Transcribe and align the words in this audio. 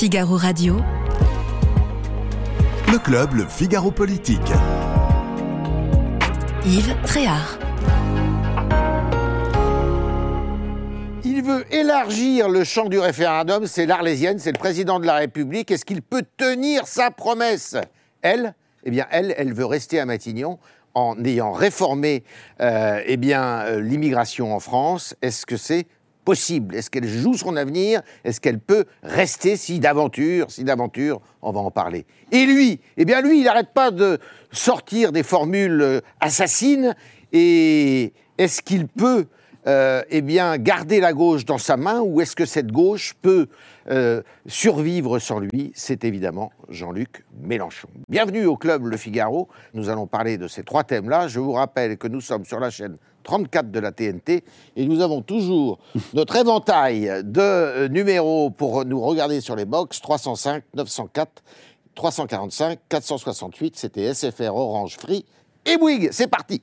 Figaro 0.00 0.38
Radio. 0.38 0.76
Le 2.90 2.98
club, 2.98 3.34
le 3.34 3.44
Figaro 3.44 3.90
Politique. 3.90 4.40
Yves 6.64 6.96
Tréhard. 7.04 7.58
Il 11.22 11.42
veut 11.42 11.66
élargir 11.70 12.48
le 12.48 12.64
champ 12.64 12.88
du 12.88 12.98
référendum, 12.98 13.66
c'est 13.66 13.84
l'Arlésienne, 13.84 14.38
c'est 14.38 14.52
le 14.52 14.58
président 14.58 15.00
de 15.00 15.04
la 15.04 15.16
République. 15.16 15.70
Est-ce 15.70 15.84
qu'il 15.84 16.00
peut 16.00 16.24
tenir 16.38 16.86
sa 16.86 17.10
promesse? 17.10 17.76
Elle, 18.22 18.54
eh 18.84 18.90
bien, 18.90 19.06
elle, 19.10 19.34
elle 19.36 19.52
veut 19.52 19.66
rester 19.66 20.00
à 20.00 20.06
Matignon 20.06 20.58
en 20.94 21.22
ayant 21.22 21.52
réformé 21.52 22.24
euh, 22.62 23.02
eh 23.04 23.18
bien, 23.18 23.64
euh, 23.66 23.80
l'immigration 23.82 24.54
en 24.54 24.60
France. 24.60 25.14
Est-ce 25.20 25.44
que 25.44 25.58
c'est 25.58 25.86
possible 26.24 26.74
Est-ce 26.74 26.90
qu'elle 26.90 27.08
joue 27.08 27.34
son 27.34 27.56
avenir? 27.56 28.02
Est-ce 28.24 28.40
qu'elle 28.40 28.60
peut 28.60 28.84
rester 29.02 29.56
si 29.56 29.80
d'aventure 29.80 30.50
Si 30.50 30.64
d'aventure, 30.64 31.20
on 31.42 31.52
va 31.52 31.60
en 31.60 31.70
parler. 31.70 32.06
Et 32.32 32.46
lui 32.46 32.80
Eh 32.96 33.04
bien, 33.04 33.20
lui, 33.20 33.38
il 33.38 33.44
n'arrête 33.44 33.72
pas 33.74 33.90
de 33.90 34.18
sortir 34.52 35.12
des 35.12 35.22
formules 35.22 35.80
euh, 35.80 36.00
assassines. 36.20 36.94
Et 37.32 38.12
est-ce 38.38 38.62
qu'il 38.62 38.88
peut 38.88 39.26
euh, 39.66 40.02
eh 40.08 40.22
bien, 40.22 40.56
garder 40.56 41.00
la 41.00 41.12
gauche 41.12 41.44
dans 41.44 41.58
sa 41.58 41.76
main 41.76 42.00
ou 42.00 42.20
est-ce 42.20 42.34
que 42.34 42.46
cette 42.46 42.72
gauche 42.72 43.14
peut 43.20 43.48
euh, 43.90 44.22
survivre 44.46 45.18
sans 45.18 45.38
lui? 45.38 45.72
C'est 45.74 46.04
évidemment 46.04 46.50
Jean-Luc 46.68 47.24
Mélenchon. 47.42 47.88
Bienvenue 48.08 48.46
au 48.46 48.56
club 48.56 48.86
Le 48.86 48.96
Figaro. 48.96 49.48
Nous 49.74 49.90
allons 49.90 50.06
parler 50.06 50.38
de 50.38 50.48
ces 50.48 50.62
trois 50.62 50.84
thèmes-là. 50.84 51.28
Je 51.28 51.40
vous 51.40 51.52
rappelle 51.52 51.98
que 51.98 52.08
nous 52.08 52.22
sommes 52.22 52.44
sur 52.44 52.58
la 52.58 52.70
chaîne 52.70 52.96
34 53.24 53.70
de 53.70 53.80
la 53.80 53.92
TNT 53.92 54.44
et 54.76 54.86
nous 54.86 55.02
avons 55.02 55.20
toujours 55.20 55.78
notre 56.14 56.36
éventail 56.36 57.22
de 57.22 57.40
euh, 57.40 57.88
numéros 57.88 58.50
pour 58.50 58.84
nous 58.86 59.00
regarder 59.00 59.42
sur 59.42 59.56
les 59.56 59.66
box 59.66 60.00
305, 60.00 60.64
904, 60.74 61.42
345, 61.94 62.78
468. 62.88 63.76
C'était 63.76 64.14
SFR 64.14 64.54
Orange 64.54 64.96
Free 64.98 65.26
et 65.66 65.76
Bouygues. 65.76 66.08
C'est 66.12 66.28
parti. 66.28 66.62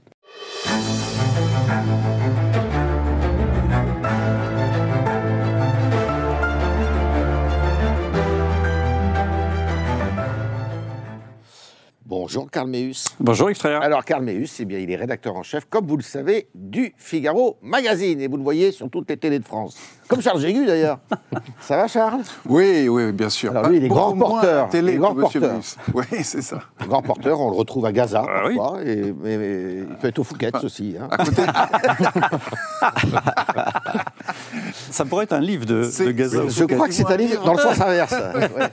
Bonjour 12.11 12.49
Karl 12.49 12.69
Meus. 12.69 13.03
Bonjour 13.19 13.49
Extraire. 13.49 13.81
Alors 13.81 14.05
Karl 14.05 14.23
Meus, 14.23 14.61
eh 14.61 14.65
bien, 14.65 14.79
il 14.79 14.89
est 14.89 14.95
rédacteur 14.95 15.35
en 15.35 15.43
chef, 15.43 15.65
comme 15.69 15.85
vous 15.87 15.97
le 15.97 16.03
savez, 16.03 16.47
du 16.55 16.93
Figaro 16.95 17.57
Magazine. 17.61 18.21
Et 18.21 18.29
vous 18.29 18.37
le 18.37 18.43
voyez 18.43 18.71
sur 18.71 18.89
toutes 18.89 19.09
les 19.09 19.17
télés 19.17 19.39
de 19.39 19.45
France. 19.45 19.75
Comme 20.07 20.21
Charles 20.21 20.39
Jégu 20.39 20.65
d'ailleurs. 20.65 20.99
Ça 21.59 21.75
va 21.75 21.87
Charles? 21.89 22.21
Oui, 22.47 22.87
oui, 22.87 23.11
bien 23.11 23.27
sûr. 23.27 23.51
Alors 23.51 23.67
lui, 23.67 23.75
il 23.77 23.83
est 23.83 23.87
grand 23.89 24.11
Beaucoup 24.15 24.19
moins 24.19 24.29
porteur. 24.39 24.69
Télé, 24.69 24.93
Il 24.93 24.95
est 24.95 24.99
grand 24.99 25.15
porteur. 25.15 25.59
Oui, 25.93 26.05
c'est 26.23 26.41
ça. 26.41 26.59
Grand 26.87 27.01
porteur, 27.01 27.41
on 27.41 27.49
le 27.51 27.57
retrouve 27.57 27.85
à 27.85 27.91
Gaza 27.91 28.23
Ah 28.25 28.43
oui. 28.47 28.57
Et, 28.85 29.11
mais, 29.11 29.37
mais 29.37 29.73
il 29.79 29.95
peut 29.99 30.07
être 30.07 30.19
au 30.19 30.23
Fouquet's 30.23 30.63
aussi. 30.63 30.95
hein. 30.97 31.09
À 31.11 31.17
côté, 31.25 31.41
Ça 34.91 35.05
pourrait 35.05 35.23
être 35.25 35.33
un 35.33 35.39
livre 35.41 35.65
de, 35.65 35.83
de 36.05 36.11
Gaza. 36.11 36.41
Je 36.47 36.63
crois 36.65 36.87
que 36.87 36.93
c'est 36.93 37.09
un 37.09 37.17
livre 37.17 37.43
dans 37.43 37.53
le 37.53 37.59
sens 37.59 37.79
inverse. 37.81 38.13
Ouais. 38.37 38.69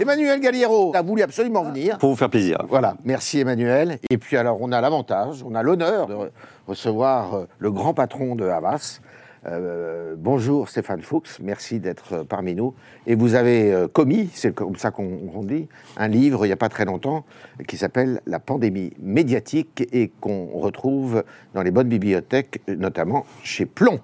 Emmanuel 0.00 0.40
Galliero 0.40 0.92
a 0.94 1.02
voulu 1.02 1.22
absolument 1.22 1.62
venir. 1.64 1.98
Pour 1.98 2.10
vous 2.10 2.16
faire 2.16 2.30
plaisir. 2.30 2.58
Voilà, 2.68 2.94
merci 3.04 3.40
Emmanuel. 3.40 3.98
Et 4.10 4.18
puis 4.18 4.36
alors, 4.36 4.58
on 4.60 4.72
a 4.72 4.80
l'avantage, 4.80 5.42
on 5.48 5.54
a 5.54 5.62
l'honneur 5.62 6.06
de 6.06 6.14
re- 6.14 6.28
recevoir 6.66 7.34
euh, 7.34 7.48
le 7.58 7.70
grand 7.70 7.94
patron 7.94 8.34
de 8.34 8.46
Havas. 8.46 9.00
Euh, 9.48 10.16
bonjour 10.18 10.68
Stéphane 10.68 11.02
Fuchs, 11.02 11.38
merci 11.40 11.78
d'être 11.78 12.14
euh, 12.14 12.24
parmi 12.24 12.54
nous. 12.54 12.74
Et 13.06 13.14
vous 13.14 13.34
avez 13.34 13.72
euh, 13.72 13.86
commis, 13.86 14.28
c'est 14.34 14.52
comme 14.52 14.74
ça 14.74 14.90
qu'on 14.90 15.42
dit, 15.44 15.68
un 15.96 16.08
livre 16.08 16.44
il 16.44 16.48
n'y 16.48 16.52
a 16.52 16.56
pas 16.56 16.68
très 16.68 16.84
longtemps 16.84 17.24
qui 17.68 17.76
s'appelle 17.76 18.20
La 18.26 18.40
pandémie 18.40 18.92
médiatique 18.98 19.86
et 19.92 20.10
qu'on 20.20 20.46
retrouve 20.58 21.22
dans 21.54 21.62
les 21.62 21.70
bonnes 21.70 21.88
bibliothèques, 21.88 22.60
notamment 22.66 23.24
chez 23.44 23.66
Plomb. 23.66 24.00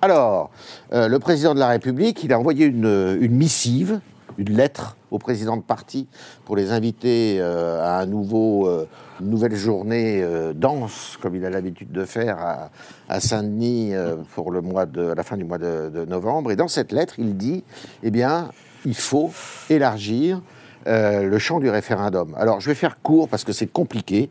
Alors, 0.00 0.50
le 0.92 1.18
président 1.18 1.54
de 1.54 1.58
la 1.58 1.68
République, 1.68 2.22
il 2.22 2.32
a 2.32 2.38
envoyé 2.38 2.66
une 2.66 3.18
missive, 3.36 4.00
une 4.38 4.56
lettre 4.56 4.96
au 5.10 5.18
président 5.18 5.56
de 5.56 5.62
parti 5.62 6.06
pour 6.44 6.56
les 6.56 6.70
inviter 6.70 7.38
euh, 7.40 7.82
à 7.82 8.00
un 8.00 8.06
nouveau, 8.06 8.68
euh, 8.68 8.86
une 9.20 9.30
nouvelle 9.30 9.56
journée 9.56 10.20
euh, 10.22 10.52
danse, 10.54 11.18
comme 11.20 11.34
il 11.34 11.44
a 11.44 11.50
l'habitude 11.50 11.90
de 11.90 12.04
faire 12.04 12.70
à, 13.08 13.20
Saint-Denis 13.20 13.94
pour 14.34 14.52
la 14.52 15.22
fin 15.22 15.36
du 15.36 15.44
mois 15.44 15.58
de, 15.58 16.04
novembre. 16.04 16.52
Et 16.52 16.56
dans 16.56 16.68
cette 16.68 16.92
lettre, 16.92 17.14
il 17.18 17.36
dit, 17.36 17.64
eh 18.02 18.10
bien, 18.10 18.50
il 18.84 18.94
faut 18.94 19.30
élargir 19.70 20.40
le 20.86 21.38
champ 21.38 21.58
du 21.58 21.68
référendum. 21.68 22.34
Alors, 22.38 22.60
je 22.60 22.68
vais 22.68 22.74
faire 22.74 23.00
court 23.02 23.28
parce 23.28 23.44
que 23.44 23.52
c'est 23.52 23.66
compliqué. 23.66 24.30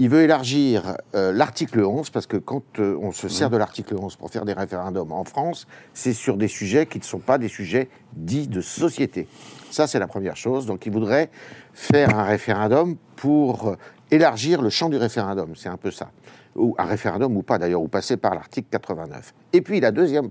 Il 0.00 0.10
veut 0.10 0.22
élargir 0.22 0.96
euh, 1.16 1.32
l'article 1.32 1.80
11, 1.80 2.10
parce 2.10 2.28
que 2.28 2.36
quand 2.36 2.62
euh, 2.78 2.96
on 3.02 3.10
se 3.10 3.28
sert 3.28 3.50
de 3.50 3.56
l'article 3.56 3.96
11 3.96 4.14
pour 4.14 4.30
faire 4.30 4.44
des 4.44 4.52
référendums 4.52 5.10
en 5.10 5.24
France, 5.24 5.66
c'est 5.92 6.12
sur 6.12 6.36
des 6.36 6.46
sujets 6.46 6.86
qui 6.86 7.00
ne 7.00 7.04
sont 7.04 7.18
pas 7.18 7.36
des 7.36 7.48
sujets 7.48 7.88
dits 8.12 8.46
de 8.46 8.60
société. 8.60 9.26
Ça, 9.72 9.88
c'est 9.88 9.98
la 9.98 10.06
première 10.06 10.36
chose. 10.36 10.66
Donc, 10.66 10.86
il 10.86 10.92
voudrait 10.92 11.30
faire 11.72 12.16
un 12.16 12.22
référendum 12.22 12.96
pour 13.16 13.66
euh, 13.66 13.76
élargir 14.12 14.62
le 14.62 14.70
champ 14.70 14.88
du 14.88 14.96
référendum. 14.96 15.56
C'est 15.56 15.68
un 15.68 15.76
peu 15.76 15.90
ça. 15.90 16.12
Ou 16.54 16.76
un 16.78 16.84
référendum 16.84 17.36
ou 17.36 17.42
pas, 17.42 17.58
d'ailleurs, 17.58 17.82
ou 17.82 17.88
passer 17.88 18.16
par 18.16 18.36
l'article 18.36 18.68
89. 18.70 19.34
Et 19.52 19.62
puis, 19.62 19.80
la 19.80 19.90
deuxième 19.90 20.30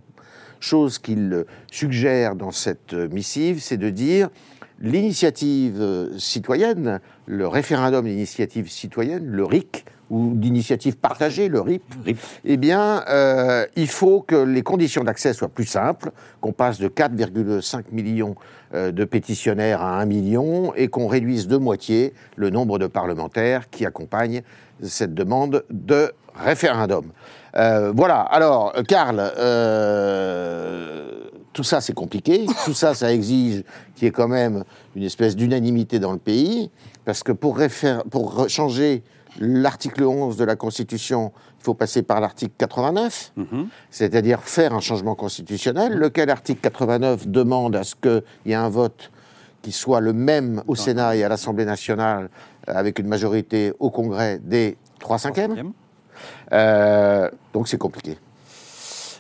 chose 0.61 0.97
qu'il 0.97 1.43
suggère 1.69 2.35
dans 2.35 2.51
cette 2.51 2.93
missive, 2.93 3.61
c'est 3.61 3.77
de 3.77 3.89
dire 3.89 4.29
l'initiative 4.79 5.81
euh, 5.81 6.17
citoyenne, 6.17 6.99
le 7.25 7.47
référendum 7.47 8.05
d'initiative 8.05 8.69
citoyenne, 8.69 9.25
le 9.25 9.43
RIC, 9.43 9.85
ou 10.09 10.33
d'initiative 10.35 10.97
partagée, 10.97 11.49
le 11.49 11.59
RIP, 11.59 11.83
eh 12.45 12.57
bien, 12.57 13.03
euh, 13.09 13.65
il 13.75 13.87
faut 13.87 14.21
que 14.21 14.35
les 14.35 14.61
conditions 14.61 15.03
d'accès 15.03 15.33
soient 15.33 15.49
plus 15.49 15.65
simples, 15.65 16.11
qu'on 16.39 16.53
passe 16.53 16.79
de 16.79 16.87
4,5 16.87 17.85
millions 17.91 18.35
euh, 18.73 18.91
de 18.91 19.03
pétitionnaires 19.03 19.81
à 19.81 19.99
1 19.99 20.05
million 20.05 20.73
et 20.75 20.87
qu'on 20.87 21.07
réduise 21.07 21.47
de 21.47 21.57
moitié 21.57 22.13
le 22.37 22.49
nombre 22.49 22.79
de 22.79 22.87
parlementaires 22.87 23.69
qui 23.69 23.85
accompagnent 23.85 24.43
cette 24.81 25.13
demande 25.13 25.65
de 25.69 26.11
référendum. 26.35 27.11
Euh, 27.55 27.91
voilà, 27.95 28.21
alors, 28.21 28.73
Karl, 28.87 29.19
euh, 29.37 31.21
tout 31.57 31.63
ça 31.63 31.81
c'est 31.81 31.93
compliqué, 31.93 32.45
tout 32.65 32.75
ça 32.75 32.93
ça 32.93 33.11
exige 33.11 33.63
qu'il 33.95 34.05
y 34.05 34.07
ait 34.07 34.11
quand 34.11 34.27
même 34.27 34.63
une 34.95 35.01
espèce 35.01 35.35
d'unanimité 35.35 35.97
dans 35.97 36.11
le 36.11 36.19
pays, 36.19 36.69
parce 37.03 37.23
que 37.23 37.31
pour, 37.31 37.57
changer 38.47 39.01
l'article 39.39 40.03
11 40.03 40.37
de 40.37 40.43
la 40.43 40.55
Constitution, 40.55 41.31
il 41.59 41.63
faut 41.63 41.73
passer 41.73 42.03
par 42.03 42.21
l'article 42.21 42.53
89, 42.59 43.33
c'est-à-dire 43.89 44.41
faire 44.41 44.75
un 44.75 44.81
changement 44.81 45.15
constitutionnel, 45.15 45.93
lequel 45.93 46.29
article 46.29 46.61
89 46.61 47.27
demande 47.27 47.75
à 47.75 47.83
ce 47.83 47.95
qu'il 47.95 48.21
y 48.45 48.51
ait 48.51 48.55
un 48.55 48.69
vote 48.69 49.11
qui 49.63 49.71
soit 49.71 49.99
le 49.99 50.13
même 50.13 50.61
au 50.67 50.75
Sénat 50.75 51.15
et 51.15 51.23
à 51.23 51.29
l'Assemblée 51.29 51.65
nationale, 51.65 52.29
euh, 52.69 52.73
avec 52.75 52.99
une 52.99 53.07
majorité 53.07 53.73
au 53.79 53.89
Congrès 53.89 54.37
des 54.37 54.77
3 54.99 55.17
cinquièmes. 55.17 55.73
Euh, 56.53 57.31
donc 57.51 57.67
c'est 57.67 57.79
compliqué. 57.79 58.19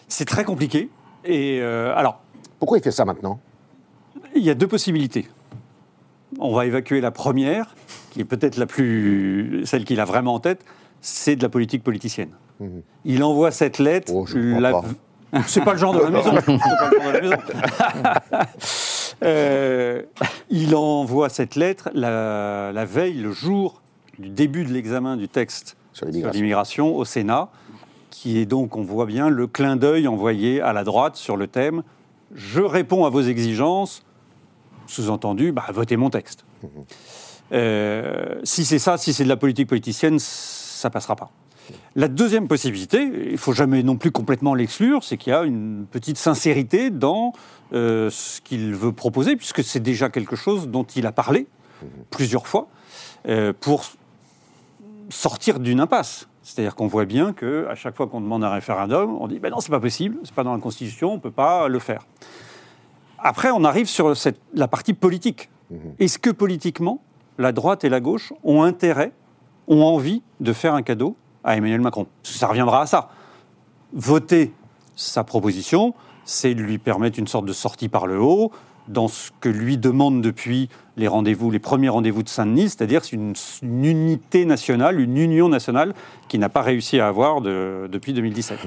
C'est 0.07 0.25
très 0.25 0.43
compliqué. 0.43 0.91
Et 1.27 1.59
euh, 1.61 1.93
alors, 1.95 2.21
Pourquoi 2.59 2.77
il 2.77 2.83
fait 2.83 2.91
ça 2.91 3.05
maintenant 3.05 3.39
il 4.35 4.43
y 4.43 4.49
a 4.49 4.55
deux 4.55 4.67
possibilités. 4.67 5.27
On 6.39 6.53
va 6.53 6.65
évacuer 6.65 7.01
la 7.01 7.11
première, 7.11 7.75
qui 8.11 8.19
est 8.21 8.25
peut-être 8.25 8.57
la 8.57 8.65
plus, 8.65 9.63
celle 9.65 9.83
qu'il 9.85 9.99
a 9.99 10.05
vraiment 10.05 10.35
en 10.35 10.39
tête, 10.39 10.63
c'est 11.01 11.35
de 11.35 11.41
la 11.43 11.49
politique 11.49 11.83
politicienne. 11.83 12.29
Il 13.05 13.23
envoie 13.23 13.51
cette 13.51 13.79
lettre. 13.79 14.11
Mhm. 14.13 14.55
Oh, 14.57 14.59
la- 14.59 14.71
pas. 14.71 14.83
C'est 15.47 15.63
pas 15.63 15.73
le 15.73 15.79
genre 15.79 15.93
de 15.93 15.99
la 15.99 16.09
maison. 16.09 16.31
Pas 16.35 16.41
le 16.47 16.57
genre 16.57 17.01
de 17.01 17.13
la 17.13 17.21
maison. 17.21 17.37
Euh, 19.23 20.03
il 20.51 20.75
envoie 20.75 21.29
cette 21.29 21.55
lettre 21.55 21.89
la, 21.95 22.71
la 22.71 22.85
veille, 22.85 23.15
le 23.19 23.31
jour 23.31 23.81
du 24.19 24.29
début 24.29 24.63
de 24.63 24.71
l'examen 24.71 25.17
du 25.17 25.27
texte 25.27 25.75
Sur 25.91 26.05
l'immigration 26.05 26.95
au 26.95 27.03
Sénat, 27.03 27.49
qui 28.11 28.37
est 28.37 28.45
donc, 28.45 28.75
on 28.75 28.83
voit 28.83 29.07
bien, 29.07 29.29
le 29.29 29.47
clin 29.47 29.75
d'œil 29.75 30.07
envoyé 30.07 30.61
à 30.61 30.71
la 30.71 30.83
droite 30.83 31.15
sur 31.15 31.35
le 31.35 31.47
thème 31.47 31.81
Je 32.33 32.61
réponds 32.61 33.05
à 33.05 33.09
vos 33.09 33.21
exigences, 33.21 34.03
sous-entendu, 34.87 35.51
bah, 35.51 35.65
votez 35.73 35.97
mon 35.97 36.09
texte. 36.09 36.45
Euh, 37.51 38.39
si 38.43 38.65
c'est 38.65 38.79
ça, 38.79 38.97
si 38.97 39.13
c'est 39.13 39.23
de 39.23 39.29
la 39.29 39.37
politique 39.37 39.67
politicienne, 39.67 40.19
ça 40.19 40.89
passera 40.89 41.15
pas. 41.15 41.31
La 41.95 42.07
deuxième 42.07 42.47
possibilité, 42.47 43.09
il 43.31 43.37
faut 43.37 43.53
jamais 43.53 43.83
non 43.83 43.97
plus 43.97 44.11
complètement 44.11 44.53
l'exclure, 44.53 45.03
c'est 45.03 45.17
qu'il 45.17 45.31
y 45.31 45.35
a 45.35 45.43
une 45.43 45.85
petite 45.89 46.17
sincérité 46.17 46.89
dans 46.89 47.33
euh, 47.73 48.09
ce 48.09 48.39
qu'il 48.41 48.73
veut 48.73 48.93
proposer, 48.93 49.35
puisque 49.35 49.63
c'est 49.63 49.81
déjà 49.81 50.09
quelque 50.09 50.35
chose 50.35 50.69
dont 50.69 50.83
il 50.83 51.05
a 51.05 51.11
parlé 51.11 51.47
plusieurs 52.09 52.47
fois, 52.47 52.69
euh, 53.27 53.53
pour 53.59 53.85
sortir 55.09 55.59
d'une 55.59 55.79
impasse. 55.79 56.27
C'est-à-dire 56.47 56.75
qu'on 56.75 56.87
voit 56.87 57.03
bien 57.03 57.33
qu'à 57.33 57.75
chaque 57.75 57.97
fois 57.97 58.07
qu'on 58.07 58.21
demande 58.21 58.41
un 58.41 58.49
référendum, 58.49 59.17
on 59.19 59.27
dit 59.27 59.37
ben 59.37 59.49
non, 59.49 59.59
c'est 59.59 59.69
pas 59.69 59.81
possible, 59.81 60.17
c'est 60.23 60.33
pas 60.33 60.45
dans 60.45 60.53
la 60.53 60.61
Constitution, 60.61 61.11
on 61.11 61.19
peut 61.19 61.29
pas 61.29 61.67
le 61.67 61.77
faire. 61.77 62.03
Après, 63.19 63.49
on 63.51 63.65
arrive 63.65 63.87
sur 63.87 64.15
cette- 64.15 64.39
la 64.53 64.69
partie 64.69 64.93
politique. 64.93 65.49
Est-ce 65.99 66.17
que 66.17 66.29
politiquement, 66.29 67.01
la 67.37 67.51
droite 67.51 67.83
et 67.83 67.89
la 67.89 67.99
gauche 67.99 68.31
ont 68.45 68.63
intérêt, 68.63 69.11
ont 69.67 69.81
envie 69.83 70.23
de 70.39 70.53
faire 70.53 70.73
un 70.73 70.83
cadeau 70.83 71.17
à 71.43 71.57
Emmanuel 71.57 71.81
Macron? 71.81 72.07
Ça 72.23 72.47
reviendra 72.47 72.83
à 72.83 72.85
ça. 72.85 73.09
Voter 73.91 74.53
sa 74.95 75.25
proposition, 75.25 75.93
c'est 76.23 76.53
lui 76.53 76.77
permettre 76.77 77.19
une 77.19 77.27
sorte 77.27 77.45
de 77.45 77.51
sortie 77.51 77.89
par 77.89 78.07
le 78.07 78.21
haut 78.21 78.53
dans 78.87 79.07
ce 79.07 79.31
que 79.41 79.49
lui 79.49 79.77
demande 79.77 80.21
depuis 80.21 80.69
les 80.95 81.07
rendez-vous, 81.07 81.51
les 81.51 81.59
premiers 81.59 81.89
rendez-vous 81.89 82.23
de 82.23 82.29
Saint-Denis, 82.29 82.69
c'est-à-dire 82.69 83.01
une, 83.11 83.33
une 83.61 83.85
unité 83.85 84.45
nationale, 84.45 84.99
une 84.99 85.17
union 85.17 85.49
nationale 85.49 85.93
qu'il 86.27 86.39
n'a 86.39 86.49
pas 86.49 86.61
réussi 86.61 86.99
à 86.99 87.07
avoir 87.07 87.41
de- 87.41 87.87
depuis 87.91 88.13
2017. 88.13 88.59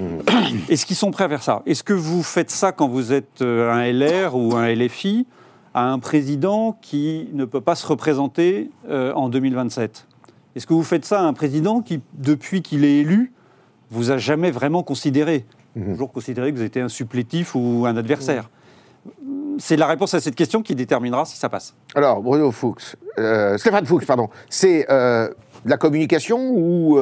Est-ce 0.68 0.86
qu'ils 0.86 0.96
sont 0.96 1.10
prêts 1.10 1.24
à 1.24 1.28
faire 1.28 1.42
ça? 1.42 1.62
Est-ce 1.66 1.82
que 1.82 1.92
vous 1.92 2.22
faites 2.22 2.50
ça 2.50 2.72
quand 2.72 2.88
vous 2.88 3.12
êtes 3.12 3.42
euh, 3.42 3.72
un 3.72 3.90
LR 3.92 4.36
ou 4.36 4.54
un 4.56 4.68
LFI 4.72 5.26
à 5.74 5.90
un 5.90 5.98
président 5.98 6.78
qui 6.82 7.28
ne 7.32 7.44
peut 7.44 7.60
pas 7.60 7.74
se 7.74 7.86
représenter 7.86 8.70
euh, 8.88 9.12
en 9.14 9.28
2027 9.28 10.06
Est-ce 10.56 10.66
que 10.66 10.74
vous 10.74 10.82
faites 10.84 11.04
ça 11.04 11.20
à 11.20 11.24
un 11.24 11.32
président 11.32 11.80
qui, 11.80 12.00
depuis 12.14 12.62
qu'il 12.62 12.84
est 12.84 12.98
élu, 12.98 13.32
vous 13.90 14.10
a 14.10 14.18
jamais 14.18 14.50
vraiment 14.50 14.82
considéré? 14.82 15.44
Toujours 15.74 16.12
considéré 16.12 16.52
que 16.52 16.58
vous 16.58 16.64
étiez 16.64 16.82
un 16.82 16.88
supplétif 16.88 17.54
ou 17.54 17.84
un 17.86 17.96
adversaire? 17.96 18.50
C'est 19.60 19.76
la 19.76 19.86
réponse 19.86 20.14
à 20.14 20.20
cette 20.20 20.34
question 20.34 20.62
qui 20.62 20.74
déterminera 20.74 21.26
si 21.26 21.36
ça 21.36 21.48
passe. 21.48 21.74
Alors, 21.94 22.22
Bruno 22.22 22.50
Fuchs, 22.50 22.96
euh, 23.18 23.58
Stéphane 23.58 23.84
Fuchs, 23.84 24.06
pardon, 24.06 24.28
c'est 24.48 24.86
euh, 24.90 25.28
la 25.66 25.76
communication 25.76 26.50
ou 26.50 26.98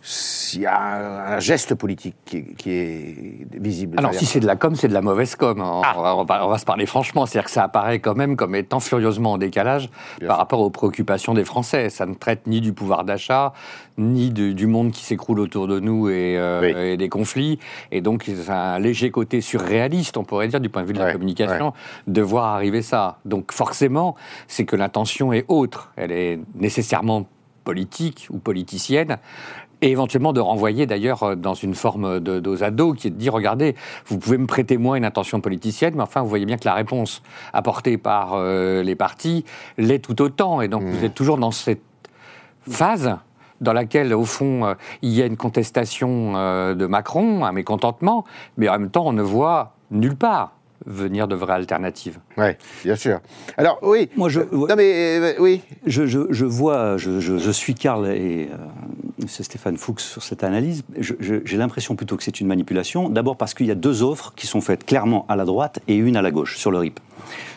s'il 0.00 0.62
y 0.62 0.66
a 0.66 1.34
un 1.34 1.40
geste 1.40 1.74
politique 1.74 2.16
qui 2.24 2.36
est, 2.38 2.54
qui 2.56 2.70
est 2.70 3.46
visible 3.60 3.98
Alors, 3.98 4.14
si 4.14 4.26
c'est 4.26 4.40
de 4.40 4.46
la 4.46 4.56
com, 4.56 4.74
c'est 4.74 4.88
de 4.88 4.94
la 4.94 5.02
mauvaise 5.02 5.34
com. 5.36 5.60
hein. 5.60 5.82
Ah. 5.84 5.94
On, 6.16 6.24
va, 6.24 6.46
on 6.46 6.48
va- 6.48 6.58
se 6.58 6.64
parler 6.64 6.86
franchement. 6.86 7.26
C'est-à-dire 7.26 7.46
que 7.46 7.50
ça 7.50 7.64
apparaît 7.64 7.98
quand 7.98 8.14
même 8.16 8.36
comme 8.36 8.54
étant 8.54 8.80
furieusement 8.80 9.32
en 9.32 9.38
décalage 9.38 9.90
Bien 10.18 10.28
par 10.28 10.36
sûr. 10.36 10.38
rapport 10.38 10.60
aux 10.60 10.70
préoccupations 10.70 11.34
des 11.34 11.44
Français. 11.44 11.90
Ça 11.90 12.06
ne 12.06 12.14
traite 12.14 12.46
ni 12.46 12.60
du 12.60 12.72
pouvoir 12.72 13.04
d'achat, 13.04 13.52
ni 13.98 14.30
de- 14.30 14.52
du 14.52 14.66
monde 14.66 14.92
qui 14.92 15.04
s'écroule 15.04 15.40
autour 15.40 15.66
de 15.66 15.80
nous 15.80 16.08
et, 16.08 16.36
euh, 16.38 16.60
Oui. 16.62 16.90
et 16.92 16.96
des 16.96 17.08
conflits. 17.08 17.58
Et 17.90 18.00
donc, 18.00 18.24
c'est 18.26 18.50
un 18.50 18.78
léger 18.78 19.10
côté 19.10 19.40
surréaliste, 19.40 20.16
on 20.16 20.24
pourrait 20.24 20.48
dire, 20.48 20.60
du 20.60 20.68
point 20.68 20.82
de 20.82 20.86
vue 20.86 20.92
de 20.94 21.00
Ouais, 21.00 21.06
la 21.06 21.12
communication, 21.12 21.72
de 22.06 22.22
voir 22.22 22.46
arriver 22.54 22.82
ça. 22.82 23.18
Donc, 23.24 23.52
forcément, 23.52 24.14
c'est 24.46 24.64
que 24.64 24.76
l'intention 24.76 25.32
est 25.32 25.44
autre. 25.48 25.92
Elle 25.96 26.12
est 26.12 26.38
nécessairement 26.54 27.26
politique 27.64 28.28
ou 28.30 28.38
politicienne. 28.38 29.18
Et 29.80 29.90
éventuellement 29.90 30.32
de 30.32 30.40
renvoyer 30.40 30.86
d'ailleurs 30.86 31.22
euh, 31.22 31.34
dans 31.34 31.54
une 31.54 31.74
forme 31.74 32.20
de 32.20 32.40
dos 32.40 32.62
à 32.62 32.70
dos 32.70 32.94
qui 32.94 33.08
est 33.08 33.10
de 33.10 33.16
dire 33.16 33.32
regardez, 33.32 33.76
vous 34.06 34.18
pouvez 34.18 34.38
me 34.38 34.46
prêter 34.46 34.76
moi 34.76 34.98
une 34.98 35.04
intention 35.04 35.40
politicienne, 35.40 35.94
mais 35.96 36.02
enfin 36.02 36.22
vous 36.22 36.28
voyez 36.28 36.46
bien 36.46 36.56
que 36.56 36.64
la 36.64 36.74
réponse 36.74 37.22
apportée 37.52 37.96
par 37.96 38.34
euh, 38.34 38.82
les 38.82 38.96
partis 38.96 39.44
l'est 39.76 40.00
tout 40.00 40.20
autant. 40.20 40.60
Et 40.60 40.68
donc 40.68 40.82
vous 40.82 41.04
êtes 41.04 41.14
toujours 41.14 41.38
dans 41.38 41.52
cette 41.52 41.82
phase 42.68 43.18
dans 43.60 43.72
laquelle, 43.72 44.14
au 44.14 44.24
fond, 44.24 44.66
euh, 44.66 44.74
il 45.02 45.10
y 45.10 45.22
a 45.22 45.26
une 45.26 45.36
contestation 45.36 46.34
euh, 46.36 46.74
de 46.74 46.86
Macron, 46.86 47.44
un 47.44 47.52
mécontentement, 47.52 48.24
mais 48.56 48.68
en 48.68 48.78
même 48.78 48.90
temps, 48.90 49.06
on 49.06 49.12
ne 49.12 49.22
voit 49.22 49.74
nulle 49.90 50.16
part 50.16 50.52
venir 50.86 51.28
de 51.28 51.34
vraies 51.34 51.54
alternatives. 51.54 52.18
Oui, 52.36 52.50
bien 52.84 52.96
sûr. 52.96 53.20
Alors, 53.56 53.78
oui. 53.82 54.08
Moi, 54.16 54.28
je- 54.28 54.40
Non, 54.52 54.66
mais 54.76 55.18
euh, 55.18 55.34
oui. 55.38 55.60
Je, 55.86 56.06
je- 56.06 56.26
je 56.30 56.44
vois, 56.44 56.96
je, 56.96 57.20
je- 57.20 57.38
je 57.38 57.50
suis 57.50 57.74
Karl 57.74 58.06
et 58.08 58.48
euh, 58.52 58.56
c'est 59.26 59.42
Stéphane 59.42 59.76
Fuchs 59.76 60.00
sur 60.00 60.22
cette 60.22 60.44
analyse. 60.44 60.82
J'ai 60.98 61.56
l'impression 61.56 61.96
plutôt 61.96 62.16
que 62.16 62.22
c'est 62.22 62.40
une 62.40 62.46
manipulation. 62.46 63.08
D'abord 63.08 63.36
parce 63.36 63.54
qu'il 63.54 63.66
y 63.66 63.70
a 63.70 63.74
deux 63.74 64.02
offres 64.02 64.32
qui 64.36 64.46
sont 64.46 64.60
faites 64.60 64.84
clairement 64.86 65.26
à 65.28 65.36
la 65.36 65.44
droite 65.44 65.80
et 65.88 65.96
une 65.96 66.16
à 66.16 66.22
la 66.22 66.30
gauche 66.30 66.56
sur 66.58 66.70
le 66.70 66.78
RIP. 66.78 67.00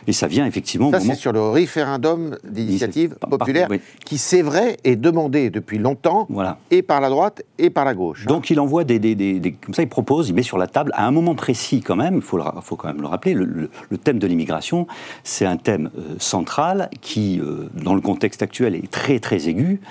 Et 0.07 0.13
ça 0.13 0.27
vient 0.27 0.45
effectivement 0.45 0.91
Ça, 0.91 0.99
c'est 0.99 1.15
sur 1.15 1.31
le 1.31 1.41
référendum 1.41 2.37
d'initiative 2.43 3.15
par- 3.15 3.29
populaire 3.29 3.67
oui. 3.69 3.79
qui, 4.05 4.17
c'est 4.17 4.41
vrai, 4.41 4.77
est 4.83 4.95
demandé 4.95 5.49
depuis 5.49 5.77
longtemps 5.77 6.25
Voilà. 6.29 6.57
et 6.71 6.81
par 6.81 7.01
la 7.01 7.09
droite 7.09 7.43
et 7.57 7.69
par 7.69 7.85
la 7.85 7.93
gauche. 7.93 8.25
Donc 8.25 8.49
il 8.49 8.59
envoie 8.59 8.83
des, 8.83 8.99
des- 8.99 9.15
des- 9.15 9.39
des- 9.39 9.53
comme 9.53 9.73
ça, 9.73 9.81
il 9.83 9.89
propose, 9.89 10.29
il 10.29 10.33
met 10.35 10.43
sur 10.43 10.57
la 10.57 10.67
table 10.67 10.91
à 10.95 11.05
un 11.07 11.11
moment 11.11 11.35
précis 11.35 11.81
quand 11.81 11.95
même. 11.95 12.15
Il 12.15 12.21
faut, 12.21 12.39
faut 12.61 12.75
quand 12.75 12.87
même 12.87 13.01
le 13.01 13.07
rappeler. 13.07 13.33
Le, 13.33 13.45
le- 13.45 13.69
le 13.89 13.97
thème 13.97 14.19
de 14.19 14.27
l'immigration, 14.27 14.87
c'est 15.23 15.45
un 15.45 15.57
thème 15.57 15.89
euh, 15.97 16.15
central 16.19 16.89
qui, 17.01 17.39
euh, 17.39 17.69
dans 17.83 17.93
le 17.95 18.01
contexte 18.01 18.41
actuel, 18.41 18.75
est 18.75 18.89
très 18.89 19.19
très 19.19 19.47
aigu. 19.47 19.81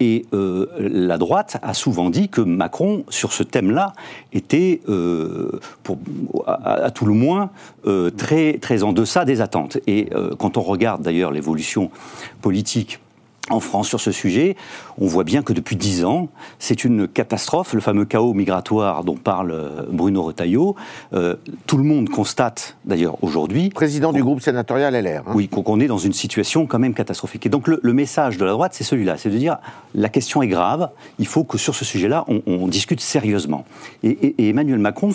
Et 0.00 0.26
euh, 0.32 0.66
la 0.78 1.18
droite 1.18 1.58
a 1.62 1.74
souvent 1.74 2.10
dit 2.10 2.28
que 2.28 2.40
Macron, 2.40 3.04
sur 3.08 3.32
ce 3.32 3.42
thème-là, 3.42 3.94
était, 4.32 4.80
euh, 4.88 5.60
pour, 5.82 5.98
à, 6.46 6.90
tout 6.90 7.06
le 7.06 7.14
moins, 7.14 7.50
euh, 7.86 8.10
très, 8.10 8.58
très 8.58 8.84
en 8.84 8.92
deçà 8.92 9.24
des 9.24 9.40
attentes. 9.40 9.78
Et 9.86 10.08
quand 10.38 10.56
on 10.56 10.62
regarde 10.62 11.02
d'ailleurs 11.02 11.32
l'évolution 11.32 11.90
politique 12.42 13.00
en 13.50 13.60
France 13.60 13.88
sur 13.88 14.00
ce 14.00 14.12
sujet, 14.12 14.56
on 15.00 15.06
voit 15.06 15.24
bien 15.24 15.42
que 15.42 15.52
depuis 15.52 15.76
dix 15.76 16.04
ans, 16.04 16.28
c'est 16.58 16.84
une 16.84 17.06
catastrophe, 17.08 17.72
le 17.74 17.80
fameux 17.80 18.04
chaos 18.04 18.34
migratoire 18.34 19.04
dont 19.04 19.16
parle 19.16 19.52
euh, 19.52 19.82
Bruno 19.90 20.22
Retailleau. 20.22 20.76
Euh, 21.12 21.36
tout 21.66 21.76
le 21.76 21.84
monde 21.84 22.08
constate 22.08 22.76
d'ailleurs 22.84 23.16
aujourd'hui 23.22 23.70
Président 23.70 24.12
du 24.12 24.22
groupe 24.22 24.40
sénatorial 24.40 24.94
LR. 24.94 25.22
hein. 25.26 25.32
oui, 25.34 25.48
qu'on 25.48 25.80
est 25.80 25.86
dans 25.86 25.98
une 25.98 26.12
situation 26.12 26.66
quand 26.66 26.78
même 26.78 26.94
catastrophique. 26.94 27.46
Et 27.46 27.48
donc 27.48 27.68
le, 27.68 27.80
le 27.82 27.92
message 27.92 28.36
de 28.38 28.44
la 28.44 28.52
droite, 28.52 28.72
c'est 28.74 28.84
celui-là, 28.84 29.16
c'est 29.16 29.30
de 29.30 29.38
dire 29.38 29.58
la 29.94 30.08
question 30.08 30.42
est 30.42 30.48
grave, 30.48 30.90
il 31.18 31.26
faut 31.26 31.44
que 31.44 31.58
sur 31.58 31.74
ce 31.74 31.84
sujet-là, 31.84 32.24
on, 32.28 32.42
on 32.46 32.68
discute 32.68 33.00
sérieusement. 33.00 33.64
Et, 34.02 34.10
et- 34.10 34.34
et 34.38 34.48
Emmanuel 34.50 34.78
Macron 34.78 35.10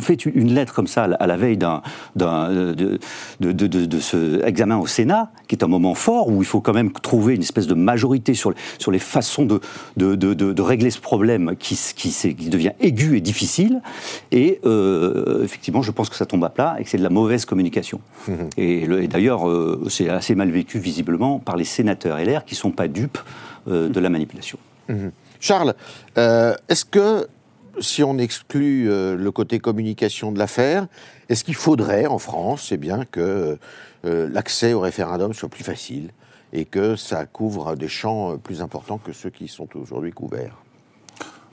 fait 0.00 0.24
une- 0.26 0.52
lettre 0.52 0.74
comme 0.74 0.86
ça 0.86 1.04
à 1.04 1.26
la- 1.26 1.36
veille 1.36 1.56
d'un, 1.56 1.82
de- 3.40 3.52
de- 3.52 3.86
de 3.86 4.00
ce 4.00 4.44
examen 4.44 4.76
au 4.78 4.86
Sénat, 4.86 5.30
qui 5.48 5.54
est 5.54 5.64
un 5.64 5.68
moment 5.68 5.94
fort 5.94 6.28
où 6.28 6.42
il 6.42 6.46
faut 6.46 6.60
quand 6.60 6.72
même 6.74 6.92
trouver 6.92 7.34
une 7.34 7.42
espèce 7.42 7.66
de 7.66 7.74
majorité 7.74 8.34
sur, 8.34 8.52
sur 8.78 8.90
les 8.90 8.98
façons 9.12 9.44
de, 9.44 9.60
de, 9.96 10.14
de- 10.34 10.62
régler 10.62 10.90
ce 10.90 10.98
problème 11.00 11.54
qui, 11.58 11.78
qui, 11.94 12.10
qui 12.10 12.48
devient 12.48 12.72
aigu 12.80 13.16
et 13.16 13.20
difficile. 13.20 13.82
Et 14.30 14.58
euh, 14.64 15.44
effectivement, 15.44 15.82
je 15.82 15.90
pense 15.90 16.08
que 16.08 16.16
ça 16.16 16.24
tombe 16.26 16.44
à 16.44 16.48
plat 16.48 16.76
et 16.78 16.84
que 16.84 16.88
c'est 16.90 16.98
de 16.98 17.02
la 17.02 17.10
mauvaise 17.10 17.44
communication. 17.44 18.00
Et, 18.56 18.86
le- 18.86 19.02
et 19.02 19.08
d'ailleurs, 19.08 19.48
euh, 19.48 19.84
c'est 19.90 20.08
assez 20.08 20.34
mal 20.34 20.50
vécu 20.50 20.78
visiblement 20.78 21.38
par 21.38 21.56
les 21.56 21.64
sénateurs 21.64 22.18
LR 22.18 22.44
qui 22.46 22.54
ne 22.54 22.58
sont 22.58 22.70
pas 22.70 22.88
dupes 22.88 23.18
euh, 23.68 23.88
de 23.88 24.00
la 24.00 24.08
manipulation. 24.08 24.58
Charles, 25.40 25.74
euh, 26.18 26.54
est-ce 26.68 26.84
que, 26.84 27.26
si 27.80 28.02
on 28.02 28.16
exclut 28.18 28.90
euh, 28.90 29.14
le 29.16 29.30
côté 29.30 29.58
communication 29.58 30.32
de 30.32 30.38
l'affaire, 30.38 30.86
est-ce 31.28 31.44
qu'il 31.44 31.54
faudrait 31.54 32.06
en 32.06 32.18
France, 32.18 32.66
c'est 32.68 32.76
bien 32.76 33.04
que 33.10 33.58
euh, 34.04 34.28
l'accès 34.32 34.72
au 34.72 34.80
référendum 34.80 35.32
soit 35.34 35.48
plus 35.48 35.64
facile? 35.64 36.10
Et 36.52 36.64
que 36.64 36.96
ça 36.96 37.24
couvre 37.26 37.74
des 37.76 37.88
champs 37.88 38.32
euh, 38.32 38.36
plus 38.36 38.60
importants 38.62 38.98
que 38.98 39.12
ceux 39.12 39.30
qui 39.30 39.48
sont 39.48 39.68
aujourd'hui 39.76 40.12
couverts 40.12 40.56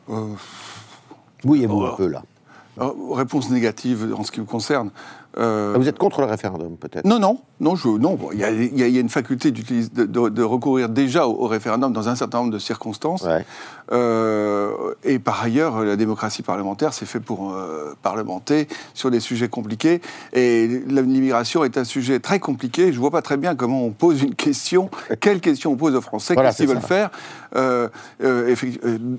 Euh, 0.09 0.33
Oui, 1.45 1.63
et 1.63 1.67
vous 1.67 1.81
un 1.83 1.95
peu 1.95 2.07
là. 2.07 2.23
alors, 2.77 2.95
réponse 3.15 3.49
négative 3.49 4.13
en 4.17 4.23
ce 4.23 4.31
qui 4.31 4.39
me 4.41 4.45
concerne. 4.45 4.91
Euh, 5.37 5.73
Ah, 5.75 5.77
Vous 5.77 5.87
êtes 5.87 5.97
contre 5.97 6.21
le 6.21 6.27
référendum, 6.27 6.75
peut-être? 6.77 7.05
Non, 7.05 7.19
non, 7.19 7.39
non, 7.59 7.75
je, 7.75 7.87
non. 7.89 8.17
Il 8.33 8.39
y, 8.39 8.43
a- 8.43 8.51
il 8.51 8.77
y 8.79 8.99
une 8.99 9.09
faculté 9.09 9.51
de, 9.51 10.05
de- 10.05 10.29
de 10.29 10.43
recourir 10.43 10.89
déjà 10.89 11.27
au, 11.27 11.43
au 11.43 11.47
référendum 11.47 11.91
dans 11.93 12.07
un 12.09 12.15
certain 12.15 12.39
nombre 12.39 12.51
de 12.51 12.59
circonstances. 12.59 13.23
Ouais. 13.23 13.45
Euh, 13.91 14.71
et 15.03 15.17
par 15.19 15.41
ailleurs, 15.41 15.83
la 15.83 15.95
démocratie 15.95 16.43
parlementaire, 16.43 16.93
c'est 16.93 17.05
fait 17.07 17.19
pour 17.19 17.53
euh, 17.53 17.95
parlementer 18.03 18.67
sur 18.93 19.09
des 19.11 19.19
sujets 19.19 19.49
compliqués. 19.49 19.99
Et 20.33 20.67
l'immigration 20.87 21.63
est 21.63 21.77
un 21.77 21.83
sujet 21.83 22.19
très 22.19 22.39
compliqué. 22.39 22.87
Je 22.91 22.97
ne 22.97 22.99
vois 22.99 23.11
pas 23.11 23.21
très 23.23 23.37
bien 23.37 23.55
comment 23.55 23.83
on 23.83 23.89
pose 23.91 24.21
une 24.21 24.35
question, 24.35 24.89
quelle 25.19 25.41
question 25.41 25.71
on 25.71 25.75
pose 25.75 25.95
aux 25.95 26.01
Français, 26.01 26.35
Voilà, 26.35 26.49
qu'est-ce 26.49 26.57
qu'ils 26.63 26.67
veulent 26.67 26.81
faire? 26.81 27.09
Euh, 27.55 27.87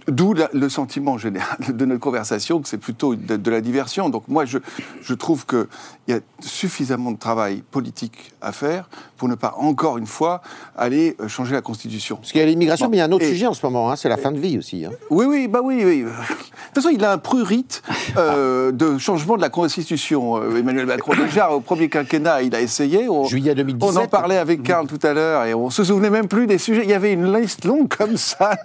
D'où 0.08 0.34
le 0.52 0.68
sentiment 0.68 1.18
général 1.18 1.58
de 1.68 1.84
notre 1.84 2.00
conversation 2.00 2.60
que 2.60 2.68
c'est 2.68 2.78
plutôt 2.78 3.14
de, 3.16 3.36
de 3.36 3.50
la 3.50 3.60
diversion. 3.60 4.08
Donc 4.08 4.28
moi, 4.28 4.44
je, 4.44 4.58
je 5.02 5.14
trouve 5.14 5.46
qu'il 5.46 5.66
y 6.08 6.12
a 6.12 6.20
suffisamment 6.40 7.10
de 7.10 7.18
travail 7.18 7.62
politique 7.70 8.29
à 8.40 8.52
faire 8.52 8.88
pour 9.16 9.28
ne 9.28 9.34
pas, 9.34 9.54
encore 9.58 9.98
une 9.98 10.06
fois, 10.06 10.40
aller 10.76 11.16
euh, 11.20 11.28
changer 11.28 11.52
la 11.52 11.60
Constitution. 11.60 12.16
Parce 12.16 12.32
qu'il 12.32 12.40
y 12.40 12.44
a 12.44 12.46
l'immigration, 12.46 12.86
Bon, 12.86 12.90
mais 12.90 12.96
il 12.96 13.00
y 13.00 13.02
a 13.02 13.06
un 13.06 13.12
autre 13.12 13.24
et- 13.24 13.28
sujet 13.32 13.46
en 13.46 13.54
ce 13.54 13.64
moment, 13.66 13.90
hein, 13.90 13.96
c'est 13.96 14.08
la 14.08 14.16
fin 14.16 14.32
de 14.32 14.38
vie 14.38 14.56
aussi. 14.58 14.84
hein. 14.84 14.90
Oui, 15.10 15.26
oui, 15.28 15.48
bah 15.48 15.60
oui, 15.62 15.82
oui. 15.84 16.02
De 16.02 16.08
toute 16.08 16.74
façon, 16.82 16.88
il 16.90 17.04
a 17.04 17.12
un 17.12 17.18
prurite 17.18 17.82
euh, 18.16 18.72
de 18.72 18.96
changement 18.98 19.36
de 19.36 19.42
la 19.42 19.50
Constitution. 19.50 20.36
Euh, 20.42 20.56
Emmanuel 20.56 20.86
Macron, 20.86 21.12
déjà, 21.14 21.50
au 21.50 21.60
premier 21.60 21.88
quinquennat, 21.88 22.42
il 22.42 22.54
a 22.54 22.60
essayé. 22.60 23.08
On, 23.08 23.24
Juillet 23.24 23.54
2017. 23.54 23.96
On 23.96 24.00
en 24.02 24.06
parlait 24.08 24.38
avec 24.38 24.62
Karl 24.62 24.86
tout 24.86 24.98
à 25.06 25.12
l'heure 25.12 25.44
et 25.44 25.52
on 25.54 25.68
se 25.70 25.84
souvenait 25.84 26.10
même 26.10 26.28
plus 26.28 26.46
des 26.46 26.58
sujets. 26.58 26.82
Il 26.84 26.90
y 26.90 26.94
avait 26.94 27.12
une 27.12 27.32
liste 27.36 27.64
longue 27.64 27.88
comme 27.88 28.16
ça. 28.16 28.56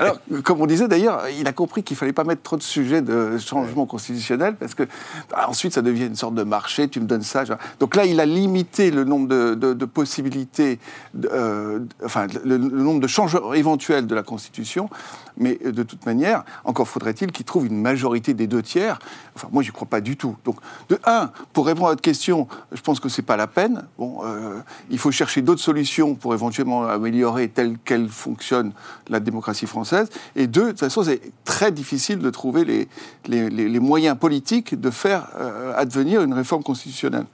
Alors, 0.00 0.18
comme 0.42 0.60
on 0.60 0.66
disait 0.66 0.88
d'ailleurs, 0.88 1.22
il 1.38 1.46
a 1.46 1.52
compris 1.52 1.82
qu'il 1.82 1.96
fallait 1.96 2.12
pas 2.12 2.24
mettre 2.24 2.42
trop 2.42 2.56
de 2.56 2.62
sujets 2.62 3.02
de 3.02 3.38
changement 3.38 3.86
constitutionnel 3.86 4.54
parce 4.58 4.74
que 4.74 4.84
bah, 5.30 5.46
ensuite 5.48 5.74
ça 5.74 5.82
devient 5.82 6.06
une 6.06 6.16
sorte 6.16 6.34
de 6.34 6.42
marché. 6.42 6.88
Tu 6.88 7.00
me 7.00 7.06
donnes 7.06 7.22
ça. 7.22 7.44
Donc 7.80 7.94
là, 7.96 8.04
il 8.04 8.18
a 8.20 8.26
limité 8.26 8.90
le 8.90 9.01
le 9.02 9.08
nombre 9.08 9.28
de, 9.28 9.84
possibilités, 9.84 10.78
euh, 11.24 11.80
enfin 12.04 12.26
le, 12.44 12.56
nombre 12.56 13.00
de 13.00 13.06
changements 13.06 13.52
éventuels 13.52 14.06
de 14.06 14.14
la 14.14 14.22
Constitution, 14.22 14.88
mais 15.36 15.58
euh, 15.64 15.72
de 15.72 15.82
toute 15.82 16.06
manière, 16.06 16.44
encore 16.64 16.88
faudrait-il 16.88 17.32
qu'il 17.32 17.44
trouve 17.44 17.66
une 17.66 17.80
majorité 17.80 18.34
des 18.34 18.46
deux 18.46 18.62
tiers. 18.62 18.98
Enfin, 19.34 19.48
moi, 19.52 19.62
je 19.62 19.72
crois 19.72 19.88
pas 19.88 20.00
du 20.00 20.16
tout. 20.16 20.36
Donc, 20.44 20.56
de 20.88 20.98
un, 21.04 21.30
pour 21.52 21.66
répondre 21.66 21.88
à 21.88 21.90
votre 21.90 22.02
question, 22.02 22.48
je 22.72 22.80
pense 22.80 23.00
que 23.00 23.08
c'est 23.08 23.22
pas 23.22 23.36
la 23.36 23.46
peine. 23.46 23.84
Bon, 23.98 24.20
euh, 24.24 24.60
il 24.90 24.98
faut 24.98 25.10
chercher 25.10 25.42
d'autres 25.42 25.62
solutions 25.62 26.14
pour 26.14 26.34
éventuellement 26.34 26.84
améliorer 26.84 27.48
telle 27.48 27.78
qu'elle 27.78 28.08
fonctionne 28.08 28.72
la 29.08 29.20
démocratie 29.20 29.66
française. 29.66 30.08
Et 30.36 30.46
deux, 30.46 30.66
de 30.66 30.70
toute 30.70 30.80
façon, 30.80 31.02
c'est 31.02 31.20
très 31.44 31.72
difficile 31.72 32.18
de 32.18 32.30
trouver 32.30 32.88
les, 33.26 33.80
moyens 33.80 34.16
politiques 34.16 34.80
de 34.80 34.90
faire 34.90 35.28
advenir 35.76 36.22
une 36.22 36.34
réforme 36.34 36.62
constitutionnelle. 36.62 37.26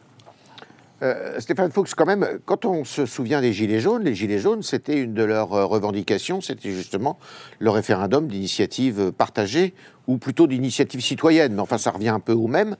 Euh, 1.02 1.38
Stéphane 1.38 1.70
Fuchs, 1.70 1.94
quand 1.94 2.06
même, 2.06 2.26
quand 2.44 2.64
on 2.64 2.84
se 2.84 3.06
souvient 3.06 3.40
des 3.40 3.52
Gilets 3.52 3.78
jaunes, 3.80 4.02
les 4.02 4.14
Gilets 4.14 4.38
jaunes, 4.40 4.62
c'était 4.62 4.98
une 5.00 5.14
de 5.14 5.22
leurs 5.22 5.52
euh, 5.52 5.64
revendications, 5.64 6.40
c'était 6.40 6.72
justement 6.72 7.18
le 7.60 7.70
référendum 7.70 8.26
d'initiative 8.26 9.12
partagée, 9.12 9.74
ou 10.08 10.18
plutôt 10.18 10.46
d'initiative 10.48 11.00
citoyenne. 11.00 11.54
Mais 11.54 11.60
enfin, 11.60 11.78
ça 11.78 11.92
revient 11.92 12.08
un 12.08 12.20
peu 12.20 12.32
au 12.32 12.48
même. 12.48 12.76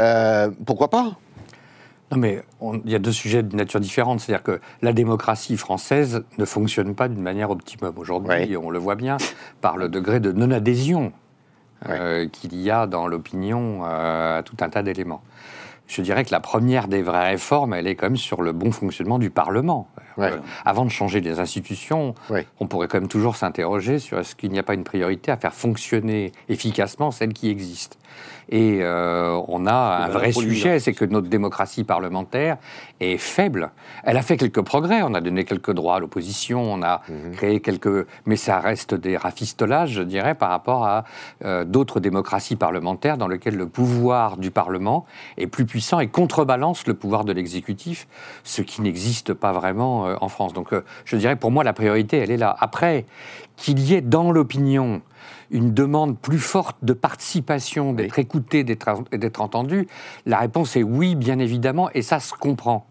Euh, 0.00 0.50
pourquoi 0.66 0.88
pas? 0.90 1.16
Non, 2.10 2.18
mais 2.18 2.42
il 2.84 2.90
y 2.90 2.96
a 2.96 2.98
deux 2.98 3.12
sujets 3.12 3.44
de 3.44 3.54
nature 3.54 3.78
différente. 3.78 4.18
C'est-à-dire 4.18 4.42
que 4.42 4.60
la 4.82 4.92
démocratie 4.92 5.56
française 5.56 6.24
ne 6.38 6.44
fonctionne 6.44 6.96
pas 6.96 7.06
d'une 7.08 7.22
manière 7.22 7.50
optimum. 7.50 7.94
Aujourd'hui, 7.98 8.30
Ouais. 8.32 8.56
on 8.56 8.70
le 8.70 8.80
voit 8.80 8.96
bien 8.96 9.16
par 9.60 9.76
le 9.76 9.88
degré 9.88 10.18
de 10.18 10.32
non-adhésion 10.32 11.12
euh, 11.88 12.26
qu'il 12.26 12.60
y 12.60 12.68
a 12.68 12.88
dans 12.88 13.06
l'opinion 13.06 13.84
euh, 13.84 14.38
à 14.38 14.42
tout 14.42 14.56
un 14.60 14.68
tas 14.70 14.82
d'éléments. 14.82 15.22
Je 15.90 16.02
dirais 16.02 16.24
que 16.24 16.30
la 16.30 16.38
première 16.38 16.86
des 16.86 17.02
vraies 17.02 17.30
réformes, 17.30 17.74
elle 17.74 17.88
est 17.88 17.96
quand 17.96 18.06
même 18.06 18.16
sur 18.16 18.42
le 18.42 18.52
bon 18.52 18.70
fonctionnement 18.70 19.18
du 19.18 19.30
Parlement. 19.30 19.88
Ouais. 20.20 20.32
Euh, 20.32 20.38
avant 20.64 20.84
de 20.84 20.90
changer 20.90 21.20
les 21.20 21.40
institutions, 21.40 22.14
Ouais. 22.28 22.46
on 22.60 22.66
pourrait 22.66 22.88
quand 22.88 22.98
même 23.00 23.08
toujours 23.08 23.36
s'interroger 23.36 23.98
sur 23.98 24.18
est-ce 24.18 24.34
qu'il 24.36 24.50
n'y 24.50 24.58
a 24.58 24.62
pas 24.62 24.74
une 24.74 24.84
priorité 24.84 25.30
à 25.30 25.36
faire 25.36 25.54
fonctionner 25.54 26.32
efficacement 26.48 27.10
celles 27.10 27.32
qui 27.32 27.50
existent. 27.50 27.96
Et 28.52 28.80
euh, 28.82 29.40
on 29.46 29.66
a 29.66 29.72
un 29.72 30.08
vrai 30.08 30.32
sujet, 30.32 30.80
c'est 30.80 30.92
que 30.92 31.04
notre 31.04 31.28
démocratie 31.28 31.84
parlementaire 31.84 32.56
est 32.98 33.16
faible. 33.16 33.70
Elle 34.02 34.16
a 34.16 34.22
fait 34.22 34.36
quelques 34.36 34.62
progrès, 34.62 35.02
on 35.02 35.14
a 35.14 35.20
donné 35.20 35.44
quelques 35.44 35.70
droits 35.70 35.96
à 35.96 36.00
l'opposition, 36.00 36.60
on 36.60 36.82
a 36.82 37.02
créé 37.34 37.60
quelques... 37.60 38.06
Mais 38.26 38.34
ça 38.34 38.58
reste 38.58 38.94
des 38.94 39.16
rafistolages, 39.16 39.92
je 39.92 40.02
dirais, 40.02 40.34
par 40.34 40.50
rapport 40.50 40.84
à 40.84 41.04
euh, 41.44 41.64
d'autres 41.64 42.00
démocraties 42.00 42.56
parlementaires 42.56 43.16
dans 43.18 43.28
lesquelles 43.28 43.56
le 43.56 43.68
pouvoir 43.68 44.36
du 44.36 44.50
Parlement 44.50 45.06
est 45.36 45.46
plus 45.46 45.64
puissant 45.64 46.00
et 46.00 46.08
contrebalance 46.08 46.88
le 46.88 46.94
pouvoir 46.94 47.24
de 47.24 47.32
l'exécutif, 47.32 48.08
ce 48.42 48.62
qui 48.62 48.82
n'existe 48.82 49.32
pas 49.32 49.52
vraiment 49.52 50.08
euh, 50.10 50.16
en 50.20 50.28
France. 50.28 50.52
Donc 50.52 50.72
euh, 50.72 50.84
je 51.04 51.16
dirais, 51.16 51.36
pour 51.36 51.50
moi, 51.50 51.64
la 51.64 51.72
priorité, 51.72 52.18
elle 52.18 52.30
est 52.30 52.36
là. 52.36 52.54
Après, 52.58 53.06
qu'il 53.56 53.78
y 53.80 53.94
ait 53.94 54.00
dans 54.00 54.32
l'opinion 54.32 55.02
une 55.50 55.74
demande 55.74 56.18
plus 56.18 56.38
forte 56.38 56.76
de 56.82 56.92
participation, 56.92 57.92
d'être 57.92 58.18
écouté, 58.18 58.62
d'être 58.62 59.02
d'être 59.10 59.40
entendu 59.40 59.88
La 60.24 60.38
réponse 60.38 60.76
est 60.76 60.82
oui, 60.82 61.16
bien 61.16 61.38
évidemment, 61.38 61.90
et 61.92 62.02
ça 62.02 62.20
se 62.20 62.34
comprend. 62.34 62.86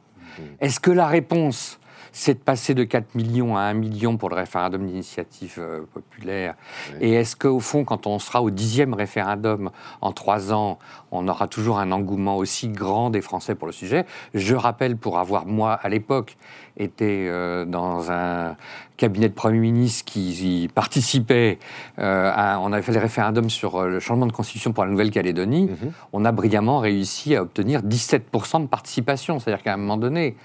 Est-ce 0.60 0.80
que 0.80 0.92
la 0.92 1.08
réponse, 1.08 1.79
c'est 2.12 2.34
de 2.36 2.40
passer 2.40 2.74
de 2.74 2.84
4 2.84 3.16
millions 3.16 3.56
à 3.58 3.62
1 3.62 3.74
million 3.74 4.18
pour 4.18 4.30
le 4.30 4.36
référendum 4.36 4.86
d'initiative 4.86 5.56
euh, 5.60 5.82
populaire. 5.94 6.56
Et 7.02 7.14
est-ce 7.14 7.36
qu'au 7.36 7.60
fond, 7.60 7.84
quand 7.84 8.08
on 8.08 8.20
sera 8.20 8.42
au 8.42 8.50
dixième 8.50 8.94
référendum 8.94 9.70
en 10.02 10.12
trois 10.12 10.52
ans, 10.54 10.80
on 11.12 11.28
aura 11.28 11.48
toujours 11.48 11.80
un 11.80 11.92
engouement 11.92 12.38
aussi 12.38 12.68
grand 12.70 13.10
des 13.10 13.22
Français 13.22 13.56
pour 13.56 13.68
le 13.68 13.74
sujet? 13.74 14.06
Je 14.34 14.56
rappelle, 14.56 14.98
pour 14.98 15.18
avoir, 15.20 15.46
moi, 15.46 15.74
à 15.74 15.90
l'époque, 15.90 16.38
été 16.78 17.28
euh, 17.30 17.66
dans 17.66 18.12
un 18.12 18.56
cabinet 18.98 19.30
de 19.30 19.34
Premier 19.34 19.60
ministre 19.60 20.06
qui 20.06 20.64
y 20.64 20.68
participait, 20.68 21.58
euh, 22.00 22.32
à- 22.34 22.60
on 22.60 22.72
avait 22.74 22.82
fait 22.82 22.92
le 22.92 23.00
référendum 23.00 23.50
sur 23.50 23.84
le 23.86 24.00
changement 24.00 24.26
de 24.26 24.32
constitution 24.32 24.74
pour 24.74 24.84
la 24.86 24.92
Nouvelle-Calédonie, 24.92 25.70
on 26.14 26.26
a 26.26 26.32
brillamment 26.32 26.80
réussi 26.80 27.36
à 27.36 27.42
obtenir 27.42 27.82
17% 27.82 28.60
de 28.62 28.68
participation. 28.68 29.40
C'est-à-dire 29.40 29.64
qu'à 29.64 29.74
un 29.74 29.78
moment 29.78 29.98
donné, 29.98 30.36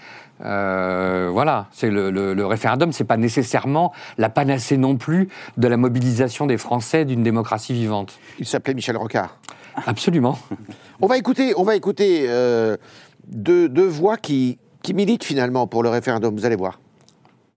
euh, 0.44 1.30
voilà, 1.32 1.68
c'est 1.72 1.90
le, 1.90 2.10
le- 2.10 2.34
le 2.34 2.46
référendum, 2.46 2.92
c'est 2.92 3.04
pas 3.04 3.16
nécessairement 3.16 3.92
la 4.18 4.28
panacée 4.28 4.76
non 4.76 4.96
plus 4.96 5.28
de 5.56 5.68
la 5.68 5.76
mobilisation 5.76 6.46
des 6.46 6.58
Français 6.58 7.04
d'une 7.04 7.22
démocratie 7.22 7.72
vivante. 7.72 8.18
Il 8.38 8.46
s'appelait 8.46 8.74
Michel 8.74 8.96
Rocard. 8.96 9.38
Absolument. 9.86 10.38
On 11.00 11.06
va 11.06 11.18
écouter, 11.18 11.52
on 11.56 11.64
va 11.64 11.74
écouter 11.74 12.26
euh, 12.28 12.76
deux, 13.26 13.68
deux 13.68 13.86
voix 13.86 14.16
qui, 14.16 14.58
qui 14.82 14.94
militent 14.94 15.24
finalement 15.24 15.66
pour 15.66 15.82
le 15.82 15.88
référendum, 15.88 16.34
vous 16.36 16.46
allez 16.46 16.56
voir. 16.56 16.78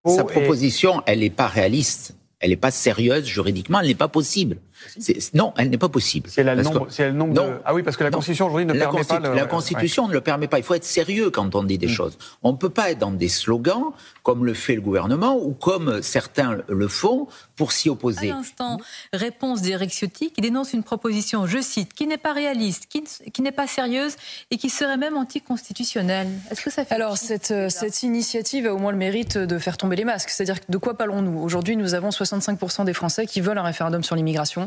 Sa 0.06 0.24
proposition, 0.24 1.02
elle 1.06 1.20
n'est 1.20 1.30
pas 1.30 1.48
réaliste. 1.48 2.16
Elle 2.40 2.52
n'est 2.52 2.56
pas 2.56 2.72
sérieuse 2.72 3.26
juridiquement, 3.26 3.80
elle 3.80 3.88
n'est 3.88 3.96
pas 3.96 4.08
possible. 4.08 4.58
C'est- 5.00 5.34
Non, 5.34 5.54
elle 5.58 5.70
n'est 5.70 5.78
pas 5.78 5.90
possible. 5.90 6.30
A 6.38 6.44
le 6.56 6.62
nombre, 6.64 6.88
que- 6.88 6.94
si 6.94 7.02
elle 7.02 7.10
a 7.10 7.12
le 7.12 7.18
nombre 7.18 7.34
Non. 7.34 7.48
de... 7.48 7.54
Ah 7.66 7.74
oui, 7.74 7.84
parce 7.84 7.98
que 7.98 8.04
la 8.04 8.10
Non. 8.10 8.18
Constitution 8.18 8.46
aujourd'hui 8.48 8.66
ne 8.66 8.74
la, 8.74 8.86
permet 8.88 9.04
pas 9.04 9.20
le... 9.20 9.34
la 9.36 9.46
Constitution 9.46 10.08
ne 10.08 10.14
le 10.14 10.22
permet 10.22 10.48
pas. 10.48 10.58
Il 10.60 10.64
faut 10.64 10.74
être 10.76 10.84
sérieux 10.86 11.30
quand 11.30 11.54
on 11.56 11.64
dit 11.64 11.78
des 11.78 11.88
choses. 11.88 12.18
On 12.44 12.52
ne 12.52 12.58
peut 12.58 12.70
pas 12.70 12.92
être 12.92 13.00
dans 13.00 13.12
des 13.12 13.28
slogans 13.30 13.92
comme 14.24 14.46
le 14.46 14.54
fait 14.54 14.76
le 14.76 14.82
gouvernement 14.82 15.38
ou 15.38 15.54
comme 15.54 16.02
certains 16.02 16.58
le 16.68 16.88
font 16.88 17.28
pour 17.56 17.72
s'y 17.72 17.90
À 17.90 17.92
opposer. 17.94 18.28
l'instant, 18.28 18.80
réponse 19.14 19.62
d'Éric 19.62 19.92
Ciotti 19.92 20.32
qui 20.32 20.42
dénonce 20.42 20.74
une 20.74 20.84
proposition, 20.84 21.48
je 21.48 21.60
cite, 21.62 21.94
qui 21.94 22.08
n'est 22.08 22.18
pas 22.18 22.34
réaliste, 22.34 22.86
qui 22.88 23.42
n'est 23.42 23.52
pas 23.52 23.68
sérieuse 23.68 24.16
et 24.52 24.58
qui 24.58 24.70
serait 24.70 24.98
même 24.98 25.18
anticonstitutionnelle. 25.18 26.28
Est-ce 26.52 26.62
que 26.62 26.70
ça 26.70 26.86
fait 26.86 26.94
Alors, 26.96 27.18
cette, 27.18 27.52
euh, 27.52 27.70
cette 27.70 28.04
initiative 28.04 28.68
a 28.68 28.74
au 28.74 28.78
moins 28.78 28.92
le 28.92 28.98
mérite 28.98 29.38
de 29.38 29.58
faire 29.58 29.78
tomber 29.78 29.96
les 29.96 30.06
masques. 30.06 30.30
C'est-à-dire, 30.30 30.62
de 30.70 30.78
quoi 30.78 30.96
parlons-nous? 30.96 31.40
Aujourd'hui, 31.42 31.76
nous 31.78 31.94
avons 31.94 32.10
65% 32.10 32.86
des 32.86 32.94
Français 32.94 33.26
qui 33.26 33.42
veulent 33.42 33.58
un 33.58 33.64
référendum 33.64 34.04
sur 34.04 34.16
l'immigration. 34.16 34.67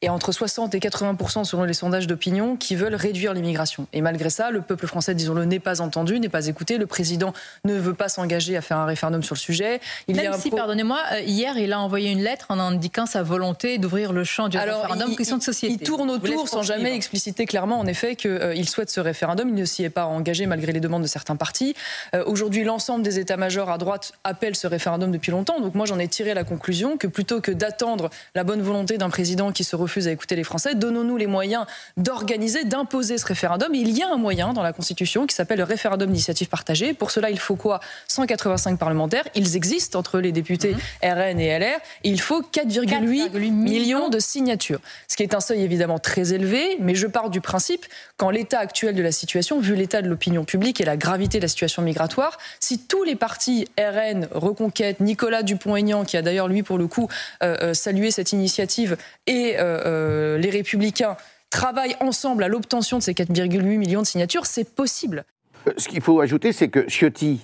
Et 0.00 0.08
entre 0.10 0.30
60 0.30 0.76
et 0.76 0.80
80 0.80 1.42
selon 1.42 1.64
les 1.64 1.74
sondages 1.74 2.06
d'opinion 2.06 2.54
qui 2.56 2.76
veulent 2.76 2.94
réduire 2.94 3.34
l'immigration. 3.34 3.88
Et 3.92 4.00
malgré 4.00 4.30
ça, 4.30 4.52
le 4.52 4.60
peuple 4.60 4.86
français, 4.86 5.12
disons-le, 5.12 5.44
n'est 5.44 5.58
pas 5.58 5.80
entendu, 5.80 6.20
n'est 6.20 6.28
pas 6.28 6.46
écouté. 6.46 6.78
Le 6.78 6.86
président 6.86 7.32
ne 7.64 7.74
veut 7.74 7.94
pas 7.94 8.08
s'engager 8.08 8.56
à 8.56 8.60
faire 8.60 8.76
un 8.76 8.84
référendum 8.86 9.24
sur 9.24 9.34
le 9.34 9.40
sujet. 9.40 9.80
Il 10.06 10.14
y 10.14 10.20
a 10.20 10.22
Même 10.22 10.32
un 10.34 10.38
si, 10.38 10.50
pro- 10.50 10.58
pardonnez-moi, 10.58 11.00
euh, 11.14 11.20
hier, 11.22 11.58
il 11.58 11.72
a 11.72 11.80
envoyé 11.80 12.12
une 12.12 12.22
lettre 12.22 12.46
en 12.50 12.60
indiquant 12.60 13.06
sa 13.06 13.24
volonté 13.24 13.78
d'ouvrir 13.78 14.12
le 14.12 14.22
champ 14.22 14.46
du 14.48 14.56
Alors, 14.56 14.82
référendum 14.82 15.08
il- 15.10 15.16
question 15.16 15.36
de 15.36 15.42
société. 15.42 15.74
Il 15.74 15.84
tourne 15.84 16.08
autour 16.10 16.48
sans 16.48 16.62
jamais 16.62 16.94
expliciter 16.94 17.44
clairement, 17.44 17.80
en 17.80 17.86
effet, 17.88 18.14
qu'il 18.14 18.68
souhaite 18.68 18.90
ce 18.90 19.00
référendum. 19.00 19.48
Il 19.48 19.56
ne 19.56 19.64
s'y 19.64 19.82
est 19.82 19.90
pas 19.90 20.04
engagé 20.06 20.46
malgré 20.46 20.70
les 20.70 20.78
demandes 20.80 21.02
de 21.02 21.08
certains 21.08 21.34
partis. 21.34 21.74
Euh, 22.14 22.22
Aujourd'hui, 22.24 22.62
l'ensemble 22.62 23.02
des 23.02 23.18
états-majors 23.18 23.68
à 23.68 23.78
droite 23.78 24.12
appellent 24.22 24.54
ce 24.54 24.68
référendum 24.68 25.10
depuis 25.10 25.32
longtemps. 25.32 25.58
Donc 25.58 25.74
moi, 25.74 25.86
j'en 25.86 25.98
ai 25.98 26.06
tiré 26.06 26.34
la 26.34 26.44
conclusion 26.44 26.96
que 26.98 27.08
plutôt 27.08 27.40
que 27.40 27.50
d'attendre 27.50 28.10
la 28.36 28.44
bonne 28.44 28.62
volonté 28.62 28.96
d'un 28.96 29.10
président 29.10 29.50
qui 29.50 29.64
se 29.64 29.74
refuse 29.74 29.87
à 29.96 30.10
écouter 30.10 30.36
les 30.36 30.44
Français, 30.44 30.74
donnons-nous 30.74 31.16
les 31.16 31.26
moyens 31.26 31.66
d'organiser, 31.96 32.64
d'imposer 32.64 33.18
ce 33.18 33.26
référendum. 33.26 33.74
Et 33.74 33.78
il 33.78 33.96
y 33.96 34.02
a 34.02 34.08
un 34.08 34.16
moyen 34.16 34.52
dans 34.52 34.62
la 34.62 34.72
Constitution 34.72 35.26
qui 35.26 35.34
s'appelle 35.34 35.58
le 35.58 35.64
référendum 35.64 36.08
d'initiative 36.08 36.48
partagée. 36.48 36.92
Pour 36.94 37.10
cela, 37.10 37.30
il 37.30 37.38
faut 37.38 37.56
quoi? 37.56 37.80
185 38.08 38.78
parlementaires. 38.78 39.24
Ils 39.34 39.56
existent 39.56 39.98
entre 39.98 40.20
les 40.20 40.32
députés 40.32 40.76
RN 41.02 41.40
et 41.40 41.58
LR. 41.58 41.78
Et 42.04 42.10
il 42.10 42.20
faut 42.20 42.42
4,8 42.42 42.88
4,8 42.88 43.50
millions 43.50 44.08
de 44.08 44.18
signatures. 44.18 44.80
Ce 45.08 45.16
qui 45.16 45.22
est 45.22 45.34
un 45.34 45.40
seuil 45.40 45.62
évidemment 45.62 45.98
très 45.98 46.32
élevé, 46.32 46.76
mais 46.80 46.94
je 46.94 47.06
pars 47.06 47.30
du 47.30 47.40
principe 47.40 47.86
qu'en 48.16 48.30
l'état 48.30 48.58
actuel 48.58 48.94
de 48.94 49.02
la 49.02 49.12
situation, 49.12 49.60
vu 49.60 49.74
l'état 49.74 50.02
de 50.02 50.08
l'opinion 50.08 50.44
publique 50.44 50.80
et 50.80 50.84
la 50.84 50.96
gravité 50.96 51.38
de 51.38 51.42
la 51.42 51.48
situation 51.48 51.82
migratoire, 51.82 52.38
si 52.60 52.78
tous 52.78 53.04
les 53.04 53.16
partis 53.16 53.66
RN, 53.78 54.28
Reconquête, 54.32 55.00
Nicolas 55.00 55.42
Dupont-Aignan, 55.42 56.04
qui 56.04 56.16
a 56.16 56.22
d'ailleurs 56.22 56.48
lui 56.48 56.62
pour 56.62 56.78
le 56.78 56.86
coup 56.86 57.08
euh, 57.42 57.56
euh, 57.62 57.74
salué 57.74 58.10
cette 58.10 58.32
initiative, 58.32 58.96
et 59.26 59.58
euh, 59.58 59.77
les 59.84 60.50
Républicains 60.50 61.16
travaillent 61.50 61.96
ensemble 62.00 62.44
à 62.44 62.48
l'obtention 62.48 62.98
de 62.98 63.02
ces 63.02 63.12
4,8 63.12 63.62
millions 63.78 64.02
de 64.02 64.06
signatures, 64.06 64.46
c'est 64.46 64.68
possible. 64.74 65.24
Euh, 65.66 65.72
Ce 65.76 65.88
qu'il 65.88 66.00
faut 66.00 66.20
ajouter, 66.20 66.52
c'est 66.52 66.68
que 66.68 66.88
Ciotti, 66.88 67.40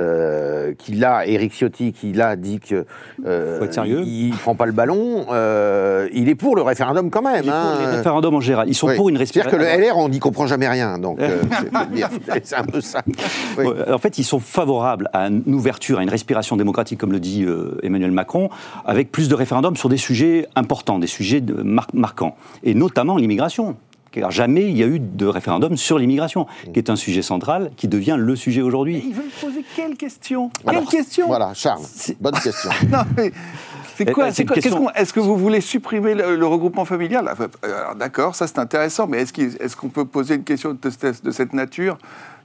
euh, 0.00 0.72
qui 0.76 0.92
l'a, 0.92 1.26
Éric 1.26 1.52
Ciotti, 1.52 1.92
qui 1.92 2.12
l'a 2.12 2.36
dit 2.36 2.60
que 2.60 2.84
euh, 3.26 3.58
Faut 3.58 3.64
être 3.64 3.74
sérieux. 3.74 4.02
il 4.04 4.30
ne 4.30 4.36
prend 4.36 4.54
pas 4.54 4.66
le 4.66 4.72
ballon, 4.72 5.26
euh, 5.30 6.08
il 6.12 6.28
est 6.28 6.34
pour 6.34 6.56
le 6.56 6.62
référendum 6.62 7.10
quand 7.10 7.22
même. 7.22 7.44
Pour 7.44 7.52
hein. 7.54 7.78
les 7.80 7.96
référendums 7.96 8.34
en 8.34 8.40
général. 8.40 8.68
Ils 8.68 8.74
sont 8.74 8.88
Oui. 8.88 8.96
pour 8.96 9.08
une 9.08 9.16
C'est-à-dire 9.16 9.44
respiration. 9.44 9.72
que 9.74 9.80
le 9.80 9.86
LR, 9.88 9.96
on 9.98 10.08
n'y 10.08 10.18
comprend 10.18 10.46
jamais 10.46 10.68
rien. 10.68 10.98
Donc, 10.98 11.18
c'est 12.42 12.56
un 12.56 12.64
peu 12.64 12.80
ça. 12.80 13.02
Oui. 13.58 13.66
En 13.92 13.98
fait, 13.98 14.18
ils 14.18 14.24
sont 14.24 14.40
favorables 14.40 15.08
à 15.12 15.26
une 15.28 15.54
ouverture, 15.54 15.98
à 15.98 16.02
une 16.02 16.10
respiration 16.10 16.56
démocratique, 16.56 16.98
comme 16.98 17.12
le 17.12 17.20
dit 17.20 17.46
Emmanuel 17.82 18.10
Macron, 18.12 18.48
avec 18.84 19.12
plus 19.12 19.28
de 19.28 19.34
référendums 19.34 19.76
sur 19.76 19.88
des 19.88 19.96
sujets 19.96 20.46
importants, 20.56 20.98
des 20.98 21.06
sujets 21.06 21.40
de- 21.40 21.62
mar- 21.62 21.86
marquants, 21.94 22.36
et 22.62 22.74
notamment 22.74 23.16
l'immigration. 23.16 23.76
Car 24.20 24.30
jamais 24.30 24.62
il 24.70 24.76
y 24.76 24.82
a 24.82 24.86
eu 24.86 24.98
de 25.00 25.26
référendum 25.26 25.76
sur 25.76 25.98
l'immigration, 25.98 26.46
qui 26.72 26.78
est 26.78 26.90
un 26.90 26.96
sujet 26.96 27.22
central, 27.22 27.70
qui 27.76 27.88
devient 27.88 28.16
le 28.18 28.36
sujet 28.36 28.62
aujourd'hui. 28.62 29.02
Ils 29.06 29.14
veulent 29.14 29.24
poser 29.40 29.64
quelle 29.74 29.96
question? 29.96 30.50
Alors, 30.66 30.82
Quelle 30.88 31.00
question? 31.00 31.26
Voilà, 31.26 31.52
Charles, 31.54 31.82
bonne 32.20 32.34
question. 32.34 32.70
Non, 32.90 32.98
mais 33.16 33.32
c'est 33.96 34.10
quoi, 34.12 34.28
eh, 34.28 35.00
Est-ce 35.00 35.12
que 35.12 35.20
vous 35.20 35.36
voulez 35.36 35.60
supprimer 35.60 36.14
le, 36.14 36.36
le 36.36 36.46
regroupement 36.46 36.84
familial? 36.84 37.28
Alors, 37.28 37.94
D'accord, 37.96 38.34
ça 38.34 38.46
c'est 38.46 38.58
intéressant, 38.58 39.06
mais 39.06 39.18
est-ce 39.22 39.32
qu'il- 39.32 39.56
est-ce 39.60 39.76
qu'on 39.76 39.88
peut 39.88 40.04
poser 40.04 40.34
une 40.36 40.44
question 40.44 40.76
de, 40.80 40.90
cette- 40.90 41.24
de 41.24 41.30
cette 41.30 41.52
nature 41.52 41.98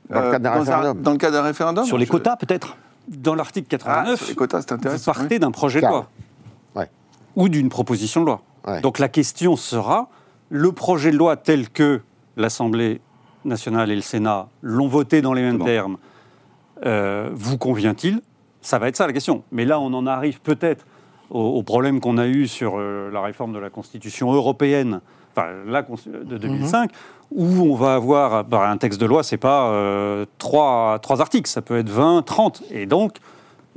Dans 0.09 0.21
le 0.21 0.31
cadre 0.31 0.43
d'un 0.43 0.49
dans 0.51 0.55
un- 0.55 0.59
référendum. 0.59 1.01
Dans 1.03 1.11
le 1.11 1.17
cadre 1.17 1.33
d'un 1.33 1.43
référendum? 1.43 1.85
Sur 1.85 1.97
les 1.97 2.05
je- 2.05 2.11
quotas, 2.11 2.35
peut-être? 2.35 2.77
Dans 3.07 3.35
l'article 3.35 3.67
Ah, 3.71 3.77
89, 3.77 4.19
sur 4.19 4.27
les 4.29 4.35
quotas, 4.35 4.61
c'est 4.61 4.69
vous 4.69 4.75
intéressant. 4.75 5.11
partez 5.13 5.35
oui. 5.35 5.39
d'un 5.39 5.51
projet 5.51 5.81
de 5.81 5.88
loi. 5.88 6.07
Ouais. 6.75 6.89
Ou 7.35 7.49
d'une 7.49 7.69
proposition 7.69 8.21
de 8.21 8.25
loi. 8.27 8.41
Ouais. 8.67 8.81
Donc 8.81 8.99
la 8.99 9.07
question 9.09 9.55
sera, 9.55 10.09
le 10.49 10.71
projet 10.71 11.11
de 11.11 11.17
loi 11.17 11.37
tel 11.37 11.69
que 11.69 12.01
l'Assemblée 12.37 13.01
nationale 13.45 13.91
et 13.91 13.95
le 13.95 14.01
Sénat 14.01 14.47
l'ont 14.61 14.87
voté 14.87 15.21
dans 15.21 15.33
les 15.33 15.41
mêmes 15.41 15.57
Bon. 15.57 15.65
termes, 15.65 15.97
euh, 16.85 17.29
vous 17.33 17.57
convient-il? 17.57 18.21
Ça 18.61 18.79
va 18.79 18.87
être 18.87 18.97
ça 18.97 19.07
la 19.07 19.13
question. 19.13 19.43
Mais 19.51 19.65
là, 19.65 19.79
on 19.79 19.93
en 19.93 20.05
arrive 20.07 20.41
peut-être 20.41 20.85
au, 21.29 21.39
au 21.39 21.63
problème 21.63 21.99
qu'on 21.99 22.17
a 22.17 22.27
eu 22.27 22.47
sur 22.47 22.73
euh, 22.77 23.09
la 23.11 23.21
réforme 23.21 23.53
de 23.53 23.59
la 23.59 23.69
Constitution 23.69 24.31
européenne, 24.33 25.01
enfin 25.31 25.47
la 25.65 25.83
de 25.83 26.37
2005, 26.37 26.91
où 27.31 27.45
on 27.45 27.75
va 27.75 27.95
avoir 27.95 28.43
bah, 28.43 28.69
un 28.69 28.77
texte 28.77 28.99
de 28.99 29.05
loi, 29.05 29.23
c'est 29.23 29.37
pas 29.37 29.69
euh, 29.69 30.25
trois, 30.37 30.99
trois 30.99 31.21
articles, 31.21 31.49
ça 31.49 31.61
peut 31.61 31.77
être 31.77 31.89
20, 31.89 32.23
30. 32.23 32.63
Et 32.71 32.85
donc, 32.85 33.17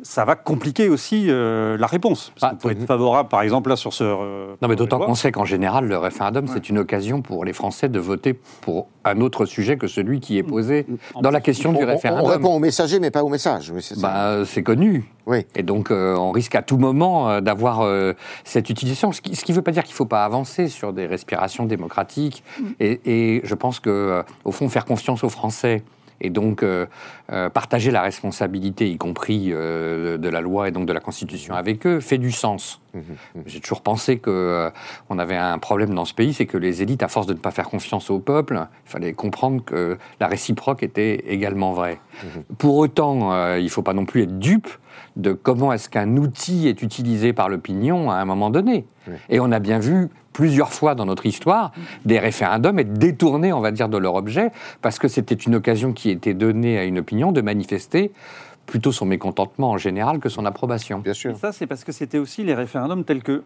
ça 0.03 0.25
va 0.25 0.35
compliquer 0.35 0.89
aussi 0.89 1.27
euh, 1.29 1.77
la 1.79 1.87
réponse. 1.87 2.33
Parce 2.41 2.53
Ah, 2.53 2.57
peut 2.61 2.71
être 2.73 2.85
favorable, 2.87 3.29
par 3.29 3.43
exemple, 3.43 3.71
là, 3.71 3.77
sur 3.77 3.93
ce. 3.93 4.05
euh, 4.05 4.55
Non, 4.61 4.69
mais 4.69 4.77
d'autant 4.77 4.99
qu'on 4.99 5.15
sait 5.15 5.31
qu'en 5.33 5.45
général, 5.45 5.87
le 5.87 5.97
référendum, 5.97 6.47
c'est 6.49 6.69
une 6.69 6.79
occasion 6.79 7.23
pour 7.23 7.45
les 7.45 7.53
Français 7.53 7.89
de 7.89 7.99
voter 8.01 8.35
pour 8.61 8.89
un 9.05 9.21
autre 9.21 9.47
sujet 9.47 9.77
que 9.77 9.87
celui 9.87 10.21
qui 10.21 10.39
est 10.39 10.43
posé 10.43 10.87
dans 11.21 11.31
la 11.31 11.41
question 11.41 11.71
On, 11.71 11.73
du 11.79 11.85
référendum. 11.85 12.25
on 12.25 12.29
répond 12.29 12.55
au 12.55 12.59
messager, 12.59 12.99
mais 13.01 13.11
pas 13.11 13.23
au 13.25 13.29
message. 13.29 13.71
Oui, 13.75 13.83
c'est 13.83 13.95
ça. 13.95 14.01
Bah, 14.39 14.45
c'est 14.45 14.63
connu. 14.63 15.05
Oui. 15.27 15.47
Et 15.55 15.63
donc, 15.63 15.91
euh, 15.91 16.17
on 16.17 16.33
risque 16.33 16.55
à 16.57 16.63
tout 16.63 16.79
moment 16.79 17.29
euh, 17.31 17.41
d'avoir 17.41 17.81
euh, 17.83 18.13
cette 18.45 18.71
utilisation. 18.71 19.13
Ce 19.13 19.21
qui 19.21 19.31
ne 19.51 19.57
veut 19.57 19.63
pas 19.63 19.71
dire 19.71 19.85
qu'il 19.85 19.93
ne 19.93 19.97
faut 19.97 20.05
pas 20.07 20.25
avancer 20.25 20.67
sur 20.69 20.93
des 20.93 21.07
respirations 21.07 21.65
démocratiques. 21.65 22.43
Et, 22.81 23.01
et 23.05 23.41
je 23.45 23.55
pense 23.55 23.79
que, 23.79 23.89
euh, 23.91 24.23
au 24.45 24.51
fond, 24.53 24.69
faire 24.69 24.85
confiance 24.85 25.23
aux 25.25 25.29
Français 25.29 25.83
et 26.21 26.31
donc 26.31 26.63
euh, 26.63 26.87
euh, 27.33 27.49
partager 27.49 27.91
la 27.91 28.03
responsabilité, 28.03 28.91
y 28.91 28.99
compris 28.99 29.49
euh, 29.51 30.19
de 30.19 30.29
la 30.29 30.41
loi 30.41 30.69
et 30.69 30.71
donc 30.71 30.87
de 30.87 30.93
la 30.93 31.01
Constitution 31.01 31.55
avec 31.55 31.87
eux, 31.87 32.01
fait 32.01 32.19
du 32.19 32.31
sens. 32.31 32.81
J'ai 33.47 33.61
toujours 33.61 33.81
pensé 33.81 34.19
que 34.19 34.31
euh, 34.31 34.71
on 35.09 35.19
avait 35.19 35.37
un 35.37 35.59
problème 35.59 35.95
dans 35.95 36.05
ce 36.05 36.13
pays, 36.13 36.35
c'est 36.35 36.45
que 36.45 36.59
les 36.59 36.83
élites, 36.83 37.03
à 37.03 37.09
force 37.09 37.27
de 37.27 37.33
ne 37.33 37.39
pas 37.39 37.51
faire 37.51 37.69
confiance 37.71 38.11
au 38.11 38.19
peuple, 38.19 38.67
il 38.87 38.91
fallait 38.91 39.13
comprendre 39.15 39.65
que 39.65 39.97
la 40.21 40.27
réciproque 40.27 40.83
était 40.83 41.25
également 41.27 41.73
vraie. 41.73 42.01
Pour 42.59 42.77
autant, 42.77 43.57
il 43.57 43.65
ne 43.65 43.69
faut 43.69 43.83
pas 43.83 43.95
non 43.95 44.05
plus 44.05 44.23
être 44.23 44.39
dupe 44.39 44.69
de 45.17 45.33
comment 45.33 45.73
est-ce 45.73 45.89
qu'un 45.89 46.17
outil 46.17 46.69
est 46.69 46.83
utilisé 46.83 47.33
par 47.33 47.49
l'opinion 47.49 48.11
à 48.11 48.15
un 48.17 48.25
moment 48.25 48.51
donné. 48.51 48.87
Et 49.29 49.41
on 49.41 49.51
a 49.53 49.59
bien 49.59 49.79
vu 49.79 50.09
plusieurs 50.33 50.73
fois 50.73 50.95
dans 50.95 51.05
notre 51.05 51.27
histoire 51.27 51.73
des 52.07 52.19
référendums 52.19 52.79
être 52.79 52.95
détournés, 52.95 53.53
on 53.53 53.61
va 53.61 53.71
dire, 53.73 53.89
de 53.89 53.99
leur 53.99 54.15
objet, 54.15 54.51
parce 54.81 54.99
que 54.99 55.09
c'était 55.09 55.35
une 55.35 55.55
occasion 55.57 55.93
qui 55.93 56.09
était 56.11 56.35
donnée 56.35 56.79
à 56.79 56.85
une 56.85 56.99
opinion 56.99 57.33
de 57.33 57.41
manifester 57.41 58.13
plutôt 58.65 58.93
son 58.93 59.05
mécontentement 59.05 59.71
en 59.73 59.77
général 59.77 60.21
que 60.21 60.29
son 60.29 60.47
approbation. 60.47 61.01
Bien 61.01 61.13
Et 61.13 61.17
sûr. 61.17 61.37
ça, 61.37 61.51
c'est 61.51 61.67
parce 61.67 61.83
que 61.83 61.91
c'était 61.91 62.19
aussi 62.19 62.45
les 62.45 62.55
référendums 62.55 63.03
tels 63.05 63.23
que 63.25 63.43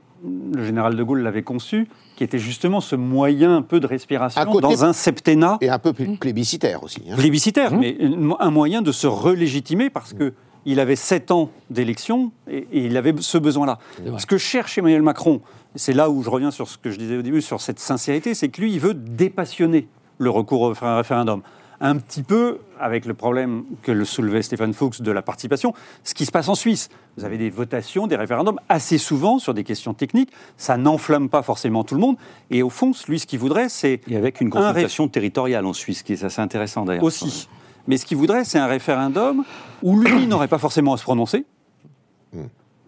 le 0.54 0.62
général 0.62 0.94
de 0.94 1.02
Gaulle 1.02 1.22
l'avait 1.22 1.42
conçu, 1.42 1.88
qui 2.16 2.22
était 2.22 2.38
justement 2.38 2.82
ce 2.82 2.96
moyen 2.96 3.56
un 3.56 3.62
peu 3.62 3.80
de 3.80 3.86
respiration 3.86 4.44
côté- 4.44 4.60
dans 4.60 4.84
un 4.84 4.92
septennat 4.92 5.56
Et 5.62 5.70
un 5.70 5.78
peu 5.78 5.94
plébiscitaire 5.94 6.82
aussi. 6.84 7.02
hein. 7.10 7.16
plébiscitaire, 7.16 7.72
Mmh. 7.72 7.78
mais 7.80 7.96
un 8.38 8.50
moyen 8.50 8.82
de 8.82 8.92
se 8.92 9.06
relégitimer 9.06 9.88
parce 9.88 10.12
que 10.12 10.34
il 10.66 10.80
avait 10.80 10.96
sept 10.96 11.30
ans 11.30 11.50
d'élection 11.70 12.30
et, 12.50 12.66
et 12.72 12.84
il 12.86 12.96
avait 12.96 13.14
ce 13.18 13.38
besoin-là. 13.38 13.78
Ce 14.18 14.26
que 14.26 14.36
cherche 14.38 14.76
Emmanuel 14.78 15.02
Macron, 15.02 15.40
c'est 15.74 15.92
là 15.94 16.10
où 16.10 16.22
je 16.22 16.28
reviens 16.30 16.50
sur 16.50 16.68
ce 16.68 16.76
que 16.76 16.90
je 16.90 16.98
disais 16.98 17.16
au 17.16 17.22
début, 17.22 17.40
sur 17.40 17.60
cette 17.60 17.78
sincérité, 17.80 18.34
c'est 18.34 18.48
que 18.48 18.60
lui, 18.60 18.72
il 18.72 18.80
veut 18.80 18.94
dépassionner 18.94 19.88
le 20.18 20.30
recours 20.30 20.62
au 20.62 20.72
réfé- 20.72 20.96
référendum. 20.96 21.42
Un 21.78 21.96
petit 21.96 22.22
peu 22.22 22.60
avec 22.80 23.04
le 23.04 23.12
problème 23.12 23.64
que 23.82 23.92
le 23.92 24.06
soulevait 24.06 24.40
Stéphane 24.40 24.72
Fuchs 24.72 25.02
de 25.02 25.12
la 25.12 25.20
participation, 25.20 25.74
ce 26.04 26.14
qui 26.14 26.24
se 26.24 26.30
passe 26.30 26.48
en 26.48 26.54
Suisse. 26.54 26.88
Vous 27.18 27.24
avez 27.26 27.36
des 27.36 27.50
votations, 27.50 28.06
des 28.06 28.16
référendums 28.16 28.58
assez 28.70 28.96
souvent 28.96 29.38
sur 29.38 29.52
des 29.52 29.62
questions 29.62 29.92
techniques. 29.92 30.30
Ça 30.56 30.78
n'enflamme 30.78 31.28
pas 31.28 31.42
forcément 31.42 31.84
tout 31.84 31.94
le 31.94 32.00
monde. 32.00 32.16
Et 32.50 32.62
au 32.62 32.70
fond, 32.70 32.92
lui, 33.08 33.18
ce 33.18 33.26
qu'il 33.26 33.38
voudrait, 33.40 33.68
c'est 33.68 34.00
Et 34.08 34.16
avec 34.16 34.40
une 34.40 34.46
Un 34.48 34.50
consultation 34.52 35.06
territoriale 35.08 35.66
en 35.66 35.74
Suisse, 35.74 36.02
qui 36.02 36.14
est 36.14 36.24
assez 36.24 36.40
intéressant 36.40 36.86
d'ailleurs. 36.86 37.04
aussi. 37.04 37.46
Mais 37.88 37.96
ce 37.98 38.06
qu'il 38.06 38.16
voudrait, 38.16 38.44
c'est 38.44 38.58
un 38.58 38.66
référendum 38.66 39.44
où 39.82 39.98
lui 39.98 40.26
n'aurait 40.28 40.48
pas 40.48 40.58
forcément 40.58 40.94
à 40.94 40.96
se 40.96 41.02
prononcer, 41.02 41.44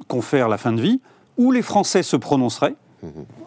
confère 0.06 0.48
la 0.48 0.58
fin 0.58 0.72
de 0.72 0.80
vie, 0.80 1.00
où 1.36 1.52
les 1.52 1.62
Français 1.62 2.02
se 2.02 2.16
prononceraient 2.16 2.74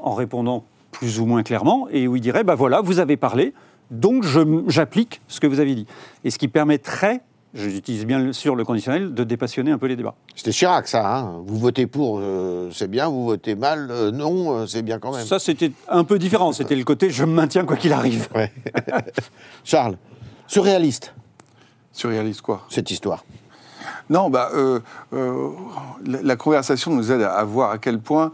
en 0.01 0.13
répondant 0.13 0.63
plus 0.91 1.19
ou 1.19 1.25
moins 1.25 1.43
clairement, 1.43 1.87
et 1.91 2.07
où 2.07 2.15
il 2.15 2.21
dirait, 2.21 2.43
bah 2.43 2.55
voilà, 2.55 2.81
vous 2.81 2.99
avez 2.99 3.17
parlé, 3.17 3.53
donc 3.91 4.23
j'applique 4.67 5.21
ce 5.27 5.39
que 5.39 5.47
vous 5.47 5.59
avez 5.59 5.73
dit. 5.75 5.85
Et 6.23 6.31
ce 6.31 6.37
qui 6.37 6.47
permettrait, 6.47 7.21
j'utilise 7.53 8.05
bien 8.05 8.31
sûr 8.33 8.55
le 8.55 8.63
conditionnel, 8.63 9.13
de 9.13 9.23
dépassionner 9.23 9.71
un 9.71 9.77
peu 9.77 9.87
les 9.87 9.95
débats. 9.95 10.15
C'était 10.35 10.51
Chirac, 10.51 10.87
ça. 10.87 11.17
hein. 11.17 11.41
Vous 11.45 11.57
votez 11.57 11.87
pour, 11.87 12.19
euh, 12.21 12.69
c'est 12.73 12.89
bien. 12.89 13.09
Vous 13.09 13.25
votez 13.25 13.55
mal, 13.55 13.89
euh, 13.91 14.11
non, 14.11 14.51
euh, 14.51 14.67
c'est 14.67 14.81
bien 14.81 14.99
quand 14.99 15.13
même. 15.13 15.25
Ça, 15.25 15.39
c'était 15.39 15.71
un 15.89 16.03
peu 16.05 16.17
différent. 16.19 16.51
C'était 16.53 16.75
le 16.75 16.83
côté 16.85 17.09
je 17.09 17.25
me 17.25 17.33
maintiens 17.33 17.65
quoi 17.65 17.75
qu'il 17.75 17.91
arrive. 17.91 18.27
Ouais. 18.35 18.51
Charles, 19.65 19.97
surréaliste, 20.47 21.13
Surréaliste, 21.93 22.41
quoi. 22.41 22.65
cette 22.69 22.91
histoire. 22.91 23.23
Non, 24.09 24.29
bah, 24.29 24.49
euh, 24.53 24.79
euh, 25.13 25.49
la, 26.05 26.21
la 26.21 26.35
conversation 26.35 26.91
nous 26.91 27.11
aide 27.11 27.21
à, 27.21 27.33
à 27.33 27.43
voir 27.43 27.71
à 27.71 27.77
quel 27.77 27.99
point 27.99 28.31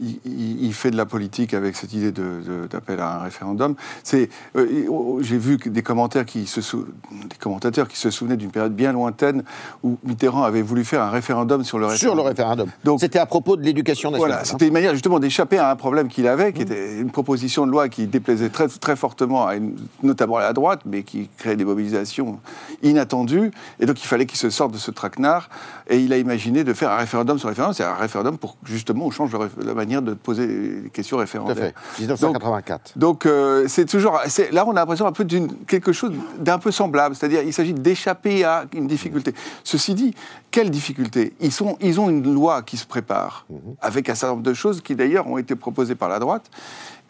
il, 0.00 0.72
fait 0.72 0.90
de 0.90 0.96
la 0.96 1.06
politique 1.06 1.52
avec 1.54 1.76
cette 1.76 1.92
idée 1.92 2.12
d'appel 2.12 3.00
à 3.00 3.16
un 3.16 3.18
référendum. 3.18 3.74
C'est, 4.02 4.28
euh, 4.56 4.86
oh, 4.88 5.18
j'ai 5.20 5.36
vu 5.38 5.58
des 5.58 5.82
commentaires 5.82 6.24
qui 6.24 6.46
se 6.46 6.60
sou- 6.60 6.86
des 7.28 7.36
commentateurs 7.38 7.88
qui 7.88 7.98
se 7.98 8.10
souvenaient 8.10 8.36
d'une 8.36 8.50
période 8.50 8.74
bien 8.74 8.92
lointaine 8.92 9.42
où 9.82 9.98
Mitterrand 10.04 10.42
avait 10.42 10.62
voulu 10.62 10.84
faire 10.84 11.02
un 11.02 11.10
référendum 11.10 11.64
sur 11.64 11.78
le 11.78 11.86
Sur 11.88 11.92
référendum. 12.14 12.24
le 12.24 12.28
référendum. 12.28 12.68
Donc- 12.84 13.00
C'était 13.00 13.18
à 13.18 13.26
propos 13.26 13.56
de 13.56 13.62
l'éducation 13.62 14.10
nationale. 14.10 14.28
Voilà, 14.30 14.42
hein. 14.42 14.44
c'était 14.44 14.66
une 14.66 14.72
manière 14.72 14.92
justement 14.92 15.18
d'échapper 15.20 15.58
à 15.58 15.70
un 15.70 15.76
problème 15.76 16.08
qu'il 16.08 16.26
avait, 16.28 16.52
qui 16.52 16.62
était 16.62 16.98
une 16.98 17.10
proposition 17.10 17.66
de 17.66 17.70
loi 17.72 17.88
qui 17.88 18.06
déplaisait 18.06 18.48
très, 18.48 18.68
très 18.68 18.96
fortement, 18.96 19.46
à 19.46 19.56
une- 19.56 19.76
notamment 20.02 20.36
à 20.36 20.40
la 20.42 20.52
droite, 20.52 20.80
mais 20.86 21.02
qui 21.02 21.28
créait 21.36 21.56
des 21.56 21.64
mobilisations 21.64 22.38
inattendues. 22.82 23.50
Et 23.80 23.86
donc 23.86 24.02
il 24.02 24.06
fallait 24.06 24.26
qu'il 24.26 24.38
se 24.38 24.50
sorte 24.50 24.72
de 24.72 24.78
ce 24.78 24.90
traquenard. 24.90 25.48
Et 25.88 25.98
il 25.98 26.12
a 26.12 26.18
imaginé 26.18 26.64
de 26.64 26.72
faire 26.72 26.90
un 26.90 26.96
référendum 26.96 27.38
sur 27.38 27.48
le 27.48 27.52
référendum. 27.52 27.74
C'est 27.74 27.84
un 27.84 27.94
référendum 27.94 28.38
pour 28.38 28.56
justement 28.64 29.06
on 29.06 29.10
change 29.10 29.32
le 29.32 29.38
la 29.64 29.74
manière 29.74 29.89
de 30.00 30.14
poser 30.14 30.46
les 30.84 30.90
questions 30.90 31.16
Tout 31.16 31.20
à 31.20 31.24
référendaires. 31.24 31.72
fait. 31.96 32.00
1984. 32.00 32.92
Donc 32.96 33.26
euh, 33.26 33.64
c'est 33.68 33.84
toujours, 33.86 34.20
là 34.52 34.64
on 34.66 34.70
a 34.70 34.74
l'impression 34.74 35.06
un 35.06 35.12
peu 35.12 35.24
d'une 35.24 35.52
quelque 35.66 35.92
chose 35.92 36.12
d'un 36.38 36.58
peu 36.58 36.70
semblable, 36.70 37.16
c'est-à-dire 37.16 37.42
il 37.42 37.52
s'agit 37.52 37.74
d'échapper 37.74 38.44
à 38.44 38.64
une 38.74 38.86
difficulté. 38.86 39.34
Ceci 39.64 39.94
dit, 39.94 40.14
quelle 40.50 40.70
difficulté 40.70 41.34
Ils 41.40 41.52
sont, 41.52 41.76
ils 41.80 41.98
ont 42.00 42.08
une 42.08 42.32
loi 42.32 42.62
qui 42.62 42.76
se 42.76 42.86
prépare 42.86 43.46
avec 43.80 44.08
un 44.08 44.14
certain 44.14 44.34
nombre 44.34 44.44
de 44.46 44.54
choses 44.54 44.80
qui 44.80 44.94
d'ailleurs 44.94 45.26
ont 45.26 45.38
été 45.38 45.56
proposées 45.56 45.94
par 45.96 46.08
la 46.08 46.18
droite 46.20 46.44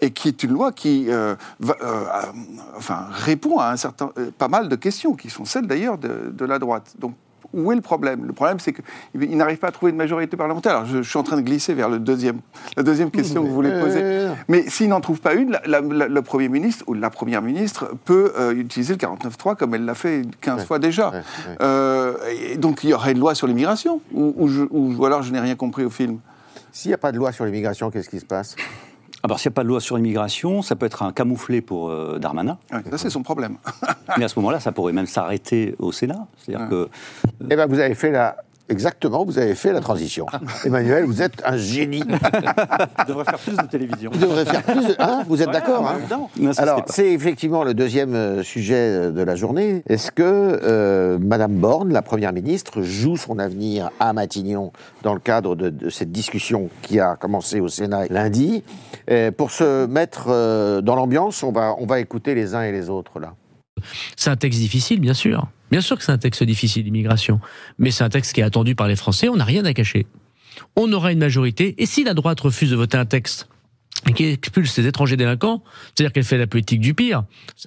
et 0.02 0.10
qui 0.12 0.28
est 0.28 0.42
une 0.42 0.52
loi 0.52 0.72
qui 0.72 1.06
euh, 1.10 1.34
va- 1.58 1.76
euh, 1.82 2.04
euh, 2.06 2.22
enfin, 2.78 3.06
répond 3.10 3.58
à 3.58 3.70
un 3.70 3.76
certain, 3.76 4.10
euh, 4.18 4.30
pas 4.36 4.48
mal 4.48 4.68
de 4.68 4.76
questions 4.76 5.14
qui 5.14 5.28
sont 5.28 5.44
celles 5.44 5.66
d'ailleurs 5.66 5.98
de, 5.98 6.30
de 6.32 6.44
la 6.46 6.58
droite. 6.58 6.94
Donc 6.98 7.14
où 7.54 7.72
est 7.72 7.74
le 7.74 7.80
problème? 7.80 8.24
Le 8.26 8.32
problème, 8.32 8.58
c'est 8.60 8.72
qu'il 8.72 9.36
n'arrive 9.36 9.58
pas 9.58 9.68
à 9.68 9.70
trouver 9.72 9.90
une 9.90 9.96
majorité 9.98 10.36
parlementaire. 10.36 10.72
Alors, 10.76 10.86
je, 10.86 11.02
je 11.02 11.08
suis 11.08 11.18
en 11.18 11.22
train 11.22 11.36
de 11.36 11.42
glisser 11.42 11.74
vers 11.74 11.88
le 11.88 11.98
deuxième, 11.98 12.40
la 12.76 12.82
deuxième 12.82 13.10
question 13.10 13.42
que 13.42 13.48
vous 13.48 13.54
voulez 13.54 13.78
poser. 13.80 14.00
Euh, 14.02 14.32
Mais 14.48 14.62
s'il 14.68 14.88
n'en 14.88 15.00
trouve 15.00 15.20
pas 15.20 15.34
une, 15.34 15.50
la- 15.52 15.62
la- 15.66 15.80
la- 15.80 16.08
le 16.08 16.22
Premier 16.22 16.48
ministre 16.48 16.84
ou 16.86 16.94
la 16.94 17.10
Première 17.10 17.42
ministre 17.42 17.90
peut 18.04 18.32
euh, 18.38 18.52
utiliser 18.52 18.94
le 18.94 18.98
49.3 18.98 19.56
comme 19.56 19.74
elle 19.74 19.84
l'a 19.84 19.94
fait 19.94 20.22
15 20.40 20.64
fois 20.64 20.78
déjà. 20.78 21.10
ouais, 21.10 21.16
ouais. 21.16 21.22
Euh, 21.62 22.14
et 22.52 22.56
donc 22.56 22.84
il 22.84 22.90
y 22.90 22.94
aurait 22.94 23.12
une 23.12 23.18
loi 23.20 23.34
sur 23.34 23.46
l'immigration 23.46 24.00
ou 24.14 25.04
alors 25.04 25.22
je 25.22 25.32
n'ai 25.32 25.40
rien 25.40 25.56
compris 25.56 25.84
au 25.84 25.90
film? 25.90 26.18
S'il 26.72 26.90
n'y 26.90 26.94
a 26.94 26.98
pas 26.98 27.10
de 27.10 27.16
loi 27.16 27.32
sur 27.32 27.44
l'immigration, 27.44 27.90
qu'est-ce 27.90 28.08
qui 28.08 28.20
se 28.20 28.24
passe? 28.24 28.54
Alors, 29.22 29.38
s'il 29.38 29.50
n'y 29.50 29.54
a 29.54 29.56
pas 29.56 29.62
de 29.64 29.68
loi 29.68 29.80
sur 29.80 29.96
l'immigration, 29.96 30.62
ça 30.62 30.76
peut 30.76 30.87
être 30.87 31.02
un 31.02 31.12
camouflet 31.12 31.61
pour 31.61 31.90
euh, 31.90 32.18
Darmanin. 32.18 32.59
Ouais, 32.72 32.80
ça, 32.90 32.98
c'est 32.98 33.11
son 33.11 33.22
problème. 33.22 33.56
Mais 34.18 34.24
à 34.24 34.28
ce 34.28 34.38
moment-là, 34.38 34.61
ça 34.61 34.72
pourrait 34.72 34.92
même 34.94 35.06
s'arrêter 35.06 35.74
au 35.78 35.92
Sénat. 35.92 36.26
C'est-à-dire 36.38 36.68
que 36.68 36.88
Eh 37.50 37.56
bien, 37.56 37.66
vous 37.66 37.78
avez 37.78 37.94
fait 37.94 38.11
la... 38.11 38.37
Exactement, 38.70 39.24
vous 39.24 39.38
avez 39.38 39.54
fait 39.54 39.72
la 39.72 39.80
transition. 39.80 40.26
Emmanuel, 40.64 41.04
vous 41.04 41.20
êtes 41.22 41.42
un 41.44 41.56
génie. 41.56 42.02
On 42.06 43.04
devrait 43.09 43.24
faire 43.24 43.38
plus 43.38 43.56
de 43.56 43.66
télévision. 43.66 44.11
Vous 44.12 44.18
devrez 44.20 44.44
faire 44.44 44.62
plus 44.62 44.87
de... 44.87 44.94
Hein 44.98 45.24
vous 45.26 45.42
êtes 45.42 45.48
Ouais, 45.48 45.52
d'accord 45.52 45.88
hein 45.88 46.52
Alors, 46.56 46.85
c'est 46.87 47.12
effectivement 47.12 47.64
le 47.64 47.74
deuxième 47.74 48.14
euh, 48.14 48.42
sujet 48.44 48.74
euh, 48.76 49.11
de 49.11 49.22
la 49.22 49.35
journée. 49.35 49.83
Est-ce 49.88 50.12
que 50.12 50.22
euh, 50.22 51.18
Madame 51.20 51.54
Borne, 51.54 51.92
la 51.92 52.02
Première 52.02 52.33
ministre, 52.33 52.83
joue 52.83 53.16
son 53.16 53.38
avenir 53.40 53.90
à 53.98 54.12
Matignon 54.12 54.72
dans 55.02 55.14
le 55.14 55.20
cadre 55.20 55.56
de, 55.56 55.68
de 55.70 55.90
cette 55.90 56.12
discussion 56.12 56.70
qui 56.83 57.00
a 57.00 57.16
commencé 57.16 57.59
au 57.59 57.66
Sénat 57.68 58.06
lundi? 58.09 58.62
Euh, 59.11 59.33
Pour 59.33 59.50
se 59.50 59.87
mettre 59.87 60.26
euh, 60.28 60.80
dans 60.80 60.94
l'ambiance, 60.94 61.42
on 61.42 61.50
va, 61.50 61.74
on 61.78 61.87
va 61.87 61.98
écouter 61.98 62.35
les 62.37 62.54
uns 62.54 62.62
et 62.62 62.70
les 62.70 62.88
autres 62.88 63.18
là. 63.18 63.35
C'est 64.16 64.30
un 64.30 64.37
texte 64.37 64.61
difficile, 64.61 65.00
bien 65.00 65.14
sûr. 65.14 65.48
Bien 65.70 65.80
sûr 65.80 65.98
que 65.98 66.04
c'est 66.04 66.12
un 66.12 66.18
texte 66.18 66.42
difficile, 66.42 66.85
l'immigration. 66.85 67.40
Mais 67.78 67.90
c'est 67.90 68.04
un 68.04 68.09
texte 68.09 68.33
qui 68.33 68.40
est 68.40 68.44
attendu 68.44 68.74
par 68.74 68.88
les 68.88 68.96
Français, 68.96 69.28
on 69.28 69.37
n'a 69.37 69.44
rien 69.44 69.64
à 69.64 69.74
cacher. 69.74 70.06
On 70.76 70.92
aura 70.92 71.12
une 71.12 71.18
majorité, 71.18 71.74
et 71.78 71.87
si 71.87 72.04
la 72.04 72.14
droite 72.14 72.40
refuse 72.40 72.70
de 72.70 72.76
voter 72.76 72.96
un 72.96 73.04
texte 73.04 73.48
et 74.08 74.12
qui 74.12 74.24
expulse 74.24 74.72
ces 74.72 74.86
étrangers 74.86 75.16
délinquants, 75.16 75.62
c'est-à-dire 75.94 76.12
qu'elle 76.12 76.24
fait 76.24 76.38
la 76.38 76.46
politique 76.46 76.80
du 76.80 76.94
pire, 76.94 77.24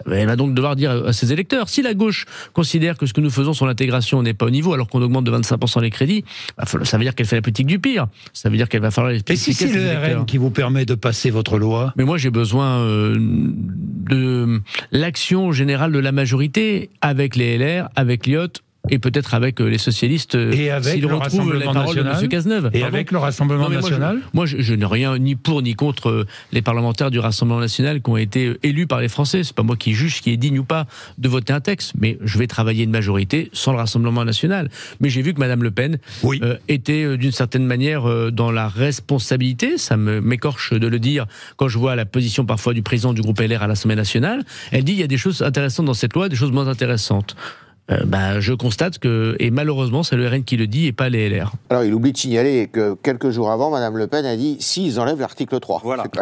elle 0.10 0.28
va 0.28 0.36
donc 0.36 0.54
devoir 0.54 0.76
dire 0.76 0.92
à 1.06 1.14
ses 1.14 1.32
électeurs, 1.32 1.70
si 1.70 1.82
la 1.82 1.94
gauche 1.94 2.26
considère 2.54 2.98
que 2.98 3.06
ce 3.06 3.14
que 3.14 3.22
nous 3.22 3.30
faisons 3.30 3.54
sur 3.54 3.66
l'intégration 3.66 4.22
n'est 4.24 4.34
pas 4.34 4.48
au 4.48 4.50
niveau, 4.50 4.74
alors 4.74 4.88
qu'on 4.88 5.02
augmente 5.02 5.26
de 5.26 5.32
25% 5.32 5.82
les 5.82 5.90
crédits, 5.90 6.24
bah, 6.58 6.66
ça 6.84 6.98
veut 6.98 7.04
dire 7.04 7.16
qu'elle 7.16 7.28
fait 7.28 7.36
la 7.36 7.42
politique 7.42 7.68
du 7.68 7.80
pire. 7.80 8.08
Ça 8.34 8.50
veut 8.50 8.58
dire 8.58 8.68
qu'elle 8.68 8.82
va 8.82 8.92
falloir 8.92 9.14
Et 9.14 9.36
si 9.36 9.54
c'est 9.54 9.72
le 9.72 10.18
RN 10.20 10.26
qui 10.26 10.38
vous 10.38 10.50
permet 10.50 10.86
de 10.86 10.96
passer 10.96 11.30
votre 11.30 11.58
loi 11.58 11.94
Mais 11.98 12.04
moi, 12.04 12.18
j'ai 12.18 12.32
besoin 12.32 12.80
euh, 12.80 13.16
de 13.20 14.62
l'action 14.92 15.52
générale 15.52 15.92
de 15.92 16.00
la 16.00 16.12
majorité 16.12 16.90
avec 17.02 17.36
les 17.36 17.58
LR, 17.58 17.90
avec 17.96 18.26
l'IOT, 18.26 18.48
et 18.90 19.00
peut-être 19.00 19.34
avec 19.34 19.62
euh, 19.62 19.68
les 19.68 19.78
socialistes 19.78 20.36
euh, 20.36 20.52
et 20.52 20.70
avec 20.70 21.00
le 21.00 21.16
Rassemblement 21.16 21.74
national 21.74 22.28
Cazeneuve. 22.28 22.70
Et 22.74 22.84
avec 22.84 23.12
le 23.12 23.18
Rassemblement 23.18 23.70
national 23.70 24.20
Moi, 24.34 24.46
je, 24.46 24.58
je, 24.60 24.74
n'ai 24.74 24.86
rien 24.86 25.18
ni 25.18 25.36
pour 25.36 25.62
ni 25.62 25.74
contre 25.74 26.10
euh, 26.10 26.28
les 26.52 26.62
parlementaires 26.62 27.10
du 27.10 27.20
Rassemblement 27.20 27.62
national 27.62 28.02
qui 28.02 28.10
ont 28.10 28.18
été 28.18 28.58
élus 28.62 28.86
par 28.86 29.00
les 29.00 29.08
Français. 29.08 29.46
C'est 29.46 29.56
pas 29.56 29.64
moi 29.64 29.78
qui 29.78 29.94
juge 29.94 30.22
qui 30.22 30.32
est 30.32 30.38
digne 30.38 30.60
ou 30.60 30.66
pas 30.66 30.86
de 31.18 31.30
voter 31.30 31.54
un 31.54 31.62
texte, 31.62 31.94
mais 31.98 32.18
je 32.24 32.38
vais 32.38 32.48
travailler 32.48 32.84
une 32.84 32.92
majorité 32.92 33.50
sans 33.54 33.72
le 33.72 33.78
Rassemblement 33.78 34.26
national. 34.26 34.70
Mais 35.00 35.08
j'ai 35.08 35.22
vu 35.22 35.34
que 35.34 35.40
Madame 35.40 35.64
Le 35.64 35.72
Pen 35.72 35.98
oui. 36.22 36.42
euh, 36.44 36.58
était 36.68 37.18
d'une 37.18 37.32
certaine 37.32 37.66
manière 37.66 38.10
euh, 38.10 38.32
dans 38.32 38.52
la 38.52 38.68
responsabilité. 38.68 39.78
Ça 39.78 39.96
me 39.96 40.20
m'écorche 40.20 40.74
de 40.74 40.88
le 40.88 41.00
dire 41.00 41.26
quand 41.56 41.70
je 41.70 41.78
vois 41.78 41.96
la 41.96 42.06
position 42.06 42.46
parfois 42.46 42.74
du 42.74 42.82
président 42.82 43.14
du 43.14 43.22
groupe 43.22 43.40
LR 43.40 43.64
à 43.64 43.68
l'Assemblée 43.68 43.96
nationale. 43.96 44.44
Elle 44.72 44.84
dit 44.84 44.92
il 44.92 45.00
y 45.00 45.04
a 45.04 45.08
des 45.08 45.18
choses 45.18 45.42
intéressantes 45.42 45.86
dans 45.86 45.94
cette 45.94 46.14
loi, 46.14 46.28
des 46.28 46.36
choses 46.36 46.52
moins 46.52 46.68
intéressantes. 46.68 47.38
Euh, 47.92 48.00
bah, 48.06 48.40
je 48.40 48.54
constate 48.54 48.98
que, 48.98 49.36
et 49.40 49.52
malheureusement, 49.52 50.04
c'est 50.04 50.16
le 50.16 50.26
RN 50.26 50.46
qui 50.46 50.56
le 50.56 50.68
dit 50.68 50.88
et 50.88 50.94
pas 50.94 51.10
les 51.10 51.28
LR. 51.30 51.52
Alors, 51.70 51.84
il 51.84 51.94
oublie 51.94 52.14
de 52.14 52.18
signaler 52.18 52.68
que 52.68 52.94
quelques 52.94 53.30
jours 53.30 53.52
avant, 53.52 53.72
Mme 53.72 53.98
Le 53.98 54.08
Pen 54.08 54.26
a 54.26 54.38
dit 54.38 54.56
si 54.62 54.86
ils 54.86 55.02
enlèvent 55.02 55.20
l'article 55.20 55.60
3. 55.60 55.82
Voilà. 55.84 56.06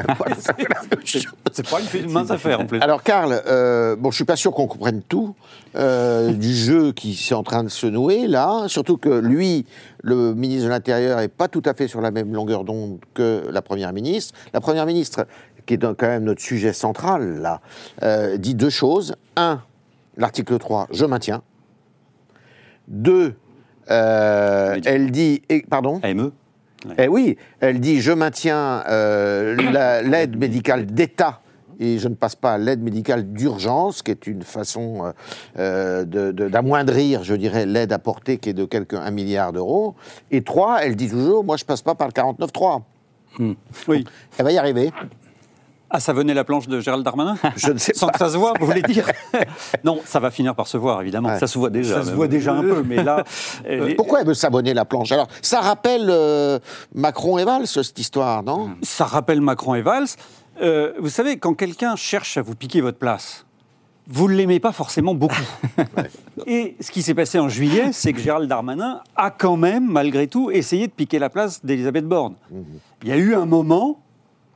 C'est 1.51 1.69
pas 1.69 1.77
une 1.93 2.11
mince 2.11 2.31
affaire 2.31 2.61
en 2.61 2.65
plus. 2.65 2.79
Alors, 2.81 3.03
Karl, 3.03 3.43
euh, 3.45 3.95
bon, 3.95 4.09
je 4.09 4.15
suis 4.15 4.25
pas 4.25 4.35
sûr 4.35 4.53
qu'on 4.53 4.65
comprenne 4.65 5.03
tout 5.03 5.35
euh, 5.75 6.33
du 6.33 6.55
jeu 6.55 6.93
qui 6.93 7.11
est 7.29 7.33
en 7.33 7.43
train 7.43 7.63
de 7.63 7.69
se 7.69 7.85
nouer 7.85 8.27
là, 8.27 8.63
surtout 8.67 8.97
que 8.97 9.09
lui, 9.09 9.65
le 10.01 10.33
ministre 10.33 10.65
de 10.65 10.69
l'Intérieur, 10.69 11.19
est 11.19 11.27
pas 11.27 11.47
tout 11.47 11.61
à 11.65 11.75
fait 11.75 11.87
sur 11.87 12.01
la 12.01 12.09
même 12.09 12.33
longueur 12.33 12.63
d'onde 12.63 12.97
que 13.13 13.43
la 13.51 13.61
Première 13.61 13.93
ministre. 13.93 14.33
La 14.53 14.61
Première 14.61 14.87
ministre, 14.87 15.27
qui 15.67 15.75
est 15.75 15.79
quand 15.79 16.07
même 16.07 16.23
notre 16.23 16.41
sujet 16.41 16.73
central 16.73 17.39
là, 17.39 17.61
euh, 18.01 18.37
dit 18.37 18.55
deux 18.55 18.71
choses. 18.71 19.15
Un, 19.35 19.61
l'article 20.17 20.57
3, 20.57 20.87
je 20.91 21.05
maintiens. 21.05 21.43
Deux, 22.91 23.33
euh, 23.89 24.77
elle 24.85 25.09
dit, 25.11 25.41
et, 25.49 25.61
pardon 25.67 25.99
AME 26.03 26.31
Eh 26.97 27.07
oui, 27.07 27.37
elle 27.61 27.79
dit 27.79 28.01
je 28.01 28.11
maintiens 28.11 28.83
euh, 28.89 29.55
la- 29.71 30.01
l'aide 30.01 30.37
médicale 30.37 30.85
d'État 30.85 31.39
et 31.79 31.97
je 31.97 32.07
ne 32.09 32.13
passe 32.15 32.35
pas 32.35 32.53
à 32.53 32.57
l'aide 32.59 32.81
médicale 32.83 33.31
d'urgence, 33.33 34.03
qui 34.03 34.11
est 34.11 34.27
une 34.27 34.43
façon 34.43 35.05
euh, 35.05 35.11
euh, 35.57 36.05
de- 36.05 36.31
de- 36.31 36.47
d'amoindrir, 36.49 37.23
je 37.23 37.33
dirais, 37.33 37.65
l'aide 37.65 37.91
apportée 37.93 38.37
qui 38.37 38.49
est 38.49 38.53
de 38.53 38.65
quelques 38.65 38.93
1 38.93 39.09
milliard 39.09 39.51
d'euros. 39.53 39.95
Et 40.29 40.43
trois, 40.43 40.83
elle 40.83 40.95
dit 40.95 41.09
toujours, 41.09 41.43
moi 41.43 41.57
je 41.57 41.65
passe 41.65 41.81
pas 41.81 41.95
par 41.95 42.07
le 42.07 42.13
49.3. 42.13 42.81
Oui. 43.87 44.03
Elle 44.37 44.45
va 44.45 44.51
y 44.51 44.57
arriver. 44.57 44.91
Ah, 45.93 45.99
ça 45.99 46.13
venait 46.13 46.33
la 46.33 46.43
planche 46.43 46.67
de 46.67 46.79
Gérald 46.79 47.03
Darmanin 47.03 47.35
Je 47.57 47.71
ne 47.71 47.77
sais 47.77 47.93
Sans 47.93 48.07
pas. 48.07 48.13
que 48.13 48.19
ça 48.19 48.29
se 48.29 48.37
voit, 48.37 48.53
vous 48.59 48.65
voulez 48.65 48.81
dire 48.81 49.09
Non, 49.83 49.99
ça 50.05 50.19
va 50.19 50.31
finir 50.31 50.55
par 50.55 50.67
se 50.67 50.77
voir, 50.77 51.01
évidemment. 51.01 51.29
Ouais. 51.29 51.39
Ça 51.39 51.47
se 51.47 51.59
voit 51.59 51.69
déjà. 51.69 51.95
Ça 51.95 52.03
se 52.09 52.11
voit 52.15 52.27
déjà 52.27 52.53
un 52.53 52.61
peu, 52.61 52.81
mais 52.83 53.03
là... 53.03 53.23
elle 53.65 53.89
est- 53.89 53.95
Pourquoi 53.95 54.21
elle 54.21 54.27
veut 54.27 54.33
s'abonner 54.33 54.73
la 54.73 54.85
planche? 54.85 55.11
Alors, 55.11 55.27
ça 55.41 55.59
rappelle 55.59 56.07
euh, 56.09 56.59
Macron 56.95 57.37
et 57.37 57.43
Valls, 57.43 57.67
cette 57.67 57.99
histoire, 57.99 58.41
non? 58.43 58.71
Ça 58.81 59.05
rappelle 59.05 59.41
Macron 59.41 59.75
et 59.75 59.81
Valls. 59.81 60.07
Euh, 60.61 60.93
vous 60.99 61.09
savez, 61.09 61.37
quand 61.37 61.53
quelqu'un 61.55 61.95
cherche 61.95 62.37
à 62.37 62.41
vous 62.41 62.55
piquer 62.55 62.81
votre 62.81 62.97
place, 62.97 63.45
vous 64.07 64.27
ne 64.29 64.33
l'aimez 64.35 64.59
pas 64.59 64.71
forcément 64.71 65.13
beaucoup. 65.13 65.35
Et 66.45 66.75
ce 66.79 66.91
qui 66.91 67.01
s'est 67.01 67.13
passé 67.13 67.39
en 67.39 67.49
juillet, 67.49 67.89
c'est 67.93 68.13
que 68.13 68.19
Gérald 68.19 68.49
Darmanin 68.49 69.01
a 69.15 69.29
quand 69.31 69.57
même, 69.57 69.87
malgré 69.89 70.27
tout, 70.27 70.51
essayé 70.51 70.87
de 70.87 70.91
piquer 70.91 71.19
la 71.19 71.29
place 71.29 71.63
d'Elisabeth 71.63 72.05
Borne. 72.05 72.35
Il 73.03 73.09
y 73.09 73.11
a 73.11 73.17
eu 73.17 73.35
un 73.35 73.45
moment 73.45 73.99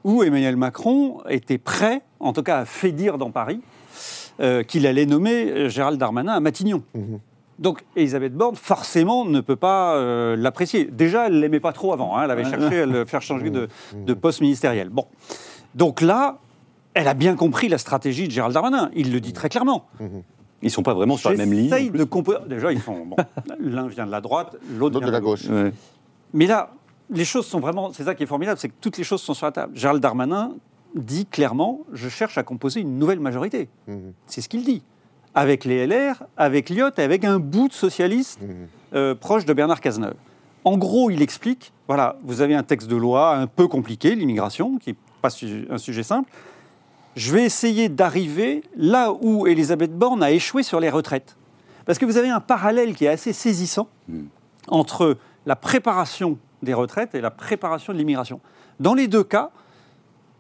où 0.05 0.23
Emmanuel 0.23 0.55
Macron 0.55 1.17
était 1.27 1.57
prêt, 1.57 2.01
en 2.19 2.31
tout 2.31 2.43
cas 2.43 2.59
a 2.59 2.65
fait 2.65 2.91
dire 2.91 3.17
dans 3.17 3.31
Paris, 3.31 3.59
euh, 4.39 4.61
qu'il 4.63 4.85
allait 4.85 5.07
nommer 5.07 5.49
euh, 5.51 5.67
Gérald 5.67 5.97
Darmanin 5.99 6.33
à 6.33 6.39
Matignon. 6.39 6.83
Donc 7.57 7.83
Elisabeth 7.95 8.33
Borne, 8.35 8.55
forcément, 8.55 9.25
ne 9.25 9.41
peut 9.41 9.55
pas 9.55 9.95
euh, 9.95 10.35
l'apprécier. 10.35 10.85
Déjà, 10.85 11.25
elle 11.25 11.33
ne 11.33 11.39
l'aimait 11.39 11.59
pas 11.59 11.73
trop 11.73 11.91
avant. 11.91 12.15
hein. 12.17 12.21
Elle 12.25 12.31
avait 12.31 12.43
cherché 12.43 12.81
à 12.81 12.85
le 12.85 13.03
faire 13.05 13.21
changer 13.23 13.49
de, 13.49 13.67
de 13.95 14.13
poste 14.13 14.41
ministériel. 14.41 14.89
Bon. 14.89 15.05
Donc 15.73 16.01
là, 16.01 16.37
elle 16.93 17.07
a 17.07 17.13
bien 17.15 17.35
compris 17.35 17.67
la 17.67 17.79
stratégie 17.79 18.27
de 18.27 18.31
Gérald 18.31 18.53
Darmanin. 18.53 18.91
Il 18.95 19.11
le 19.11 19.19
dit 19.19 19.33
très 19.33 19.49
clairement. 19.49 19.87
Ils 20.61 20.69
sont 20.69 20.83
pas 20.83 20.93
vraiment 20.93 21.17
sur 21.17 21.31
la 21.31 21.37
même 21.37 21.51
ligne. 21.51 21.91
De 21.91 22.03
composer. 22.03 22.39
Déjà, 22.47 22.71
ils 22.71 22.81
sont. 22.81 23.05
bon, 23.05 23.15
L'un 23.59 23.87
vient 23.87 24.05
de 24.05 24.11
la 24.11 24.21
droite, 24.21 24.53
l'autre 24.77 24.77
L'autre 24.77 24.99
vient 24.99 25.07
de 25.07 25.11
la 25.13 25.19
gauche. 25.21 25.45
Ouais. 25.49 25.71
mais 26.33 26.45
là, 26.45 26.71
les 27.09 27.25
choses 27.25 27.45
sont 27.45 27.59
vraiment. 27.59 27.91
C'est 27.93 28.03
ça 28.03 28.15
qui 28.15 28.23
est 28.23 28.27
formidable, 28.27 28.59
c'est 28.59 28.69
que 28.69 28.73
toutes 28.81 28.97
les 28.97 29.03
choses 29.03 29.21
sont 29.21 29.33
sur 29.33 29.45
la 29.45 29.51
table. 29.51 29.75
Gérald 29.77 30.01
Darmanin 30.01 30.53
dit 30.95 31.25
clairement 31.25 31.81
je 31.93 32.07
cherche 32.09 32.37
à 32.37 32.43
composer 32.43 32.79
une 32.81 32.97
nouvelle 32.97 33.19
majorité. 33.19 33.69
C'est 34.27 34.41
ce 34.41 34.49
qu'il 34.49 34.63
dit. 34.63 34.81
Avec 35.33 35.65
les 35.65 35.85
LR, 35.85 36.23
avec 36.37 36.69
l'IOT 36.69 36.91
et 36.97 37.01
avec 37.01 37.25
un 37.25 37.39
bout 37.39 37.67
de 37.67 37.73
socialistes 37.73 38.39
euh, 38.93 39.13
proche 39.15 39.43
de 39.45 39.51
Bernard 39.53 39.81
Cazeneuve. 39.81 40.15
En 40.63 40.77
gros, 40.77 41.09
il 41.09 41.21
explique 41.21 41.73
voilà, 41.87 42.15
vous 42.23 42.41
avez 42.41 42.55
un 42.55 42.63
texte 42.63 42.87
de 42.87 42.95
loi 42.95 43.35
un 43.35 43.45
peu 43.45 43.67
compliqué, 43.67 44.15
l'immigration, 44.15 44.77
qui 44.79 44.91
n'est 44.91 44.95
pas 45.21 45.29
su- 45.29 45.67
un 45.69 45.77
sujet 45.77 46.01
simple. 46.03 46.31
Je 47.15 47.31
vais 47.31 47.43
essayer 47.43 47.89
d'arriver 47.89 48.63
là 48.75 49.11
où 49.21 49.45
Elisabeth 49.45 49.95
Borne 49.95 50.23
a 50.23 50.31
échoué 50.31 50.63
sur 50.63 50.79
les 50.79 50.89
retraites. 50.89 51.35
Parce 51.85 51.99
que 51.99 52.05
vous 52.05 52.17
avez 52.17 52.29
un 52.29 52.39
parallèle 52.39 52.95
qui 52.95 53.05
est 53.05 53.09
assez 53.09 53.31
saisissant 53.33 53.87
entre 54.67 55.17
la 55.45 55.55
préparation 55.55 56.37
des 56.65 56.73
retraites 56.73 57.15
et 57.15 57.21
la 57.21 57.32
préparation 57.32 57.93
de 57.93 57.97
l'immigration. 57.97 58.41
Dans 58.82 58.93
les 58.93 59.08
deux 59.08 59.23
cas, 59.23 59.51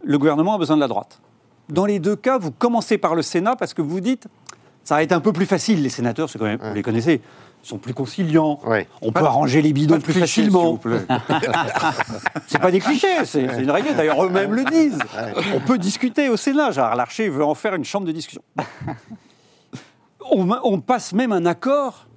le 0.03 0.17
gouvernement 0.17 0.55
a 0.55 0.57
besoin 0.57 0.75
de 0.75 0.81
la 0.81 0.87
droite. 0.89 1.21
Dans 1.69 1.85
les 1.85 1.99
deux 1.99 2.15
cas, 2.17 2.37
vous 2.37 2.51
commencez 2.51 2.97
par 2.97 3.15
le 3.15 3.21
Sénat 3.21 3.55
parce 3.55 3.73
que 3.73 3.81
vous 3.81 4.01
dites 4.01 4.27
ça 4.83 4.95
va 4.95 5.03
être 5.03 5.13
un 5.13 5.19
peu 5.19 5.33
plus 5.33 5.47
facile. 5.47 5.81
Les 5.81 5.89
sénateurs, 5.89 6.29
c'est 6.29 6.37
quand 6.37 6.45
même, 6.45 6.59
vous 6.61 6.75
les 6.75 6.83
connaissez, 6.83 7.19
ils 7.63 7.67
sont 7.67 7.79
plus 7.79 7.95
conciliants. 7.95 8.59
Ouais. 8.63 8.87
On 9.01 9.11
peut 9.11 9.23
arranger 9.23 9.63
les 9.63 9.73
bidons 9.73 9.99
plus 9.99 10.13
clichés, 10.13 10.43
facilement. 10.43 10.79
C'est 12.47 12.59
pas 12.59 12.69
des 12.69 12.79
clichés, 12.79 13.25
c'est 13.25 13.47
c'est 13.47 13.63
une 13.63 13.71
réalité. 13.71 13.95
D'ailleurs, 13.95 14.23
eux-mêmes 14.23 14.53
le 14.53 14.63
disent. 14.65 14.99
On 15.55 15.59
peut 15.59 15.79
discuter 15.79 16.29
au 16.29 16.37
Sénat. 16.37 16.69
Gérard 16.69 16.95
Larcher 16.95 17.29
veut 17.29 17.43
en 17.43 17.55
faire 17.55 17.73
une 17.73 17.83
chambre 17.83 18.05
de 18.05 18.11
discussion. 18.11 18.43
On, 20.29 20.47
on 20.63 20.79
passe 20.79 21.13
même 21.13 21.31
un 21.31 21.47
accord 21.47 22.07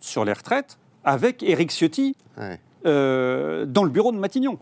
sur 0.00 0.26
les 0.26 0.32
retraites 0.34 0.78
avec 1.04 1.42
Éric 1.42 1.70
Ciotti 1.70 2.14
Ouais. 2.36 2.60
Euh, 2.86 3.66
dans 3.66 3.84
le 3.84 3.90
bureau 3.90 4.12
de 4.12 4.18
Matignon. 4.18 4.58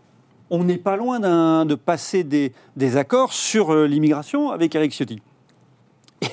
On 0.49 0.63
n'est 0.63 0.77
pas 0.77 0.95
loin 0.95 1.19
de 1.65 1.75
passer 1.75 2.23
des, 2.23 2.97
accords 2.97 3.33
sur 3.33 3.73
euh, 3.73 3.85
l'immigration 3.85 4.51
avec 4.51 4.75
Éric 4.75 4.93
Ciotti. 4.93 5.21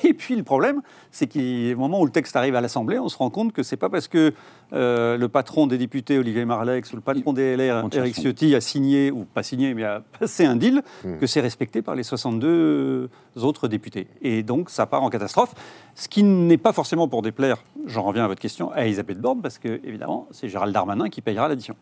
Et 0.03 0.13
puis 0.13 0.35
le 0.35 0.43
problème, 0.43 0.81
c'est 1.11 1.27
qu'au 1.27 1.77
moment 1.77 1.99
où 1.99 2.05
le 2.05 2.11
texte 2.11 2.35
arrive 2.35 2.55
à 2.55 2.61
l'Assemblée, 2.61 2.97
on 2.97 3.09
se 3.09 3.17
rend 3.17 3.29
compte 3.29 3.51
que 3.51 3.61
c'est 3.61 3.77
pas 3.77 3.89
parce 3.89 4.07
que 4.07 4.33
euh, 4.73 5.17
le 5.17 5.27
patron 5.29 5.67
des 5.67 5.77
députés, 5.77 6.17
Olivier 6.17 6.43
Marlex, 6.45 6.91
ou 6.91 6.95
le 6.95 7.01
patron 7.01 7.33
des 7.33 7.55
LR, 7.55 7.81
son- 8.15 8.21
Ciotti, 8.21 8.55
a 8.55 8.61
signé, 8.61 9.11
ou 9.11 9.25
pas 9.25 9.43
signé, 9.43 9.73
mais 9.73 9.83
a 9.83 10.01
passé 10.19 10.45
un 10.45 10.55
deal, 10.55 10.81
que 11.19 11.27
c'est 11.27 11.39
respecté 11.41 11.81
par 11.81 11.95
les 11.95 12.03
62 12.03 13.09
autres 13.37 13.67
députés. 13.67 14.07
Et 14.21 14.43
donc 14.43 14.69
ça 14.69 14.85
part 14.85 15.03
en 15.03 15.09
catastrophe, 15.09 15.53
ce 15.95 16.07
qui 16.07 16.23
n'est 16.23 16.57
pas 16.57 16.73
forcément 16.73 17.07
pour 17.07 17.21
déplaire, 17.21 17.57
j'en 17.85 18.03
reviens 18.03 18.25
à 18.25 18.27
votre 18.27 18.41
question, 18.41 18.71
à 18.71 18.85
Elisabeth 18.85 19.19
Borne, 19.19 19.41
parce 19.41 19.57
que 19.59 19.79
évidemment, 19.83 20.27
c'est 20.31 20.49
Gérald 20.49 20.73
Darmanin 20.73 21.09
qui 21.09 21.21
payera 21.21 21.47
l'addition. 21.47 21.75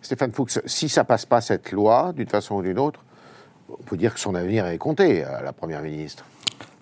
Stéphane 0.00 0.32
Fuchs, 0.32 0.58
si 0.66 0.88
ça 0.88 1.04
passe 1.04 1.26
pas 1.26 1.40
cette 1.40 1.72
loi, 1.72 2.12
d'une 2.14 2.28
façon 2.28 2.56
ou 2.56 2.62
d'une 2.62 2.78
autre, 2.78 3.04
on 3.68 3.82
peut 3.84 3.96
dire 3.96 4.12
que 4.12 4.20
son 4.20 4.34
avenir 4.34 4.66
est 4.66 4.78
compté 4.78 5.24
à 5.24 5.42
la 5.42 5.52
Première 5.52 5.80
ministre. 5.82 6.24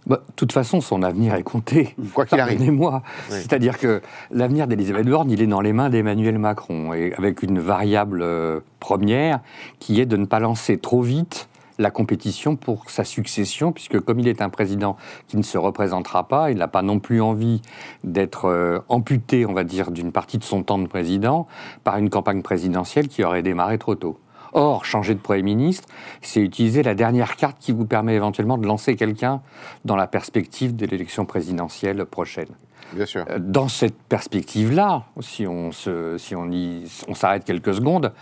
Bah, 0.06 0.22
De 0.26 0.32
toute 0.34 0.52
façon, 0.52 0.80
son 0.80 1.02
avenir 1.02 1.34
est 1.34 1.42
compté. 1.42 1.94
Quoi 2.14 2.26
qu'il 2.26 2.40
arrive. 2.40 2.58
Pardonnez-moi. 2.58 3.02
Oui. 3.30 3.36
C'est-à-dire 3.36 3.78
que 3.78 4.00
l'avenir 4.30 4.66
d'Elisabeth 4.66 5.06
Borne, 5.06 5.30
il 5.30 5.42
est 5.42 5.46
dans 5.46 5.60
les 5.60 5.72
mains 5.72 5.90
d'Emmanuel 5.90 6.38
Macron, 6.38 6.92
et 6.94 7.12
avec 7.16 7.42
une 7.42 7.58
variable 7.58 8.22
euh, 8.22 8.60
première 8.78 9.40
qui 9.78 10.00
est 10.00 10.06
de 10.06 10.16
ne 10.16 10.26
pas 10.26 10.40
lancer 10.40 10.78
trop 10.78 11.02
vite 11.02 11.48
la 11.80 11.90
compétition 11.90 12.56
pour 12.56 12.90
sa 12.90 13.04
succession, 13.04 13.72
puisque 13.72 13.98
comme 14.00 14.20
il 14.20 14.28
est 14.28 14.42
un 14.42 14.50
président 14.50 14.96
qui 15.28 15.38
ne 15.38 15.42
se 15.42 15.56
représentera 15.56 16.28
pas, 16.28 16.50
il 16.50 16.58
n'a 16.58 16.68
pas 16.68 16.82
non 16.82 16.98
plus 16.98 17.22
envie 17.22 17.62
d'être 18.04 18.44
euh, 18.46 18.80
amputé, 18.88 19.46
on 19.46 19.54
va 19.54 19.64
dire, 19.64 19.90
d'une 19.90 20.12
partie 20.12 20.36
de 20.36 20.44
son 20.44 20.62
temps 20.62 20.78
de 20.78 20.86
président 20.86 21.46
par 21.82 21.96
une 21.96 22.10
campagne 22.10 22.42
présidentielle 22.42 23.08
qui 23.08 23.24
aurait 23.24 23.42
démarré 23.42 23.78
trop 23.78 23.94
tôt. 23.94 24.18
Or, 24.52 24.84
changer 24.84 25.14
de 25.14 25.20
Premier 25.20 25.42
ministre, 25.42 25.88
c'est 26.22 26.40
utiliser 26.40 26.82
la 26.82 26.94
dernière 26.94 27.36
carte 27.36 27.58
qui 27.60 27.72
vous 27.72 27.86
permet 27.86 28.14
éventuellement 28.14 28.58
de 28.58 28.66
lancer 28.66 28.96
quelqu'un 28.96 29.42
dans 29.84 29.96
la 29.96 30.06
perspective 30.06 30.76
de 30.76 30.86
l'élection 30.86 31.24
présidentielle 31.24 32.04
prochaine. 32.04 32.48
Bien 32.92 33.06
sûr. 33.06 33.24
Euh, 33.30 33.38
dans 33.38 33.68
cette 33.68 33.96
perspective-là, 34.08 35.04
si 35.20 35.46
on 35.46 35.72
se, 35.72 36.16
si 36.18 36.34
on 36.34 36.50
y, 36.50 36.84
on 37.08 37.14
s'arrête 37.14 37.44
quelques 37.44 37.74
secondes, 37.74 38.12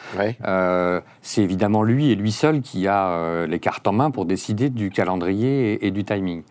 euh, 0.47 1.01
c'est 1.23 1.43
évidemment 1.43 1.83
lui 1.83 2.11
et 2.11 2.14
lui 2.14 2.33
seul 2.33 2.61
qui 2.61 2.87
a 2.87 3.09
euh, 3.09 3.47
les 3.47 3.61
cartes 3.61 3.87
en 3.87 3.93
main 3.93 4.11
pour 4.11 4.27
décider 4.27 4.69
du 4.69 4.91
calendrier 4.91 5.87
et, 5.87 5.91
du 5.91 6.05
timing. 6.05 6.43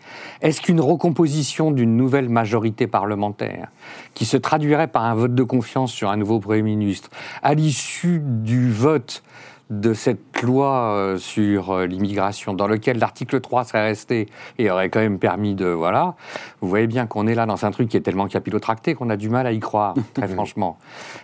Est-ce 0.41 0.61
qu'une 0.61 0.81
recomposition 0.81 1.71
d'une 1.71 1.95
nouvelle 1.95 2.29
majorité 2.29 2.87
parlementaire, 2.87 3.67
qui 4.13 4.25
se 4.25 4.37
traduirait 4.37 4.87
par 4.87 5.05
un 5.05 5.13
vote 5.13 5.35
de 5.35 5.43
confiance 5.43 5.91
sur 5.91 6.09
un 6.09 6.17
nouveau 6.17 6.39
premier 6.39 6.63
ministre, 6.63 7.09
à 7.43 7.53
l'issue 7.53 8.19
du 8.23 8.71
vote 8.71 9.23
de 9.69 9.93
cette 9.93 10.41
loi 10.41 10.95
euh, 10.95 11.17
sur 11.17 11.71
euh, 11.71 11.85
l'immigration, 11.85 12.53
dans 12.53 12.67
lequel 12.67 12.99
l'article 12.99 13.41
3 13.41 13.65
serait 13.65 13.83
resté 13.83 14.27
et 14.57 14.71
aurait 14.71 14.89
quand 14.89 14.99
même 14.99 15.19
permis 15.19 15.55
de... 15.55 15.65
Voilà, 15.65 16.15
vous 16.61 16.69
voyez 16.69 16.87
bien 16.87 17.05
qu'on 17.05 17.27
est 17.27 17.35
là 17.35 17.45
dans 17.45 17.65
un 17.65 17.71
truc 17.71 17.89
qui 17.89 17.97
est 17.97 18.01
tellement 18.01 18.27
capillotracté 18.27 18.95
qu'on 18.95 19.09
a 19.09 19.17
du 19.17 19.29
mal 19.29 19.45
à 19.45 19.51
y 19.51 19.59
croire, 19.59 19.95
très 20.13 20.27
franchement. 20.27 20.77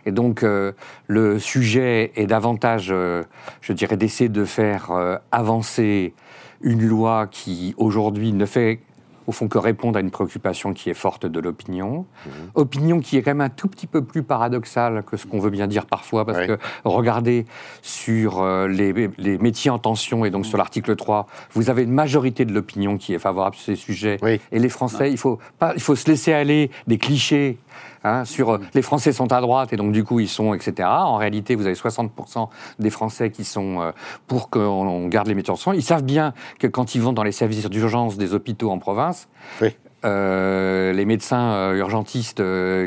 Et 0.06 0.12
donc, 0.12 0.44
euh, 0.44 0.74
le 1.08 1.40
sujet 1.40 2.12
est 2.16 2.28
davantage, 2.28 2.88
je 2.88 3.74
dirais, 3.74 3.98
d'essayer 3.98 4.30
de 4.30 4.46
faire 4.46 4.92
avancer 5.32 6.14
une 6.62 6.86
loi 6.86 7.28
qui, 7.28 7.74
aujourd'hui, 7.78 8.34
ne 8.34 8.46
fait 8.46 8.80
au 9.28 9.32
fond, 9.32 9.48
que 9.48 9.58
répondre 9.58 9.98
à 9.98 10.02
une 10.02 10.12
préoccupation 10.12 10.74
qui 10.74 10.90
est 10.90 10.94
forte 10.94 11.26
de 11.26 11.40
l'opinion. 11.40 12.06
Mhm. 12.26 12.32
Opinion 12.56 13.00
qui 13.00 13.18
est 13.18 13.22
quand 13.22 13.32
même 13.32 13.42
un 13.42 13.50
tout 13.50 13.68
petit 13.68 13.88
peu 13.88 14.04
plus 14.04 14.24
paradoxale 14.24 15.04
que 15.04 15.18
ce 15.18 15.26
qu'on 15.26 15.40
veut 15.40 15.50
bien 15.50 15.68
dire 15.68 15.86
parfois, 15.86 16.26
parce 16.26 16.46
que 16.46 16.58
regardez 16.84 17.46
sur 17.82 18.42
euh, 18.42 18.68
les, 18.68 18.94
les, 19.18 19.38
métiers 19.38 19.72
en 19.72 19.80
tension, 19.80 20.26
et 20.26 20.30
donc 20.30 20.46
sur 20.46 20.58
l'article 20.58 20.96
3, 20.96 21.28
vous 21.54 21.70
avez 21.70 21.84
une 21.84 21.92
majorité 21.92 22.46
de 22.46 22.54
l'opinion 22.54 22.98
qui 22.98 23.14
est 23.14 23.20
favorable 23.20 23.56
sur 23.56 23.66
ces 23.66 23.76
sujets. 23.76 24.18
Et 24.52 24.60
les 24.60 24.70
Français, 24.70 25.12
il 25.12 25.18
faut, 25.18 25.40
pas, 25.60 25.74
il 25.76 25.82
faut 25.82 25.96
se 25.96 26.10
laisser 26.10 26.34
aller 26.34 26.72
des 26.88 26.98
clichés 26.98 27.58
Hein, 28.04 28.26
sur 28.26 28.52
euh, 28.52 28.60
les 28.74 28.82
Français 28.82 29.13
sont 29.13 29.32
à 29.32 29.39
droite 29.39 29.72
et 29.72 29.78
donc 29.78 29.94
du 29.94 30.04
coup 30.04 30.20
ils 30.20 30.28
sont, 30.28 30.54
etc. 30.54 30.89
En 30.89 31.16
réalité, 31.16 31.56
vous 31.56 31.66
avez 31.66 31.76
60% 31.76 32.50
des 32.80 32.89
Français 32.89 33.30
qui 33.30 33.46
sont 33.46 33.80
euh, 33.80 33.92
pour 34.28 34.50
qu'on 34.50 35.08
garde 35.08 35.28
les 35.28 35.36
métiers 35.36 35.54
en 35.54 35.56
soins. 35.56 35.74
Ils 35.74 35.84
savent 35.84 36.04
bien 36.04 36.34
que 36.60 36.68
quand 36.68 36.96
ils 36.96 37.02
vont 37.02 37.13
dans 37.13 37.24
les 37.24 37.32
services 37.32 37.70
d'urgence 37.70 38.18
des 38.18 38.34
hôpitaux 38.34 38.72
en 38.72 38.78
province, 38.78 39.30
euh, 40.06 40.92
les 40.92 41.06
médecins 41.06 41.72
urgentistes 41.72 42.44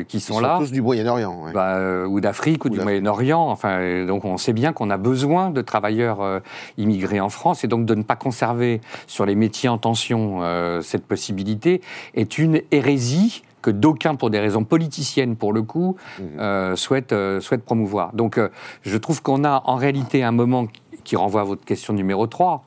qui 0.07 0.19
sont, 0.19 0.33
Ils 0.33 0.35
sont 0.35 0.39
là. 0.39 0.57
tous 0.59 0.71
du 0.71 0.83
Moyen-Orient. 0.83 1.45
Bah, 1.51 2.05
ou 2.05 2.21
d'Afrique 2.21 2.65
ou, 2.65 2.69
du 2.69 2.79
Moyen-Orient. 2.79 3.49
Enfin, 3.49 4.05
donc 4.05 4.23
on 4.23 4.37
sait 4.37 4.53
bien 4.53 4.71
qu'on 4.71 4.91
a 4.91 4.97
besoin 4.97 5.49
de 5.49 5.63
travailleurs 5.63 6.41
immigrés 6.77 7.19
en 7.19 7.29
France 7.29 7.63
et 7.63 7.67
donc 7.67 7.85
de 7.85 7.95
ne 7.95 8.03
pas 8.03 8.15
conserver 8.15 8.81
sur 9.07 9.25
les 9.25 9.33
métiers 9.33 9.69
en 9.69 9.79
tension 9.79 10.41
cette 10.83 11.07
possibilité 11.07 11.81
est 12.13 12.37
une 12.37 12.61
hérésie 12.69 13.41
que 13.61 13.71
d'aucuns, 13.71 14.15
pour 14.15 14.29
des 14.29 14.39
raisons 14.39 14.63
politiciennes 14.63 15.35
pour 15.35 15.53
le 15.53 15.61
coup, 15.61 15.95
mhm. 16.19 16.39
euh, 16.39 16.75
souhaitent, 16.75 17.13
euh, 17.13 17.41
souhaitent, 17.41 17.63
promouvoir. 17.63 18.13
Donc 18.13 18.37
euh, 18.37 18.49
je 18.83 18.97
trouve 18.97 19.21
qu'on 19.21 19.43
a 19.43 19.61
en 19.65 19.75
réalité 19.75 20.23
un 20.23 20.31
moment 20.31 20.67
qui 21.03 21.15
renvoie 21.15 21.41
à 21.41 21.45
votre 21.45 21.63
question 21.63 21.93
numéro 21.93 22.27
3, 22.27 22.65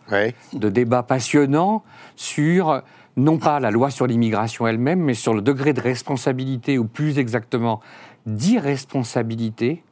de 0.55 0.69
débat 0.69 1.03
passionnant 1.03 1.83
sur 2.17 2.83
non 3.17 3.39
pas 3.39 3.61
la 3.61 3.71
loi 3.71 3.91
sur 3.91 4.07
l'immigration 4.07 4.67
elle-même, 4.67 5.01
mais 5.01 5.15
sur 5.15 5.35
le 5.35 5.43
degré 5.43 5.75
de 5.75 5.81
responsabilité, 5.81 6.79
ou 6.79 6.87
plus 6.87 7.19
exactement 7.19 7.81
d'irresponsabilité 8.27 9.83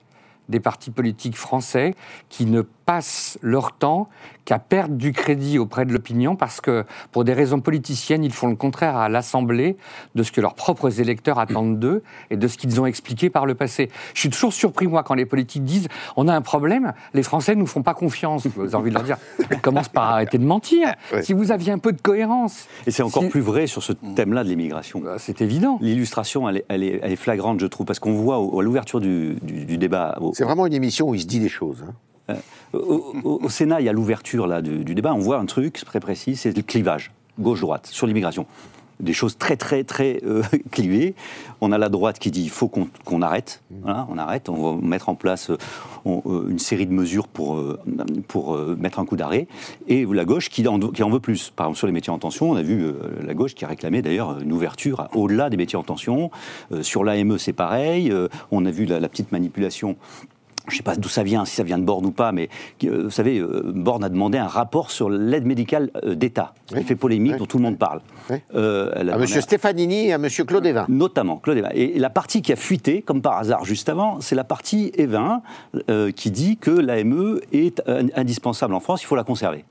des 0.49 0.61
partis 0.61 0.91
politiques 0.91 1.37
français 1.37 1.95
qui 2.29 2.47
ne 2.47 2.63
passent 2.89 3.39
leur 3.43 3.73
temps 3.73 4.09
qu'à 4.47 4.59
perdre 4.59 4.95
du 4.95 5.13
crédit 5.13 5.59
auprès 5.59 5.85
de 5.85 5.93
l'opinion 5.93 6.37
parce 6.37 6.63
que, 6.63 6.87
pour 7.13 7.23
des 7.23 7.35
raisons 7.35 7.61
politiciennes, 7.61 8.25
ils 8.25 8.33
font 8.33 8.47
le 8.47 8.57
contraire 8.57 8.97
à 8.97 9.11
l'Assemblée 9.11 9.77
de 10.15 10.23
ce 10.23 10.33
que 10.33 10.41
leurs 10.41 10.55
propres 10.55 11.03
électeurs 11.03 11.39
attendent 11.39 11.79
d'eux 11.79 12.03
et 12.31 12.39
de 12.39 12.49
ce 12.49 12.57
qu'ils 12.57 12.81
ont 12.81 12.87
expliqué 12.87 13.29
par 13.29 13.45
le 13.45 13.55
passé. 13.55 13.91
Je 14.15 14.21
suis 14.21 14.31
toujours 14.31 14.55
surpris, 14.55 14.87
moi, 14.87 15.03
quand 15.03 15.13
les 15.13 15.27
politiques 15.27 15.65
disent 15.65 15.89
on 16.17 16.29
a 16.29 16.35
un 16.35 16.41
problème, 16.41 16.95
les 17.13 17.23
Français 17.23 17.55
ne 17.55 17.61
nous 17.61 17.67
font 17.67 17.83
pas 17.83 17.93
confiance. 17.93 18.47
Vous 18.47 18.63
avez 18.63 18.75
envie 18.75 18.89
de 18.89 18.95
leur 18.95 19.05
dire 19.05 19.19
on 19.53 19.59
commence 19.59 19.91
par 19.91 20.05
arrêter 20.05 20.39
de 20.39 20.47
mentir. 20.47 20.95
Si 21.21 21.35
vous 21.35 21.53
aviez 21.53 21.73
un 21.73 21.79
peu 21.79 21.93
de 21.93 22.01
cohérence. 22.01 22.69
Et 22.87 22.91
c'est 22.91 23.03
encore 23.03 23.29
plus 23.29 23.43
vrai 23.43 23.67
sur 23.67 23.83
ce 23.83 23.93
thème-là 23.93 24.45
de 24.45 24.49
l'immigration. 24.49 25.01
Bah, 25.01 25.17
c'est 25.19 25.43
évident. 25.43 25.79
L'illustration, 25.83 26.49
elle, 26.49 26.63
elle, 26.71 26.83
est, 26.83 27.17
flagrante, 27.17 27.61
je 27.61 27.67
trouve, 27.67 27.85
parce 27.85 27.99
qu'on 27.99 28.15
voit 28.15 28.37
à 28.37 28.63
l'ouverture 28.63 29.01
du, 29.01 29.37
débat. 29.77 30.19
C'est 30.39 30.45
vraiment 30.45 30.67
une 30.67 30.73
émission 30.73 31.09
où 31.09 31.17
il 31.17 31.21
se 31.21 31.27
dit 31.27 31.41
des 31.41 31.49
choses. 31.49 31.85
Hein. 32.29 32.37
Euh, 32.73 32.79
au, 33.25 33.49
Sénat, 33.49 33.81
il 33.81 33.87
y 33.87 33.89
a 33.89 33.93
l'ouverture 33.93 34.63
du, 34.63 34.95
débat. 34.95 35.13
On 35.13 35.19
voit 35.19 35.39
un 35.39 35.47
truc 35.47 35.83
très 35.85 35.99
précis, 35.99 36.37
c'est 36.37 36.57
le 36.57 36.63
clivage 36.63 37.11
gauche-droite 37.41 37.89
sur 37.89 38.07
l'immigration. 38.07 38.47
Des 39.01 39.13
choses 39.13 39.37
très 39.39 39.57
très 39.57 39.85
très 39.85 40.21
euh, 40.25 40.43
clivées. 40.71 41.15
On 41.61 41.73
a 41.73 41.79
la 41.79 41.89
droite 41.89 42.19
qui 42.19 42.31
dit 42.31 42.43
il 42.43 42.51
faut 42.51 42.69
qu'on 42.69 43.23
arrête, 43.23 43.63
on 43.85 44.19
arrête, 44.19 44.49
on 44.49 44.77
va 44.77 44.87
mettre 44.87 45.09
en 45.09 45.15
place 45.15 45.51
euh, 45.51 46.49
une 46.49 46.59
série 46.59 46.87
de 46.87 46.93
mesures 46.93 47.29
pour, 47.29 47.59
mettre 48.79 48.99
un 49.01 49.05
coup 49.05 49.17
d'arrêt. 49.17 49.49
Et 49.89 50.07
la 50.07 50.25
gauche 50.25 50.51
qui 50.51 50.67
en, 50.67 50.79
veut 50.79 51.21
plus. 51.21 51.51
Par 51.51 51.67
exemple 51.67 51.79
sur 51.79 51.87
les 51.87 51.93
métiers 51.93 52.13
en 52.13 52.19
tension, 52.19 52.51
on 52.51 52.57
a 52.57 52.63
vu 52.63 52.93
la 53.25 53.35
gauche 53.35 53.55
qui 53.55 53.65
a 53.65 53.69
réclamé 53.69 54.03
d'ailleurs 54.03 54.39
une 54.41 54.53
ouverture 54.53 55.09
au-delà 55.15 55.51
des 55.51 55.57
métiers 55.57 55.79
en 55.79 55.83
tension. 55.83 56.31
sur 56.83 57.05
l'AME 57.05 57.39
c'est 57.39 57.53
pareil. 57.53 58.13
on 58.51 58.65
a 58.65 58.71
vu 58.71 58.85
la 58.85 59.09
petite 59.09 59.33
manipulation 59.33 59.97
je 60.69 60.75
ne 60.75 60.77
sais 60.79 60.83
pas 60.83 60.97
d'où 60.97 61.09
ça 61.09 61.23
vient, 61.23 61.45
si 61.45 61.55
ça 61.55 61.63
vient 61.63 61.79
de 61.79 61.85
Borne 61.85 62.07
ou 62.07 62.11
pas, 62.11 62.33
mais 62.33 62.49
euh, 62.85 63.05
vous 63.05 63.11
savez, 63.11 63.39
euh, 63.39 63.63
Borne 63.75 64.05
a 64.05 64.09
demandé 64.09 64.39
un 64.39 64.47
rapport 64.47 64.91
sur 64.91 65.11
l'aide 65.11 65.47
médicale 65.47 65.91
euh, 66.05 66.15
d'État, 66.15 66.55
qui 66.67 66.83
fait 66.85 66.97
polémique, 66.97 67.37
dont 67.37 67.47
tout 67.47 67.59
le 67.59 67.63
monde 67.63 67.79
parle. 67.79 68.01
à 68.55 69.19
Monsieur 69.19 69.41
Stefanini 69.41 70.09
et 70.09 70.13
à 70.13 70.19
Monsieur 70.19 70.45
Claude 70.45 70.67
Evin. 70.67 70.87
Notamment, 70.89 71.37
Claude 71.37 71.59
Evin. 71.59 71.71
Et, 71.75 71.99
la 71.99 72.11
partie 72.11 72.43
qui 72.43 72.53
a 72.53 72.57
fuité, 72.57 73.03
comme 73.03 73.23
par 73.23 73.39
hasard 73.39 73.65
juste 73.65 73.89
avant, 73.89 74.21
c'est 74.21 74.35
la 74.35 74.45
partie 74.45 74.93
Evin 74.97 75.43
qui 76.15 76.31
dit 76.31 76.57
que 76.57 76.71
l'AME 76.71 77.41
est 77.53 77.83
indispensable 78.15 78.75
en 78.75 78.81
France, 78.81 79.03
il 79.03 79.07
faut 79.07 79.17
la 79.17 79.25
conserver. 79.25 79.65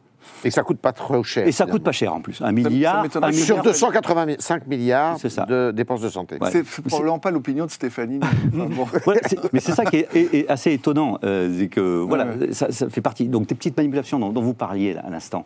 Et 0.44 0.52
ça 0.52 0.64
coûte 0.64 0.80
pas 0.80 0.92
trop 0.92 1.24
cher. 1.24 1.48
Et 1.48 1.52
ça 1.52 1.66
coûte 1.66 1.84
pas 1.84 1.92
cher 1.92 2.14
en 2.14 2.22
plus. 2.22 2.42
Un 2.42 2.52
milliard. 2.52 3.06
sur 3.32 3.62
285 3.62 4.68
milliards 4.68 5.18
de 5.48 5.72
dépenses 5.72 6.02
de 6.02 6.10
santé. 6.10 6.38
C'est 6.52 6.64
probablement 6.64 7.20
pas 7.20 7.32
l'opinion 7.32 7.66
de 7.66 7.72
Stéphanie. 7.72 8.20
mais 9.54 9.60
c'est 9.60 9.74
ça 9.74 9.86
qui 9.86 9.98
est, 9.98 10.50
assez 10.50 10.72
étonnant. 10.72 11.20
Euh, 11.24 11.68
que, 11.68 11.82
voilà, 11.82 12.28
ça, 12.52 12.68
fait 12.90 13.02
partie. 13.02 13.28
Donc, 13.28 13.48
des 13.48 13.56
petites 13.56 13.78
manipulations 13.78 14.20
dont, 14.20 14.42
vous 14.42 14.54
parliez 14.54 14.96
à 14.96 15.10
l'instant. 15.10 15.46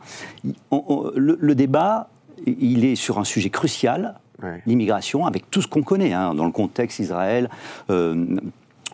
Le, 0.71 1.53
débat, 1.53 2.09
il 2.45 2.85
est 2.85 2.95
sur 2.95 3.19
un 3.19 3.23
sujet 3.23 3.49
crucial. 3.49 4.15
l'immigration, 4.65 5.25
avec 5.25 5.49
tout 5.51 5.61
ce 5.61 5.67
qu'on 5.67 5.83
connaît, 5.83 6.13
hein, 6.13 6.33
dans 6.33 6.45
le 6.45 6.51
contexte 6.51 6.99
Israël, 6.99 7.49
euh, 7.89 8.25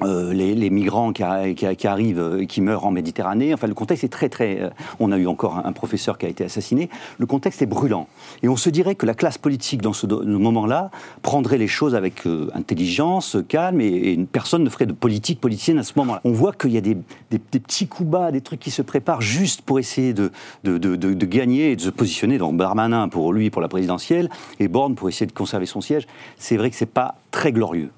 euh, 0.03 0.31
les, 0.31 0.69
migrants 0.69 1.11
qui, 1.11 1.23
arrivent, 1.23 2.19
euh, 2.19 2.45
qui 2.45 2.61
meurent 2.61 2.85
en 2.85 2.91
Méditerranée. 2.91 3.53
Enfin, 3.53 3.65
le 3.65 3.73
contexte 3.73 4.03
est 4.03 4.09
très, 4.09 4.29
très. 4.29 4.61
Euh, 4.61 4.69
on 4.99 5.11
a 5.11 5.17
eu 5.17 5.25
encore 5.25 5.57
un, 5.65 5.71
professeur 5.71 6.19
qui 6.19 6.27
a 6.27 6.29
été 6.29 6.43
assassiné. 6.43 6.89
Le 7.17 7.25
contexte 7.25 7.63
est 7.63 7.67
brûlant. 7.67 8.07
Et 8.43 8.49
on 8.49 8.55
se 8.55 8.69
dirait 8.69 8.93
que 8.93 9.07
la 9.07 9.15
classe 9.15 9.39
politique, 9.39 9.81
dans 9.81 9.93
ce, 9.93 10.05
moment-là, 10.05 10.91
prendrait 11.23 11.57
les 11.57 11.67
choses 11.67 11.95
avec 11.95 12.23
intelligence, 12.53 13.37
calme, 13.47 13.81
et, 13.81 14.17
personne 14.31 14.63
ne 14.63 14.69
ferait 14.69 14.85
de 14.85 14.93
politique 14.93 15.41
politicienne 15.41 15.79
à 15.79 15.83
ce 15.83 15.93
moment-là. 15.95 16.21
On 16.23 16.31
voit 16.31 16.53
qu'il 16.53 16.71
y 16.71 16.77
a 16.77 16.81
des, 16.81 16.95
petits 17.29 17.87
coups 17.87 18.09
bas, 18.09 18.31
des 18.31 18.41
trucs 18.41 18.59
qui 18.59 18.71
se 18.71 18.81
préparent 18.81 19.21
juste 19.21 19.61
pour 19.61 19.79
essayer 19.79 20.13
de, 20.13 20.31
de, 20.63 21.25
gagner 21.25 21.71
et 21.71 21.75
de 21.75 21.81
se 21.81 21.89
positionner. 21.89 22.37
Donc, 22.37 22.55
Barmanin 22.55 23.09
pour 23.09 23.33
lui, 23.33 23.49
pour 23.49 23.61
la 23.61 23.67
présidentielle, 23.67 24.29
et 24.59 24.67
Borne 24.67 24.95
pour 24.95 25.09
essayer 25.09 25.25
de 25.25 25.31
conserver 25.31 25.65
son 25.65 25.81
siège. 25.81 26.07
C'est 26.37 26.57
vrai 26.57 26.69
que 26.69 26.75
c'est 26.75 26.85
pas 26.85 27.15
très 27.31 27.51
glorieux. 27.51 27.89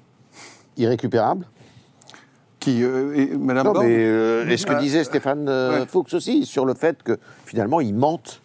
Irrécupérable? 0.76 1.46
Qui, 2.60 2.84
euh, 2.84 3.36
Madame 3.38 3.66
non, 3.66 3.82
mais 3.82 4.04
euh, 4.04 4.46
est 4.46 4.56
ce 4.56 4.66
que 4.66 4.78
disait 4.78 5.02
Stéphane 5.02 5.48
euh, 5.48 5.86
Fuchs 5.86 6.14
aussi 6.14 6.44
sur 6.44 6.66
le 6.66 6.74
fait 6.74 7.02
que 7.02 7.18
finalement 7.46 7.80
ils 7.80 7.94
mentent 7.94 8.40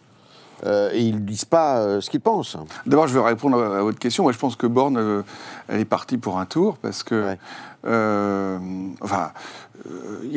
et 0.64 1.00
ils 1.00 1.16
ne 1.16 1.20
disent 1.20 1.44
pas 1.44 2.00
ce 2.00 2.08
qu'ils 2.08 2.22
pensent. 2.22 2.56
D'abord, 2.86 3.06
je 3.06 3.16
vais 3.16 3.24
répondre 3.24 3.62
à, 3.62 3.82
votre 3.82 3.98
question. 3.98 4.22
Moi, 4.22 4.32
je 4.32 4.38
pense 4.38 4.56
que 4.56 4.66
Borne, 4.66 5.22
elle 5.68 5.80
est 5.80 5.84
partie 5.84 6.16
pour 6.16 6.38
un 6.38 6.46
tour 6.46 6.78
parce 6.78 7.02
que, 7.02 7.36
enfin, 7.86 9.30
euh, 9.86 10.32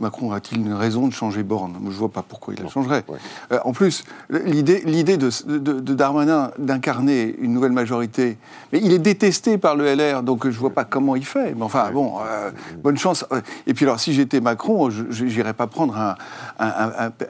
Macron 0.00 0.32
a-t-il 0.32 0.60
une 0.60 0.72
raison 0.72 1.06
de 1.08 1.12
changer 1.12 1.42
Borne? 1.42 1.76
Je 1.82 1.88
ne 1.88 1.92
vois 1.92 2.08
pas 2.08 2.24
pourquoi 2.26 2.54
il 2.54 2.62
la 2.62 2.68
changerait. 2.68 3.04
Euh, 3.52 3.58
en 3.64 3.72
plus, 3.72 4.04
l'idée 4.30 5.16
de, 5.16 5.30
de, 5.58 5.94
Darmanin 5.94 6.50
d'incarner 6.58 7.34
une 7.38 7.52
nouvelle 7.52 7.72
majorité, 7.72 8.38
mais 8.72 8.80
il 8.82 8.92
est 8.92 8.98
détesté 8.98 9.58
par 9.58 9.76
le 9.76 9.94
LR, 9.94 10.22
donc 10.22 10.44
je 10.44 10.48
ne 10.48 10.54
vois 10.54 10.70
pas 10.70 10.84
comment 10.84 11.16
il 11.16 11.24
fait. 11.24 11.54
Mais 11.54 11.62
enfin, 11.62 11.90
bon, 11.92 12.18
euh, 12.20 12.50
bonne 12.82 12.98
chance. 12.98 13.24
Et 13.66 13.74
puis 13.74 13.84
alors, 13.84 14.00
si 14.00 14.12
j'étais 14.12 14.40
Macron, 14.40 14.90
je 14.90 15.24
n'irais 15.24 15.54
pas 15.54 15.66
prendre 15.66 16.16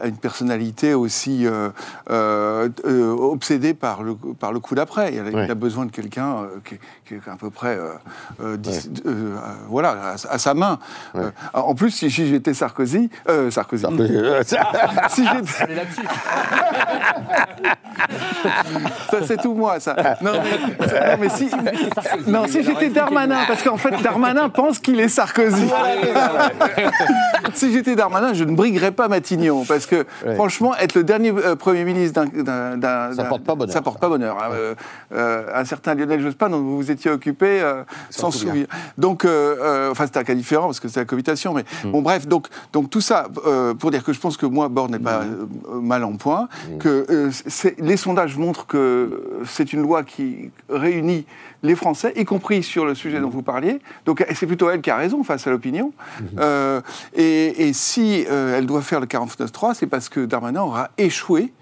une 0.05 0.16
personnalité 0.16 0.94
aussi 0.94 1.46
obsédé 2.09 3.74
par 3.74 4.03
le, 4.03 4.14
par 4.14 4.53
le 4.53 4.61
coup 4.61 4.74
d'après. 4.74 5.14
Il, 5.14 5.50
a 5.50 5.55
besoin 5.55 5.87
de 5.87 5.90
quelqu'un 5.90 6.46
qui, 6.64 6.76
qui, 7.07 7.14
est 7.14 7.29
à 7.29 7.37
peu 7.37 7.50
près 7.50 7.79
voilà, 9.69 10.14
à, 10.29 10.38
sa 10.38 10.55
main. 10.55 10.79
en 11.53 11.75
plus, 11.75 11.90
si 11.90 12.11
j'étais 12.11 12.55
Sarkozy, 12.55 13.11
Sarkozy, 13.51 13.87
si 15.11 15.27
j'étais... 15.27 15.75
ça, 19.11 19.19
c'est 19.27 19.37
tout 19.37 19.55
moi, 19.55 19.81
ça. 19.81 19.97
Non, 20.23 20.33
mais, 21.21 21.29
si, 21.29 21.51
non, 22.27 22.47
si 22.47 22.62
j'étais 22.62 22.88
Darmanin, 22.88 23.45
parce 23.47 23.62
qu'en 23.62 23.77
fait, 23.77 23.90
Darmanin 24.03 24.49
pense 24.49 24.79
qu'il 24.79 25.01
est 25.01 25.09
Sarkozy. 25.09 25.69
si 27.55 27.73
j'étais 27.73 27.97
Darmanin, 27.97 28.33
je 28.35 28.45
ne 28.45 28.55
briguerais 28.55 28.93
pas 28.93 29.09
Matignon, 29.09 29.64
parce 29.64 29.87
que 29.87 30.07
franchement, 30.35 30.75
être 30.77 30.95
le 30.95 31.05
dernier 31.05 31.31
euh, 31.31 31.57
Premier 31.57 31.85
ministre 31.85 32.25
d'un... 32.25 33.12
Ça 33.14 33.25
porte 33.25 33.45
pas 33.45 33.55
bonheur. 33.55 33.73
Ça 33.73 33.83
porte 33.83 34.01
pas 34.01 34.09
bonheur. 34.09 34.37
Hein. 34.38 34.51
Euh, 34.53 34.75
euh, 35.12 35.47
un 35.55 35.64
certain 35.64 35.95
Lionel 35.95 36.21
Jospin, 36.21 36.49
dont 36.49 36.59
vous 36.59 36.77
vous 36.77 36.90
étiez 36.90 37.11
occupé, 37.11 37.62
sans 38.11 38.31
souvenir. 38.31 38.66
Donc, 38.99 39.19
enfin, 39.28 40.06
c'est 40.06 40.16
un 40.16 40.24
cas 40.24 40.35
différent, 40.35 40.66
parce 40.66 40.80
que 40.80 40.88
c'est 40.88 41.00
la 41.00 41.06
cohabitation, 41.06 41.54
mais 41.54 41.64
mm. 41.85 41.90
bon, 41.90 42.02
bref, 42.02 42.26
donc, 42.26 42.48
donc 42.72 42.90
tout 42.90 43.00
ça, 43.00 43.28
pour 43.78 43.90
dire 43.90 44.04
que 44.04 44.12
je 44.12 44.20
pense 44.20 44.37
que 44.37 44.46
moi, 44.46 44.68
Borne 44.68 44.92
n'est 44.92 44.98
pas 44.98 45.22
mm. 45.24 45.80
mal 45.80 46.04
en 46.04 46.16
point, 46.16 46.48
mm. 46.68 46.78
que 46.78 47.30
les 47.78 47.96
sondages 47.96 48.37
montrent 48.37 48.66
que 48.66 49.42
c'est 49.46 49.72
une 49.72 49.83
loi 49.83 50.02
qui 50.02 50.50
réunit 50.68 51.26
les 51.62 51.74
Français, 51.74 52.12
y 52.16 52.24
compris 52.24 52.62
sur 52.62 52.85
le 52.85 52.94
sujet 52.94 53.20
dont 53.20 53.28
vous 53.28 53.42
parliez. 53.42 53.80
Donc 54.06 54.24
c'est 54.35 54.46
plutôt 54.46 54.70
elle 54.70 54.80
qui 54.80 54.90
a 54.90 54.96
raison 54.96 55.22
face 55.22 55.46
à 55.46 55.50
l'opinion. 55.50 55.92
Mhm. 56.20 56.28
Euh, 56.38 56.80
et, 57.14 57.72
si 57.72 58.24
euh, 58.30 58.59
elle 58.59 58.66
doit 58.66 58.83
faire 58.83 59.00
le 59.00 59.06
49-3, 59.06 59.74
c'est 59.74 59.87
parce 59.87 60.09
que 60.09 60.24
Darmanin 60.24 60.62
aura 60.62 60.90
échoué. 60.98 61.52